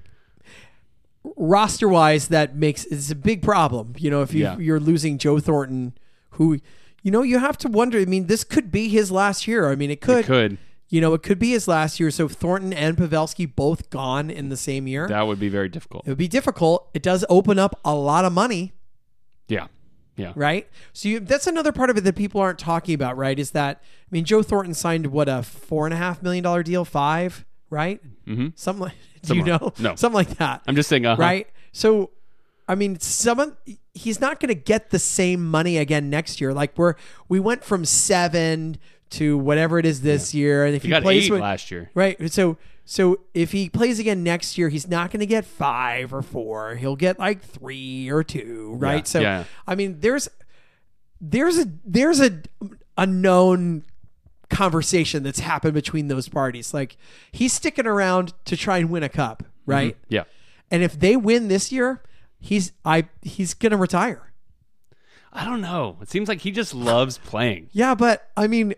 roster 1.37 1.89
wise, 1.89 2.29
that 2.29 2.55
makes 2.57 2.85
it's 2.85 3.11
a 3.11 3.15
big 3.15 3.43
problem. 3.43 3.95
You 3.99 4.11
know, 4.11 4.23
if 4.23 4.35
you 4.35 4.43
Yeah. 4.45 4.59
you're 4.59 4.81
losing 4.81 5.19
Joe 5.19 5.39
Thornton, 5.39 5.95
who, 6.33 6.59
you 7.03 7.11
know, 7.11 7.23
you 7.23 7.39
have 7.39 7.57
to 7.59 7.69
wonder. 7.69 7.99
I 7.99 8.05
mean, 8.05 8.27
this 8.27 8.45
could 8.45 8.71
be 8.71 8.89
his 8.89 9.11
last 9.11 9.47
year. 9.47 9.71
I 9.71 9.77
mean, 9.77 9.91
it 9.91 10.01
could. 10.01 10.21
It 10.21 10.27
could. 10.27 10.59
You 10.95 11.01
know, 11.01 11.13
it 11.15 11.25
could 11.25 11.41
be 11.41 11.51
his 11.51 11.67
last 11.67 11.99
year. 11.99 12.09
So 12.13 12.29
Thornton 12.29 12.73
and 12.73 12.97
Pavelski 12.97 13.53
both 13.53 13.91
gone 13.91 14.31
in 14.31 14.49
the 14.49 14.57
same 14.57 14.87
year. 14.87 15.09
That 15.09 15.27
would 15.27 15.41
be 15.41 15.49
very 15.49 15.69
difficult. 15.69 16.05
it 16.07 16.11
would 16.11 16.19
be 16.19 16.29
difficult. 16.29 16.89
It 16.95 17.03
does 17.03 17.25
open 17.29 17.59
up 17.59 17.81
a 17.85 17.97
lot 17.97 18.25
of 18.25 18.33
money, 18.33 18.75
Yeah. 19.49 19.67
Yeah. 20.17 20.33
right? 20.37 20.69
So 20.93 21.09
you, 21.09 21.19
that's 21.19 21.49
another 21.49 21.73
part 21.73 21.91
of 21.91 21.97
it 21.97 22.03
that 22.03 22.15
people 22.15 22.41
aren't 22.41 22.61
talking 22.61 22.95
about, 22.95 23.17
right? 23.17 23.37
Is 23.37 23.51
that 23.51 23.83
I 23.83 24.09
mean, 24.13 24.25
Joe 24.25 24.41
Thornton 24.45 24.73
signed 24.73 25.09
what 25.09 25.29
a 25.29 25.43
four 25.43 25.85
and 25.85 25.93
a 25.93 25.97
half 25.97 26.23
million 26.23 26.45
dollar 26.45 26.63
deal, 26.63 26.85
five, 26.85 27.45
right? 27.71 28.01
Mm-hmm. 28.25 28.51
Something 28.55 28.85
like 28.85 28.95
do 29.23 29.35
you 29.35 29.43
know? 29.43 29.73
No. 29.81 29.97
something 29.97 30.15
like 30.15 30.39
that. 30.39 30.63
I'm 30.69 30.77
just 30.77 30.89
saying, 30.89 31.07
uh 31.07 31.17
right? 31.17 31.49
So, 31.73 32.11
I 32.69 32.77
mean, 32.77 33.01
someone 33.01 33.57
he's 33.95 34.21
not 34.21 34.39
going 34.41 34.49
to 34.49 34.55
get 34.55 34.91
the 34.91 34.99
same 35.01 35.45
money 35.45 35.79
again 35.79 36.09
next 36.11 36.41
year. 36.41 36.55
Like 36.55 36.79
we're 36.79 36.95
we 37.29 37.41
went 37.41 37.65
from 37.65 37.85
seven 37.85 38.77
to 39.11 39.39
whatever 39.39 39.79
it 39.79 39.87
is 39.87 40.01
this 40.01 40.35
year, 40.35 40.65
and 40.65 40.75
if 40.75 40.83
He 40.83 40.89
he, 40.89 40.91
got 40.91 41.03
plays 41.03 41.27
eight 41.27 41.31
with, 41.31 41.41
last 41.41 41.71
year. 41.71 41.91
right, 41.95 42.31
so 42.33 42.57
so 42.85 43.21
if 43.33 43.53
he 43.53 43.69
plays 43.69 43.99
again 43.99 44.23
next 44.23 44.59
year, 44.59 44.69
he's 44.69 44.87
not 44.87 45.11
going 45.11 45.21
to 45.21 45.27
get 45.27 45.45
five 45.45 46.13
or 46.13 46.21
four. 46.23 46.75
He'll 46.75 46.97
get 46.97 47.19
like 47.19 47.43
three 47.43 48.11
or 48.11 48.23
two, 48.23 48.77
right? 48.79 48.97
Yeah, 48.97 49.05
So, 49.05 49.21
yeah. 49.21 49.45
I 49.67 49.75
mean, 49.75 50.01
there's 50.01 50.29
there's 51.21 51.59
a 51.59 51.67
there's 51.85 52.21
a 52.21 52.43
a 52.99 53.07
known 53.07 53.85
conversation 54.51 55.23
that's 55.23 55.41
happened 55.41 55.75
between 55.75 56.09
those 56.09 56.29
parties. 56.29 56.75
Like 56.75 56.97
he's 57.33 57.53
sticking 57.53 57.87
around 57.87 58.35
to 58.45 58.57
try 58.57 58.79
and 58.79 58.91
win 58.91 59.03
a 59.03 59.09
cup, 59.09 59.43
mm-hmm. 59.43 59.71
right? 59.71 59.97
Yeah. 60.09 60.25
And 60.71 60.83
if 60.83 60.99
they 60.99 61.17
win 61.17 61.49
this 61.49 61.73
year, 61.73 62.03
he's 62.39 62.73
I 62.85 63.09
he's 63.23 63.55
gonna 63.55 63.79
retire. 63.79 64.31
I 65.33 65.45
don't 65.45 65.63
know. 65.63 65.97
It 66.01 66.11
seems 66.11 66.29
like 66.29 66.43
he 66.43 66.53
just 66.53 66.75
loves 66.75 67.19
playing. 67.19 67.69
Yeah, 67.73 67.95
but 67.95 68.31
I 68.37 68.47
mean, 68.47 68.75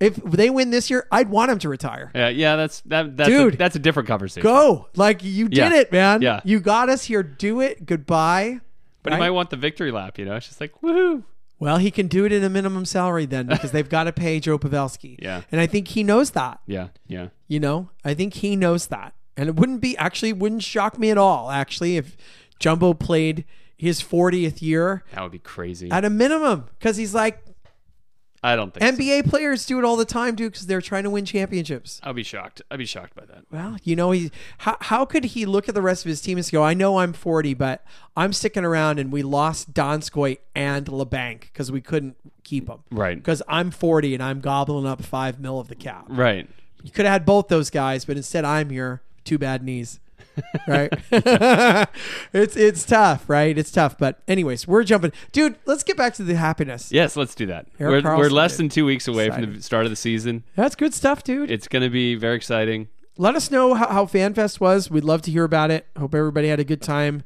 if 0.00 0.16
they 0.16 0.50
win 0.50 0.70
this 0.70 0.90
year, 0.90 1.06
I'd 1.10 1.28
want 1.30 1.50
him 1.50 1.58
to 1.60 1.68
retire. 1.68 2.10
Yeah, 2.14 2.28
yeah, 2.28 2.56
that's 2.56 2.80
that 2.82 3.16
that's 3.16 3.28
Dude. 3.30 3.54
a, 3.54 3.56
that's 3.56 3.76
a 3.76 3.78
different 3.78 4.08
conversation. 4.08 4.42
Go, 4.42 4.88
like 4.94 5.22
you 5.24 5.48
did 5.48 5.58
Yeah. 5.72 5.74
it, 5.80 5.92
man. 5.92 6.22
Yeah. 6.22 6.40
you 6.44 6.60
got 6.60 6.88
us 6.88 7.04
here. 7.04 7.22
Do 7.22 7.60
it. 7.60 7.86
Goodbye. 7.86 8.60
but 9.02 9.12
right? 9.12 9.16
he 9.16 9.20
might 9.20 9.30
want 9.30 9.50
the 9.50 9.56
victory 9.56 9.90
lap, 9.92 10.18
you 10.18 10.24
know? 10.24 10.36
It's 10.36 10.46
just 10.48 10.60
like, 10.60 10.72
woohoo. 10.82 11.22
Well, 11.58 11.78
he 11.78 11.90
can 11.90 12.06
do 12.08 12.26
it 12.26 12.32
in 12.32 12.44
a 12.44 12.50
minimum 12.50 12.84
salary 12.84 13.24
then 13.24 13.46
because 13.48 13.72
they've 13.72 13.88
got 13.88 14.04
to 14.04 14.12
pay 14.12 14.40
Joe 14.40 14.58
Pavelski. 14.58 15.16
Yeah. 15.22 15.42
and 15.50 15.60
I 15.60 15.66
think 15.66 15.88
he 15.88 16.02
knows 16.02 16.32
that. 16.32 16.60
Yeah, 16.66 16.88
yeah. 17.06 17.28
You 17.48 17.60
know, 17.60 17.88
I 18.04 18.12
think 18.12 18.34
he 18.34 18.56
knows 18.56 18.88
that, 18.88 19.14
and 19.36 19.48
it 19.48 19.54
wouldn't 19.56 19.80
be 19.80 19.96
actually 19.96 20.32
wouldn't 20.34 20.62
shock 20.64 20.98
me 20.98 21.10
at 21.10 21.16
all. 21.16 21.50
Actually, 21.50 21.96
if 21.96 22.16
Jumbo 22.58 22.92
played 22.92 23.44
his 23.78 24.02
40th 24.02 24.60
year 24.62 25.04
That 25.14 25.22
would 25.22 25.32
be 25.32 25.38
crazy. 25.38 25.90
at 25.90 26.04
a 26.04 26.10
minimum, 26.10 26.66
because 26.78 26.96
he's 26.96 27.14
like 27.14 27.42
I 28.46 28.54
don't 28.54 28.72
think 28.72 28.96
so. 28.96 29.02
NBA 29.02 29.28
players 29.28 29.66
do 29.66 29.76
it 29.80 29.84
all 29.84 29.96
the 29.96 30.04
time, 30.04 30.36
dude, 30.36 30.52
because 30.52 30.68
they're 30.68 30.80
trying 30.80 31.02
to 31.02 31.10
win 31.10 31.24
championships. 31.24 32.00
I'll 32.04 32.12
be 32.12 32.22
shocked. 32.22 32.62
I'd 32.70 32.78
be 32.78 32.86
shocked 32.86 33.16
by 33.16 33.24
that. 33.24 33.42
Well, 33.50 33.76
you 33.82 33.96
know, 33.96 34.12
he 34.12 34.30
how 34.58 34.76
how 34.80 35.04
could 35.04 35.24
he 35.24 35.44
look 35.44 35.68
at 35.68 35.74
the 35.74 35.82
rest 35.82 36.04
of 36.04 36.08
his 36.08 36.20
team 36.20 36.38
and 36.38 36.48
go, 36.52 36.62
I 36.62 36.72
know 36.72 36.98
I'm 36.98 37.12
40, 37.12 37.54
but 37.54 37.84
I'm 38.16 38.32
sticking 38.32 38.64
around, 38.64 39.00
and 39.00 39.10
we 39.10 39.24
lost 39.24 39.74
Donskoy 39.74 40.38
and 40.54 40.86
Labanc 40.86 41.40
because 41.40 41.72
we 41.72 41.80
couldn't 41.80 42.16
keep 42.44 42.68
them. 42.68 42.84
Right. 42.92 43.16
Because 43.16 43.42
I'm 43.48 43.72
40 43.72 44.14
and 44.14 44.22
I'm 44.22 44.40
gobbling 44.40 44.86
up 44.86 45.02
five 45.02 45.40
mil 45.40 45.58
of 45.58 45.66
the 45.66 45.74
cap. 45.74 46.04
Right. 46.08 46.48
You 46.84 46.92
could 46.92 47.04
have 47.04 47.12
had 47.12 47.26
both 47.26 47.48
those 47.48 47.68
guys, 47.68 48.04
but 48.04 48.16
instead 48.16 48.44
I'm 48.44 48.70
here. 48.70 49.02
Two 49.24 49.38
bad 49.38 49.64
knees. 49.64 49.98
Right? 50.66 50.92
it's 52.32 52.56
it's 52.56 52.84
tough, 52.84 53.28
right? 53.28 53.56
It's 53.56 53.70
tough. 53.70 53.98
But 53.98 54.20
anyways, 54.28 54.66
we're 54.66 54.84
jumping. 54.84 55.12
Dude, 55.32 55.56
let's 55.66 55.82
get 55.82 55.96
back 55.96 56.14
to 56.14 56.24
the 56.24 56.36
happiness. 56.36 56.90
Yes, 56.92 57.16
let's 57.16 57.34
do 57.34 57.46
that. 57.46 57.66
We're, 57.78 58.02
we're 58.02 58.30
less 58.30 58.52
did. 58.52 58.58
than 58.58 58.68
two 58.70 58.84
weeks 58.84 59.08
away 59.08 59.30
from 59.30 59.54
the 59.56 59.62
start 59.62 59.86
of 59.86 59.90
the 59.90 59.96
season. 59.96 60.44
That's 60.54 60.74
good 60.74 60.94
stuff, 60.94 61.22
dude. 61.24 61.50
It's 61.50 61.68
going 61.68 61.82
to 61.82 61.90
be 61.90 62.14
very 62.14 62.36
exciting. 62.36 62.88
let 63.16 63.34
us 63.34 63.50
know 63.50 63.74
how, 63.74 63.88
how 63.88 64.04
FanFest 64.06 64.60
was. 64.60 64.90
We'd 64.90 65.04
love 65.04 65.22
to 65.22 65.30
hear 65.30 65.44
about 65.44 65.70
it. 65.70 65.86
Hope 65.98 66.14
everybody 66.14 66.48
had 66.48 66.60
a 66.60 66.64
good 66.64 66.82
time. 66.82 67.22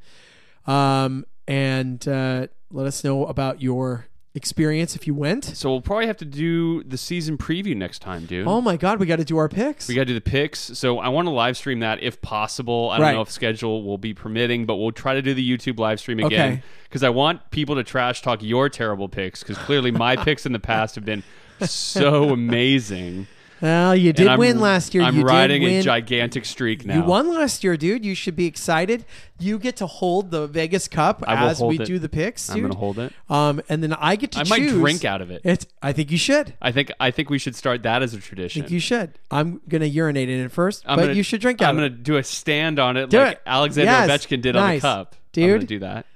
Um, 0.67 1.25
and 1.49 2.07
uh, 2.07 2.47
let 2.71 2.87
us 2.87 3.03
know 3.03 3.27
about 3.27 3.61
your 3.61 4.07
experience 4.35 4.95
if 4.95 5.07
you 5.07 5.15
went. 5.15 5.45
So 5.45 5.71
we'll 5.71 5.81
probably 5.81 6.07
have 6.07 6.17
to 6.19 6.25
do 6.25 6.83
the 6.85 6.97
season 6.97 7.37
preview 7.37 7.77
next 7.77 7.99
time, 8.01 8.27
dude. 8.27 8.47
Oh 8.47 8.61
my 8.61 8.77
God, 8.77 9.01
we 9.01 9.07
got 9.07 9.17
to 9.17 9.25
do 9.25 9.37
our 9.39 9.49
picks. 9.49 9.89
We 9.89 9.95
got 9.95 10.03
to 10.03 10.05
do 10.07 10.15
the 10.15 10.21
picks. 10.21 10.59
So 10.79 10.99
I 10.99 11.09
want 11.09 11.27
to 11.27 11.31
live 11.33 11.57
stream 11.57 11.81
that 11.81 12.03
if 12.03 12.23
possible. 12.23 12.91
I 12.91 12.97
don't 12.99 13.07
Right. 13.07 13.15
know 13.15 13.23
if 13.23 13.31
schedule 13.31 13.83
will 13.83 13.99
be 13.99 14.15
permitting, 14.15 14.67
but 14.67 14.77
we'll 14.77 14.93
try 14.93 15.15
to 15.15 15.23
do 15.23 15.35
the 15.35 15.49
YouTube 15.57 15.79
live 15.81 15.99
stream 15.99 16.21
Okay. 16.25 16.35
again 16.35 16.63
because 16.85 17.03
I 17.03 17.09
want 17.11 17.51
people 17.51 17.75
to 17.75 17.83
trash 17.83 18.23
talk 18.23 18.41
your 18.43 18.69
terrible 18.69 19.09
picks 19.09 19.43
because 19.43 19.59
clearly 19.59 19.91
my 19.91 20.15
picks 20.25 20.47
in 20.47 20.53
the 20.53 20.61
past 20.61 20.95
have 20.95 21.05
been 21.05 21.25
so 21.61 22.31
amazing. 22.31 23.27
Well, 23.63 23.95
you 23.95 24.13
did 24.13 24.39
win 24.39 24.61
last 24.61 24.95
year. 24.95 25.03
I'm 25.03 25.17
you 25.17 25.23
riding 25.23 25.63
a 25.65 25.83
gigantic 25.83 26.45
streak 26.45 26.85
now. 26.87 26.97
You 26.97 27.03
won 27.03 27.29
last 27.29 27.63
year, 27.63 27.77
dude. 27.77 28.05
You 28.05 28.15
should 28.15 28.37
be 28.37 28.47
excited. 28.47 29.05
You 29.39 29.59
get 29.59 29.77
to 29.77 29.87
hold 29.87 30.31
the 30.31 30.47
Vegas 30.47 30.89
Cup 30.89 31.23
I 31.27 31.43
will 31.43 31.51
as 31.51 31.59
hold 31.59 31.71
we 31.71 31.81
it. 31.81 31.87
do 31.87 31.99
the 31.99 32.09
picks, 32.09 32.49
I'm 32.51 32.61
dude. 32.63 32.73
to 32.73 32.77
hold 32.79 32.99
it. 32.99 33.13
Um, 33.29 33.61
and 33.69 33.83
then 33.83 33.93
I 33.93 34.17
get 34.17 34.33
to 34.33 34.41
I 34.41 34.45
might 34.45 34.59
choose. 34.59 34.73
drink 34.73 35.05
out 35.05 35.21
of 35.21 35.31
it. 35.31 35.43
It's. 35.45 35.67
I 35.83 35.93
think 35.93 36.11
you 36.11 36.19
should. 36.19 36.55
I 36.63 36.73
think 36.73 36.91
I 37.01 37.11
think 37.11 37.31
we 37.31 37.39
should 37.39 37.55
start 37.57 37.83
that 37.85 38.03
as 38.03 38.15
a 38.15 38.19
tradition. 38.19 38.61
I 38.61 38.65
think 38.65 38.73
you 38.73 38.81
should. 38.81 39.19
I'm 39.31 39.61
gonna 39.69 39.85
urinate 39.87 40.29
in 40.29 40.41
it 40.45 40.53
first, 40.53 40.83
I'm 40.87 40.97
but 40.97 41.03
gonna- 41.03 41.15
you 41.15 41.23
should 41.23 41.41
drink 41.41 41.61
out 41.63 41.71
I'm 41.71 41.77
of 41.79 41.81
going 41.83 41.93
it. 41.93 41.97
to 41.97 42.03
do 42.03 42.17
a 42.17 42.25
stand 42.25 42.79
on 42.79 42.97
it 42.97 43.11
Do 43.11 43.19
like 43.19 43.33
it. 43.33 43.43
Alexander 43.47 43.91
Yes. 43.91 44.11
Ovechkin 44.27 44.41
did 44.43 44.57
on 44.57 44.63
the 44.63 44.69
Nice. 44.75 44.83
cup. 44.83 45.15
I'm 45.15 45.19
Dude. 45.33 45.49
going 45.49 45.61
to 45.61 45.67
do 45.67 45.79
that. 45.81 46.07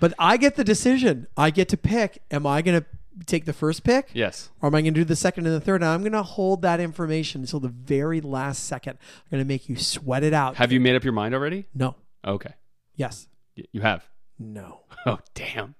But 0.00 0.14
I 0.18 0.36
get 0.36 0.54
the 0.56 0.62
decision. 0.64 1.26
I 1.36 1.50
get 1.50 1.68
to 1.70 1.76
pick. 1.76 2.22
Am 2.30 2.46
I 2.46 2.62
gonna 2.62 2.84
take 3.26 3.44
the 3.44 3.52
first 3.52 3.84
pick? 3.84 4.08
Yes. 4.12 4.50
Or 4.62 4.68
am 4.68 4.74
I 4.74 4.80
going 4.82 4.94
to 4.94 5.00
do 5.00 5.04
the 5.04 5.16
second 5.16 5.46
and 5.46 5.54
the 5.54 5.60
third? 5.60 5.82
And 5.82 5.90
I'm 5.90 6.00
going 6.00 6.12
to 6.12 6.22
hold 6.22 6.62
that 6.62 6.80
information 6.80 7.40
until 7.42 7.60
the 7.60 7.68
very 7.68 8.20
last 8.20 8.64
second. 8.64 8.98
I'm 9.00 9.30
going 9.30 9.42
to 9.44 9.48
make 9.48 9.68
you 9.68 9.76
sweat 9.76 10.22
it 10.22 10.32
out. 10.32 10.56
Have 10.56 10.72
you 10.72 10.80
made 10.80 10.96
up 10.96 11.04
your 11.04 11.12
mind 11.12 11.34
already? 11.34 11.66
No. 11.74 11.94
Okay. 12.26 12.54
Yes. 12.96 13.28
Y- 13.56 13.64
You 13.72 13.80
have. 13.82 14.04
No. 14.38 14.80
Oh, 15.06 15.18
damn. 15.34 15.74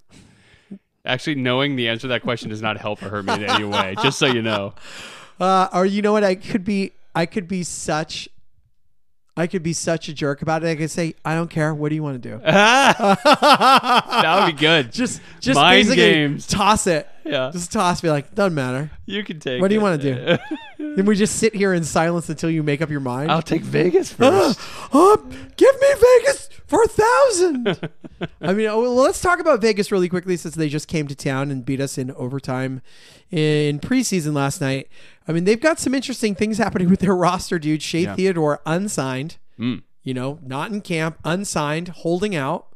Actually, 1.05 1.35
knowing 1.35 1.77
the 1.77 1.89
answer 1.89 2.03
to 2.03 2.09
that 2.09 2.23
question 2.23 2.49
does 2.51 2.63
not 2.63 2.79
help 2.79 3.03
or 3.03 3.09
hurt 3.11 3.25
me 3.27 3.35
in 3.35 3.45
any 3.45 3.65
way. 3.65 3.95
Just 4.03 4.19
so 4.19 4.27
you 4.27 4.41
know. 4.43 4.75
Uh, 5.41 5.69
or 5.73 5.85
you 5.85 6.01
know 6.03 6.13
what? 6.13 6.25
I 6.25 6.35
could 6.35 6.65
be. 6.65 6.93
I 7.15 7.27
could 7.27 7.47
be 7.49 7.63
such. 7.63 8.29
I 9.37 9.47
could 9.47 9.63
be 9.63 9.73
such 9.73 10.09
a 10.09 10.15
jerk 10.15 10.41
about 10.41 10.65
it. 10.65 10.69
I 10.69 10.77
could 10.77 10.91
say, 10.91 11.15
I 11.25 11.35
don't 11.35 11.49
care. 11.51 11.75
What 11.75 11.91
do 11.91 11.95
you 11.95 12.03
want 12.03 12.23
to 12.23 12.29
do? 12.31 12.39
that 12.45 14.43
would 14.45 14.57
be 14.57 14.61
good. 14.61 14.93
just, 14.93 15.21
just 15.41 15.57
Mind 15.57 15.79
basically 15.79 15.97
games. 15.97 16.47
toss 16.47 16.87
it. 16.87 17.09
Yeah. 17.29 17.51
Just 17.53 17.73
toss. 17.73 18.01
Be 18.01 18.09
like, 18.11 18.35
doesn't 18.35 18.55
matter. 18.55 18.91
You 19.07 19.23
can 19.25 19.39
take. 19.41 19.61
What 19.61 19.69
do 19.69 19.75
you 19.75 19.81
want 19.81 20.01
to 20.01 20.15
do? 20.15 20.39
then 20.97 21.07
we 21.07 21.15
just 21.15 21.37
sit 21.37 21.55
here 21.55 21.75
in 21.75 21.85
silence 21.85 22.29
until 22.29 22.51
you 22.51 22.63
make 22.63 22.81
up 22.83 22.91
your 22.91 23.01
mind. 23.01 23.31
I'll 23.31 23.43
take 23.43 23.63
Vegas 23.63 24.13
Uh, 24.21 24.55
first. 24.55 24.61
uh, 24.95 25.17
give 25.57 25.75
me 25.81 25.89
Vegas 25.95 26.49
for 26.67 26.83
a 26.83 26.89
thousand. 26.89 27.91
I 28.41 28.53
mean, 28.53 28.67
oh, 28.67 28.81
well, 28.81 28.95
let's 28.95 29.21
talk 29.21 29.41
about 29.41 29.61
Vegas 29.61 29.93
really 29.93 30.09
quickly 30.09 30.37
since 30.37 30.55
they 30.55 30.69
just 30.69 30.89
came 30.89 31.07
to 31.09 31.15
town 31.15 31.51
and 31.51 31.65
beat 31.65 31.81
us 31.81 31.99
in 31.99 32.11
overtime 32.13 32.81
in 33.31 33.79
preseason 33.81 34.33
last 34.35 34.61
night. 34.61 34.89
I 35.27 35.33
mean, 35.33 35.45
they've 35.45 35.61
got 35.61 35.79
some 35.79 35.95
interesting 35.95 36.35
things 36.35 36.59
happening 36.59 36.89
with 36.89 37.01
their 37.01 37.15
roster, 37.15 37.59
dude. 37.59 37.83
Shea 37.83 38.03
Yeah. 38.05 38.15
Theodore 38.15 38.61
unsigned. 38.67 39.37
Mm. 39.59 39.83
you 40.03 40.15
know, 40.15 40.39
not 40.43 40.71
in 40.71 40.81
camp, 40.81 41.19
unsigned, 41.25 41.89
holding 41.89 42.35
out, 42.37 42.69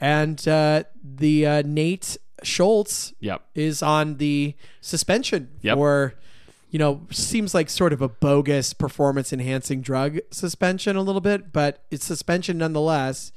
and 0.00 0.46
uh, 0.48 0.84
the 1.04 1.46
uh, 1.46 1.62
Nate 1.64 2.16
Schultz 2.46 3.12
Yep. 3.20 3.42
is 3.54 3.82
on 3.82 4.16
the 4.16 4.54
suspension 4.80 5.48
Yep. 5.62 5.76
for, 5.76 6.14
you 6.70 6.78
know, 6.78 7.02
seems 7.10 7.54
like 7.54 7.68
sort 7.68 7.92
of 7.92 8.00
a 8.00 8.08
bogus 8.08 8.72
performance 8.72 9.32
enhancing 9.32 9.82
drug 9.82 10.18
suspension 10.30 10.96
a 10.96 11.02
little 11.02 11.20
bit, 11.20 11.52
but 11.52 11.84
it's 11.90 12.04
suspension 12.06 12.58
nonetheless. 12.58 13.32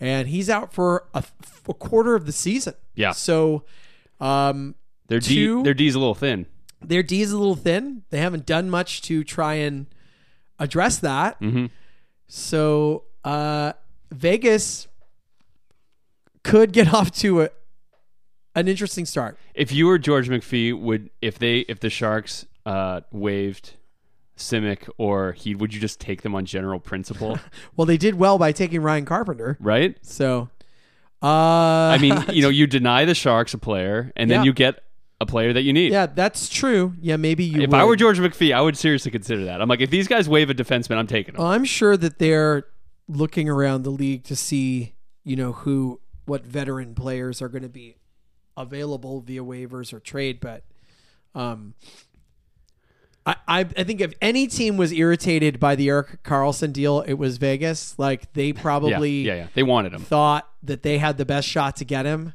And 0.00 0.28
he's 0.28 0.48
out 0.50 0.72
for 0.72 1.06
a, 1.14 1.22
a 1.68 1.74
quarter 1.74 2.14
of 2.14 2.26
the 2.26 2.32
season. 2.32 2.74
Yeah. 2.94 3.12
So, 3.12 3.64
um, 4.18 4.74
Their 5.08 5.20
D 5.20 5.34
Two- 5.34 5.62
their 5.62 5.74
D's 5.74 5.94
a 5.94 5.98
little 5.98 6.14
thin. 6.14 6.46
their 6.82 7.02
D 7.02 7.20
is 7.22 7.32
a 7.32 7.38
little 7.38 7.54
thin. 7.56 8.02
They 8.10 8.18
haven't 8.18 8.46
done 8.46 8.70
much 8.70 9.02
to 9.02 9.22
try 9.24 9.54
and 9.54 9.86
address 10.58 10.98
that. 11.00 11.38
Mm-hmm. 11.40 11.66
So 12.28 13.04
uh, 13.24 13.74
Vegas 14.10 14.88
could 16.42 16.72
get 16.72 16.92
off 16.94 17.10
to 17.12 17.42
a 17.42 17.50
an 18.54 18.68
interesting 18.68 19.04
start. 19.06 19.38
If 19.54 19.72
you 19.72 19.86
were 19.86 19.98
George 19.98 20.28
McPhee, 20.28 20.78
would 20.78 21.10
if 21.22 21.38
they 21.38 21.60
if 21.60 21.80
the 21.80 21.90
Sharks 21.90 22.46
uh, 22.66 23.00
waived 23.12 23.74
Simek 24.36 24.88
or 24.98 25.32
he 25.32 25.54
would 25.54 25.74
you 25.74 25.80
just 25.80 26.00
take 26.00 26.22
them 26.22 26.34
on 26.34 26.44
general 26.46 26.80
principle? 26.80 27.38
Well, 27.76 27.86
they 27.86 27.96
did 27.96 28.14
well 28.16 28.38
by 28.38 28.52
taking 28.52 28.82
Ryan 28.82 29.04
Carpenter. 29.04 29.56
right? 29.60 29.96
So, 30.02 30.48
uh, 31.22 31.26
I 31.26 31.98
mean, 32.00 32.14
you 32.32 32.42
know, 32.42 32.48
you 32.48 32.66
deny 32.66 33.04
the 33.04 33.14
Sharks 33.14 33.54
a 33.54 33.58
player 33.58 34.12
and 34.16 34.30
then 34.30 34.40
Yeah. 34.40 34.44
you 34.44 34.52
get 34.52 34.82
a 35.20 35.26
player 35.26 35.52
that 35.52 35.62
you 35.62 35.72
need. 35.74 35.92
yeah, 35.92 36.06
that's 36.06 36.48
true. 36.48 36.94
Yeah, 37.00 37.16
maybe 37.16 37.44
you. 37.44 37.60
If 37.60 37.74
I 37.74 37.84
were 37.84 37.94
George 37.96 38.18
McPhee, 38.18 38.54
I 38.54 38.60
would 38.62 38.76
seriously 38.78 39.10
consider 39.10 39.44
that. 39.44 39.60
I'm 39.60 39.68
like, 39.68 39.80
if 39.82 39.90
these 39.90 40.08
guys 40.08 40.28
waive 40.30 40.48
a 40.48 40.54
defenseman, 40.54 40.96
I'm 40.96 41.06
taking 41.06 41.34
them. 41.34 41.42
Well, 41.42 41.52
I'm 41.52 41.64
sure 41.64 41.96
that 41.98 42.18
they're 42.18 42.64
looking 43.06 43.48
around 43.48 43.82
the 43.82 43.90
league 43.90 44.24
to 44.24 44.36
see, 44.36 44.94
you 45.24 45.36
know, 45.36 45.52
who 45.52 46.00
what 46.24 46.46
veteran 46.46 46.94
players 46.94 47.42
are 47.42 47.48
going 47.48 47.62
to 47.64 47.68
be 47.68 47.96
available 48.56 49.20
via 49.20 49.42
waivers 49.42 49.92
or 49.92 50.00
trade. 50.00 50.40
But 50.40 50.64
um, 51.34 51.74
I, 53.26 53.36
I 53.46 53.60
I 53.60 53.84
think 53.84 54.00
if 54.00 54.12
any 54.20 54.46
team 54.46 54.76
was 54.76 54.92
irritated 54.92 55.60
by 55.60 55.74
the 55.76 55.88
Erik 55.88 56.22
Karlsson 56.22 56.72
deal, 56.72 57.00
it 57.00 57.14
was 57.14 57.36
Vegas. 57.38 57.98
Like 57.98 58.32
they 58.32 58.52
probably 58.52 59.22
yeah, 59.22 59.34
yeah. 59.34 59.46
They 59.54 59.62
wanted 59.62 59.92
him. 59.92 60.00
thought 60.02 60.48
that 60.62 60.82
they 60.82 60.98
had 60.98 61.18
the 61.18 61.24
best 61.26 61.46
shot 61.48 61.76
to 61.76 61.84
get 61.84 62.06
him, 62.06 62.34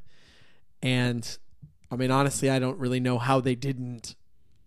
and 0.81 1.37
I 1.91 1.95
mean, 1.95 2.11
honestly, 2.11 2.49
I 2.49 2.59
don't 2.59 2.77
really 2.79 2.99
know 2.99 3.17
how 3.17 3.39
they 3.39 3.55
didn't, 3.55 4.15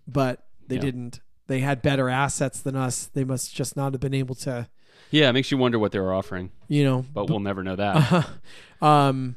but 0.06 0.44
they 0.66 0.76
Yeah. 0.76 0.80
didn't. 0.82 1.20
They 1.46 1.60
had 1.60 1.80
better 1.80 2.08
assets 2.10 2.60
than 2.60 2.76
us. 2.76 3.06
They 3.06 3.24
must 3.24 3.54
just 3.54 3.74
not 3.76 3.92
have 3.94 4.00
been 4.00 4.12
able 4.14 4.34
to 4.36 4.68
Yeah, 5.10 5.30
it 5.30 5.32
makes 5.32 5.50
you 5.50 5.56
wonder 5.56 5.78
what 5.78 5.92
they 5.92 5.98
were 5.98 6.12
offering, 6.12 6.50
you 6.68 6.84
know. 6.84 7.06
but 7.14 7.30
we'll 7.30 7.40
never 7.40 7.62
know 7.62 7.76
that. 7.76 8.28
Um, 8.82 9.34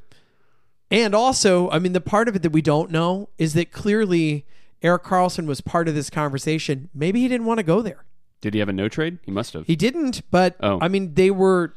and 0.91 1.15
also, 1.15 1.69
I 1.71 1.79
mean, 1.79 1.93
the 1.93 2.01
part 2.01 2.27
of 2.27 2.35
it 2.35 2.41
that 2.43 2.51
we 2.51 2.61
don't 2.61 2.91
know 2.91 3.29
is 3.39 3.53
that 3.53 3.71
clearly 3.71 4.45
Erik 4.83 5.03
Karlsson 5.03 5.45
was 5.47 5.61
part 5.61 5.87
of 5.87 5.95
this 5.95 6.09
conversation. 6.09 6.89
Maybe 6.93 7.21
he 7.21 7.27
didn't 7.27 7.47
want 7.47 7.57
to 7.59 7.63
go 7.63 7.81
there. 7.81 8.03
Did 8.41 8.53
he 8.53 8.59
have 8.59 8.69
a 8.69 8.73
no 8.73 8.87
trade? 8.89 9.19
He 9.23 9.31
must 9.31 9.53
have. 9.53 9.65
He 9.67 9.75
didn't, 9.75 10.21
but 10.31 10.55
Oh. 10.59 10.77
I 10.81 10.87
mean, 10.87 11.13
they 11.15 11.31
were 11.31 11.73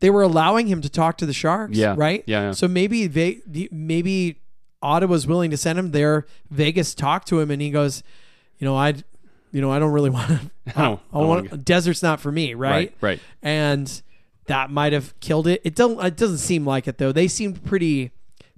they 0.00 0.10
were 0.10 0.22
allowing 0.22 0.66
him 0.66 0.80
to 0.80 0.88
talk 0.88 1.18
to 1.18 1.26
the 1.26 1.32
Sharks, 1.32 1.76
Yeah. 1.76 1.94
right? 1.96 2.24
Yeah, 2.26 2.40
yeah. 2.42 2.50
So 2.52 2.66
maybe 2.68 3.06
they 3.06 3.40
the- 3.46 3.68
maybe 3.70 4.40
Ottawa's 4.82 5.26
willing 5.26 5.50
to 5.50 5.56
send 5.58 5.78
him 5.78 5.90
there. 5.90 6.26
Vegas 6.50 6.94
talked 6.94 7.28
to 7.28 7.38
him, 7.40 7.50
and 7.50 7.60
he 7.60 7.70
goes, 7.70 8.02
you 8.58 8.64
know, 8.64 8.74
I, 8.76 8.94
you 9.52 9.60
know, 9.60 9.70
I 9.70 9.78
don't 9.78 9.92
really 9.92 10.08
want 10.10 10.28
to. 10.28 10.40
I 10.76 10.82
don't- 10.82 11.00
I 11.12 11.18
I 11.18 11.24
want 11.24 11.64
desert's 11.64 12.02
not 12.02 12.18
for 12.20 12.32
me, 12.32 12.54
right? 12.54 12.70
Right, 12.70 12.94
right. 13.00 13.20
And 13.42 14.02
that 14.50 14.70
might 14.70 14.92
have 14.92 15.18
killed 15.20 15.46
it. 15.46 15.60
It 15.64 15.74
don't. 15.74 16.02
It 16.04 16.16
doesn't 16.16 16.38
seem 16.38 16.66
like 16.66 16.86
it 16.88 16.98
though. 16.98 17.12
They 17.12 17.28
seemed 17.28 17.64
pretty 17.64 18.10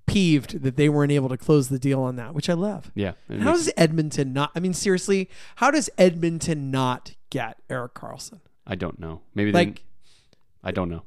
peeved 0.06 0.62
that 0.62 0.76
they 0.76 0.88
weren't 0.88 1.12
able 1.12 1.28
to 1.28 1.36
close 1.36 1.68
the 1.68 1.78
deal 1.78 2.02
on 2.02 2.16
that, 2.16 2.34
which 2.34 2.50
I 2.50 2.54
love. 2.54 2.90
Yeah. 2.94 3.12
How 3.28 3.52
does 3.52 3.70
Edmonton 3.76 4.32
not? 4.32 4.50
I 4.56 4.60
mean, 4.60 4.74
seriously, 4.74 5.30
how 5.56 5.70
does 5.70 5.88
Edmonton 5.96 6.70
not 6.70 7.14
get 7.30 7.58
Erik 7.70 7.94
Karlsson? 7.94 8.40
I 8.66 8.74
don't 8.74 8.98
know. 8.98 9.20
Maybe 9.34 9.52
they 9.52 9.58
Like, 9.58 9.84
I 10.64 10.72
don't 10.72 10.88
know. 10.90 11.02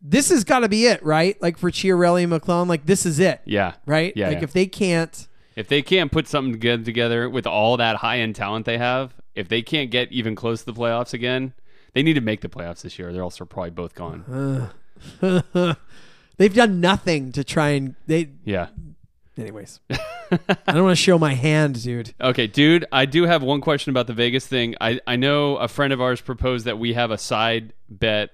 this 0.00 0.28
has 0.30 0.44
got 0.44 0.60
to 0.60 0.68
be 0.68 0.86
it, 0.86 1.02
right? 1.04 1.40
Like 1.42 1.58
for 1.58 1.70
Chiarelli 1.70 2.24
and 2.24 2.32
McLellan, 2.32 2.68
like 2.68 2.86
this 2.86 3.06
is 3.06 3.18
it, 3.18 3.40
Yeah. 3.44 3.74
right? 3.86 4.12
Yeah, 4.16 4.28
Like 4.28 4.38
yeah. 4.38 4.44
if 4.44 4.52
they 4.52 4.66
can't, 4.66 5.28
If 5.56 5.68
they 5.68 5.82
can't 5.82 6.10
put 6.12 6.28
something 6.28 6.58
good 6.60 6.84
together 6.84 7.28
with 7.30 7.46
all 7.46 7.76
that 7.78 7.96
high 7.96 8.18
end 8.18 8.34
talent 8.36 8.66
they 8.66 8.78
have, 8.78 9.14
if 9.34 9.48
they 9.48 9.62
can't 9.62 9.90
get 9.90 10.12
even 10.12 10.34
close 10.34 10.60
to 10.60 10.66
the 10.66 10.74
playoffs 10.78 11.12
again, 11.14 11.54
they 11.94 12.02
need 12.02 12.14
to 12.14 12.20
make 12.20 12.40
the 12.40 12.48
playoffs 12.48 12.82
this 12.82 12.98
year. 12.98 13.12
They're 13.12 13.22
also 13.22 13.44
probably 13.44 13.70
both 13.70 13.94
gone. 13.94 14.70
they've 16.36 16.54
done 16.54 16.80
nothing 16.80 17.32
to 17.32 17.44
try 17.44 17.70
and 17.70 17.94
they. 18.06 18.30
Yeah. 18.44 18.68
Anyways, 19.36 19.80
I 19.90 20.38
don't 20.68 20.84
want 20.84 20.96
to 20.96 21.02
show 21.02 21.18
my 21.18 21.34
hand, 21.34 21.82
dude. 21.82 22.14
Okay, 22.20 22.46
dude, 22.46 22.84
I 22.92 23.04
do 23.04 23.24
have 23.24 23.42
one 23.42 23.60
question 23.60 23.90
about 23.90 24.06
the 24.06 24.12
Vegas 24.12 24.46
thing. 24.46 24.76
I, 24.80 25.00
I 25.08 25.16
know 25.16 25.56
a 25.56 25.66
friend 25.66 25.92
of 25.92 26.00
ours 26.00 26.20
proposed 26.20 26.66
that 26.66 26.78
we 26.78 26.92
have 26.92 27.10
a 27.10 27.18
side 27.18 27.72
bet 27.88 28.30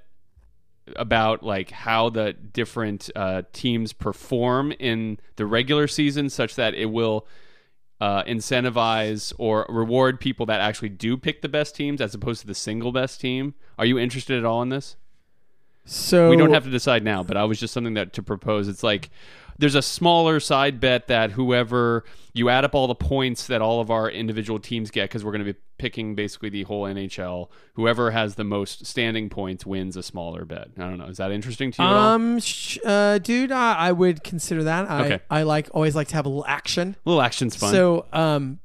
about 0.96 1.42
like 1.42 1.70
how 1.70 2.10
the 2.10 2.34
different 2.34 3.08
uh, 3.16 3.42
teams 3.54 3.94
perform 3.94 4.72
in 4.72 5.18
the 5.36 5.46
regular 5.46 5.86
season 5.86 6.28
such 6.28 6.56
that 6.56 6.74
it 6.74 6.86
will 6.86 7.26
uh, 8.00 8.24
incentivize 8.24 9.32
or 9.38 9.66
reward 9.68 10.20
people 10.20 10.46
that 10.46 10.60
actually 10.60 10.88
do 10.88 11.16
pick 11.16 11.42
the 11.42 11.48
best 11.48 11.74
teams 11.74 12.00
as 12.00 12.14
opposed 12.14 12.40
to 12.40 12.46
the 12.46 12.54
single 12.54 12.92
best 12.92 13.20
team. 13.20 13.54
Are 13.78 13.84
you 13.84 13.98
interested 13.98 14.38
at 14.38 14.44
all 14.44 14.62
in 14.62 14.70
this? 14.70 14.96
So 15.84 16.30
we 16.30 16.36
don't 16.36 16.52
have 16.52 16.64
to 16.64 16.70
decide 16.70 17.04
now, 17.04 17.22
but 17.22 17.36
I 17.36 17.44
was 17.44 17.58
just 17.58 17.74
something 17.74 17.94
that 17.94 18.12
to 18.14 18.22
propose. 18.22 18.68
It's 18.68 18.82
like 18.82 19.10
there's 19.60 19.74
a 19.74 19.82
smaller 19.82 20.40
side 20.40 20.80
bet 20.80 21.06
that 21.08 21.32
whoever 21.32 22.04
you 22.32 22.48
add 22.48 22.64
up 22.64 22.74
all 22.74 22.86
the 22.86 22.94
points 22.94 23.46
that 23.48 23.60
all 23.60 23.80
of 23.80 23.90
our 23.90 24.10
individual 24.10 24.58
teams 24.58 24.90
get 24.90 25.04
because 25.04 25.24
we're 25.24 25.32
going 25.32 25.44
to 25.44 25.52
be 25.52 25.58
picking 25.78 26.14
basically 26.14 26.48
the 26.48 26.62
whole 26.62 26.84
NHL. 26.84 27.48
Whoever 27.74 28.10
has 28.10 28.36
the 28.36 28.44
most 28.44 28.86
standing 28.86 29.28
points 29.28 29.66
wins 29.66 29.96
a 29.96 30.02
smaller 30.02 30.44
bet. 30.44 30.68
I 30.78 30.80
don't 30.82 30.98
know. 30.98 31.06
Is 31.06 31.18
that 31.18 31.30
interesting 31.30 31.72
to 31.72 31.82
you? 31.82 31.88
Um, 31.88 32.40
sh- 32.40 32.78
uh, 32.84 33.18
dude, 33.18 33.52
I, 33.52 33.74
I 33.74 33.92
would 33.92 34.24
consider 34.24 34.64
that. 34.64 34.90
I, 34.90 35.04
Okay. 35.04 35.20
I 35.30 35.42
like 35.42 35.68
always 35.72 35.94
like 35.94 36.08
to 36.08 36.14
have 36.16 36.26
a 36.26 36.28
little 36.28 36.46
action. 36.46 36.96
A 37.04 37.08
little 37.08 37.22
action's 37.22 37.56
fun. 37.56 37.72
So, 37.72 38.06
um, 38.12 38.60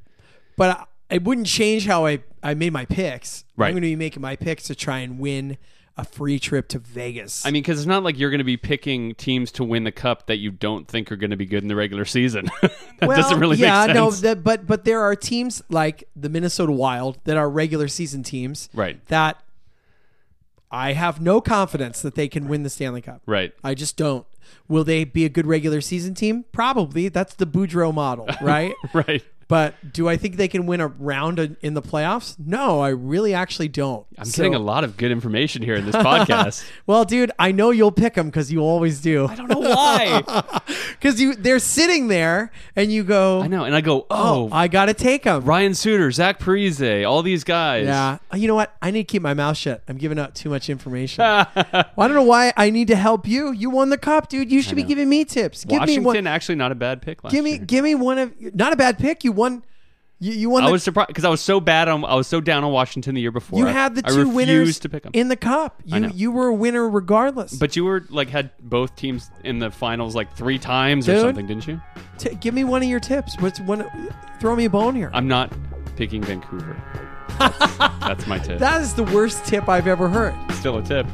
but 0.57 0.77
I, 1.09 1.15
it 1.15 1.23
wouldn't 1.23 1.47
change 1.47 1.85
how 1.85 2.05
I, 2.05 2.23
I 2.41 2.53
made 2.53 2.71
my 2.73 2.85
picks. 2.85 3.43
Right. 3.57 3.67
I'm 3.67 3.73
going 3.73 3.81
to 3.83 3.87
be 3.87 3.95
making 3.95 4.21
my 4.21 4.35
picks 4.35 4.63
to 4.65 4.75
try 4.75 4.99
and 4.99 5.19
win 5.19 5.57
a 5.97 6.03
free 6.03 6.39
trip 6.39 6.67
to 6.69 6.79
Vegas. 6.79 7.45
I 7.45 7.51
mean, 7.51 7.63
because 7.63 7.79
it's 7.79 7.87
not 7.87 8.03
like 8.03 8.19
you're 8.19 8.29
going 8.29 8.39
to 8.39 8.43
be 8.43 8.57
picking 8.57 9.15
teams 9.15 9.51
to 9.53 9.63
win 9.63 9.85
the 9.85 9.91
cup 9.91 10.27
that 10.27 10.37
you 10.37 10.51
don't 10.51 10.87
think 10.87 11.11
are 11.11 11.15
going 11.15 11.31
to 11.31 11.37
be 11.37 11.45
good 11.45 11.63
in 11.63 11.69
the 11.69 11.75
regular 11.75 12.05
season. 12.05 12.49
that 12.61 12.73
well, 13.01 13.17
doesn't 13.17 13.39
really 13.39 13.57
yeah, 13.57 13.87
make 13.87 13.95
no, 13.95 14.11
that, 14.11 14.43
but 14.43 14.67
but 14.67 14.83
there 14.83 15.01
are 15.01 15.15
teams 15.15 15.61
like 15.69 16.03
the 16.15 16.29
Minnesota 16.29 16.71
Wild 16.71 17.19
that 17.23 17.37
are 17.37 17.49
regular 17.49 17.87
season 17.87 18.23
teams, 18.23 18.69
Right. 18.73 19.05
That 19.07 19.41
I 20.71 20.93
have 20.93 21.21
no 21.21 21.39
confidence 21.39 22.01
that 22.01 22.15
they 22.15 22.27
can 22.27 22.49
win 22.49 22.63
the 22.63 22.69
Stanley 22.69 23.01
Cup. 23.01 23.21
right. 23.25 23.53
I 23.63 23.73
just 23.75 23.95
don't. 23.95 24.25
Will 24.67 24.83
they 24.83 25.05
be 25.05 25.23
a 25.23 25.29
good 25.29 25.47
regular 25.47 25.79
season 25.79 26.13
team? 26.13 26.43
Probably. 26.51 27.07
That's 27.07 27.33
the 27.35 27.47
Boudreau 27.47 27.93
model, 27.93 28.27
right? 28.41 28.73
Right. 28.93 29.23
But 29.47 29.93
do 29.93 30.09
I 30.09 30.17
think 30.17 30.37
they 30.37 30.47
can 30.47 30.65
win 30.65 30.81
a 30.81 30.87
round 30.87 31.57
in- 31.61 31.73
the 31.75 31.81
playoffs? 31.81 32.35
No, 32.43 32.79
I 32.79 32.89
really 32.89 33.33
actually 33.33 33.67
don't. 33.67 34.05
I'm 34.17 34.25
So- 34.25 34.37
getting 34.37 34.55
a 34.55 34.59
lot 34.59 34.83
of 34.83 34.97
good 34.97 35.11
information 35.11 35.61
here 35.61 35.75
in 35.75 35.85
this 35.85 35.95
podcast. 35.95 36.65
Well, 36.87 37.03
dude, 37.05 37.31
I 37.39 37.51
know 37.51 37.71
you'll 37.71 37.91
pick 37.91 38.13
them 38.15 38.27
because 38.27 38.51
you 38.51 38.59
always 38.61 39.01
do. 39.01 39.27
I 39.27 39.35
don't 39.35 39.49
know 39.49 39.59
why. 39.59 40.23
Because 40.95 41.19
you, 41.21 41.35
they're 41.35 41.59
sitting 41.59 42.07
there, 42.07 42.51
and 42.75 42.91
you 42.91 43.03
go, 43.03 43.41
I 43.41 43.47
know. 43.47 43.63
And 43.65 43.75
I 43.75 43.81
go, 43.81 44.07
"Oh, 44.09 44.49
oh, 44.49 44.49
I 44.51 44.67
gotta 44.67 44.93
take 44.93 45.23
them." 45.23 45.43
Ryan 45.43 45.75
Suter, 45.75 46.09
Zach 46.09 46.39
Parise, 46.39 47.07
all 47.07 47.21
these 47.21 47.43
guys. 47.43 47.85
Yeah. 47.85 48.17
Uh, 48.33 48.37
You 48.37 48.47
know 48.47 48.55
what? 48.55 48.75
I 48.81 48.89
need 48.91 49.01
to 49.07 49.11
keep 49.11 49.21
my 49.21 49.33
mouth 49.35 49.57
shut. 49.57 49.83
I'm 49.87 49.97
giving 49.97 50.17
out 50.17 50.33
too 50.35 50.49
much 50.49 50.69
information. 50.69 51.21
well, 51.23 51.45
I 51.55 51.85
don't 52.07 52.13
know 52.13 52.23
why 52.23 52.53
I 52.57 52.69
need 52.71 52.87
to 52.87 52.95
help 52.95 53.27
you. 53.27 53.51
You 53.51 53.69
won 53.69 53.89
the 53.89 53.97
cup, 53.97 54.29
dude. 54.29 54.51
You 54.51 54.61
should 54.63 54.77
be 54.77 54.83
giving 54.83 55.07
me 55.09 55.25
tips. 55.25 55.63
Give 55.65 55.79
Washington, 55.79 56.03
me 56.03 56.05
one. 56.05 56.27
actually 56.27 56.55
not 56.55 56.71
a 56.71 56.75
bad 56.75 57.01
pick 57.01 57.23
last 57.23 57.31
Give 57.33 57.43
me, 57.43 57.51
year. 57.51 57.59
give 57.59 57.83
me 57.83 57.93
one 57.93 58.17
of. 58.17 58.33
Not 58.55 58.73
a 58.73 58.77
bad 58.77 58.97
pick. 58.97 59.23
You 59.23 59.31
won. 59.35 59.63
You, 60.19 60.31
you 60.31 60.49
won. 60.49 60.63
I 60.63 60.67
The, 60.67 60.71
was 60.71 60.83
surprised 60.83 61.07
because 61.09 61.25
I 61.25 61.29
was 61.29 61.41
so 61.41 61.59
bad 61.59 61.89
on. 61.89 62.05
I 62.05 62.15
was 62.15 62.25
so 62.25 62.39
down 62.39 62.63
on 62.63 62.71
Washington 62.71 63.15
the 63.15 63.21
year 63.21 63.31
before. 63.31 63.59
you 63.59 63.67
I- 63.67 63.71
had 63.71 63.95
the 63.95 64.01
two 64.01 64.29
winners 64.29 64.79
to 64.79 64.89
pick 64.89 65.03
them. 65.03 65.11
in 65.13 65.27
the 65.27 65.35
cup. 65.35 65.81
You 65.85 66.09
you 66.13 66.31
were 66.31 66.47
a 66.47 66.53
winner 66.53 66.87
regardless. 66.89 67.53
but 67.55 67.75
you 67.75 67.83
were 67.83 68.05
like 68.09 68.29
had 68.29 68.51
both 68.61 68.95
teams 68.95 69.29
in 69.43 69.59
the 69.59 69.69
finals 69.69 70.15
like 70.15 70.33
three 70.35 70.57
times 70.57 71.09
or 71.09 71.19
something, 71.19 71.45
didn't 71.47 71.67
you? 71.67 71.81
T- 72.17 72.33
give 72.35 72.53
me 72.53 72.63
one 72.63 72.81
of 72.81 72.87
your 72.87 73.01
tips. 73.01 73.35
What's 73.39 73.59
one? 73.59 73.85
Throw 74.39 74.55
me 74.55 74.65
a 74.65 74.69
bone 74.69 74.95
here. 74.95 75.11
I'm 75.13 75.27
not 75.27 75.51
picking 75.97 76.23
Vancouver. 76.23 76.81
That's, 77.37 77.77
that's 77.77 78.25
my 78.27 78.39
tip. 78.39 78.59
that 78.59 78.81
is 78.81 78.93
the 78.93 79.03
worst 79.03 79.45
tip 79.45 79.67
I've 79.67 79.87
ever 79.87 80.07
heard. 80.07 80.33
Still 80.53 80.77
a 80.77 80.81
tip. 80.81 81.05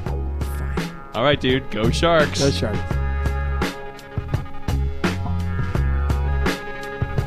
All 1.15 1.23
right, 1.23 1.41
dude. 1.41 1.69
Go 1.71 1.89
Sharks. 1.89 2.39
Go 2.39 2.51
Sharks. 2.51 2.79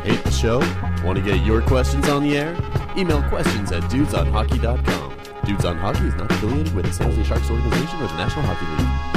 Hate 0.05 0.23
the 0.23 0.31
show? 0.31 0.59
Want 1.03 1.17
to 1.17 1.25
get 1.25 1.47
your 1.47 1.63
questions 1.63 2.11
on 2.11 2.25
the 2.25 2.37
air? 2.37 2.55
Email 2.95 3.23
questions 3.31 3.73
at 3.73 3.83
dudesonhockey.com. 3.85 5.15
Dudes 5.47 5.65
on 5.65 5.79
Hockey 5.79 6.07
is 6.09 6.15
not 6.15 6.31
affiliated 6.31 6.75
with 6.75 6.85
the 6.85 6.93
San 6.93 7.11
Jose 7.11 7.25
Sharks 7.25 7.51
organization 7.51 8.03
or 8.03 8.09
the 8.09 8.17
National 8.19 8.45
Hockey 8.45 8.67
League. 8.67 9.14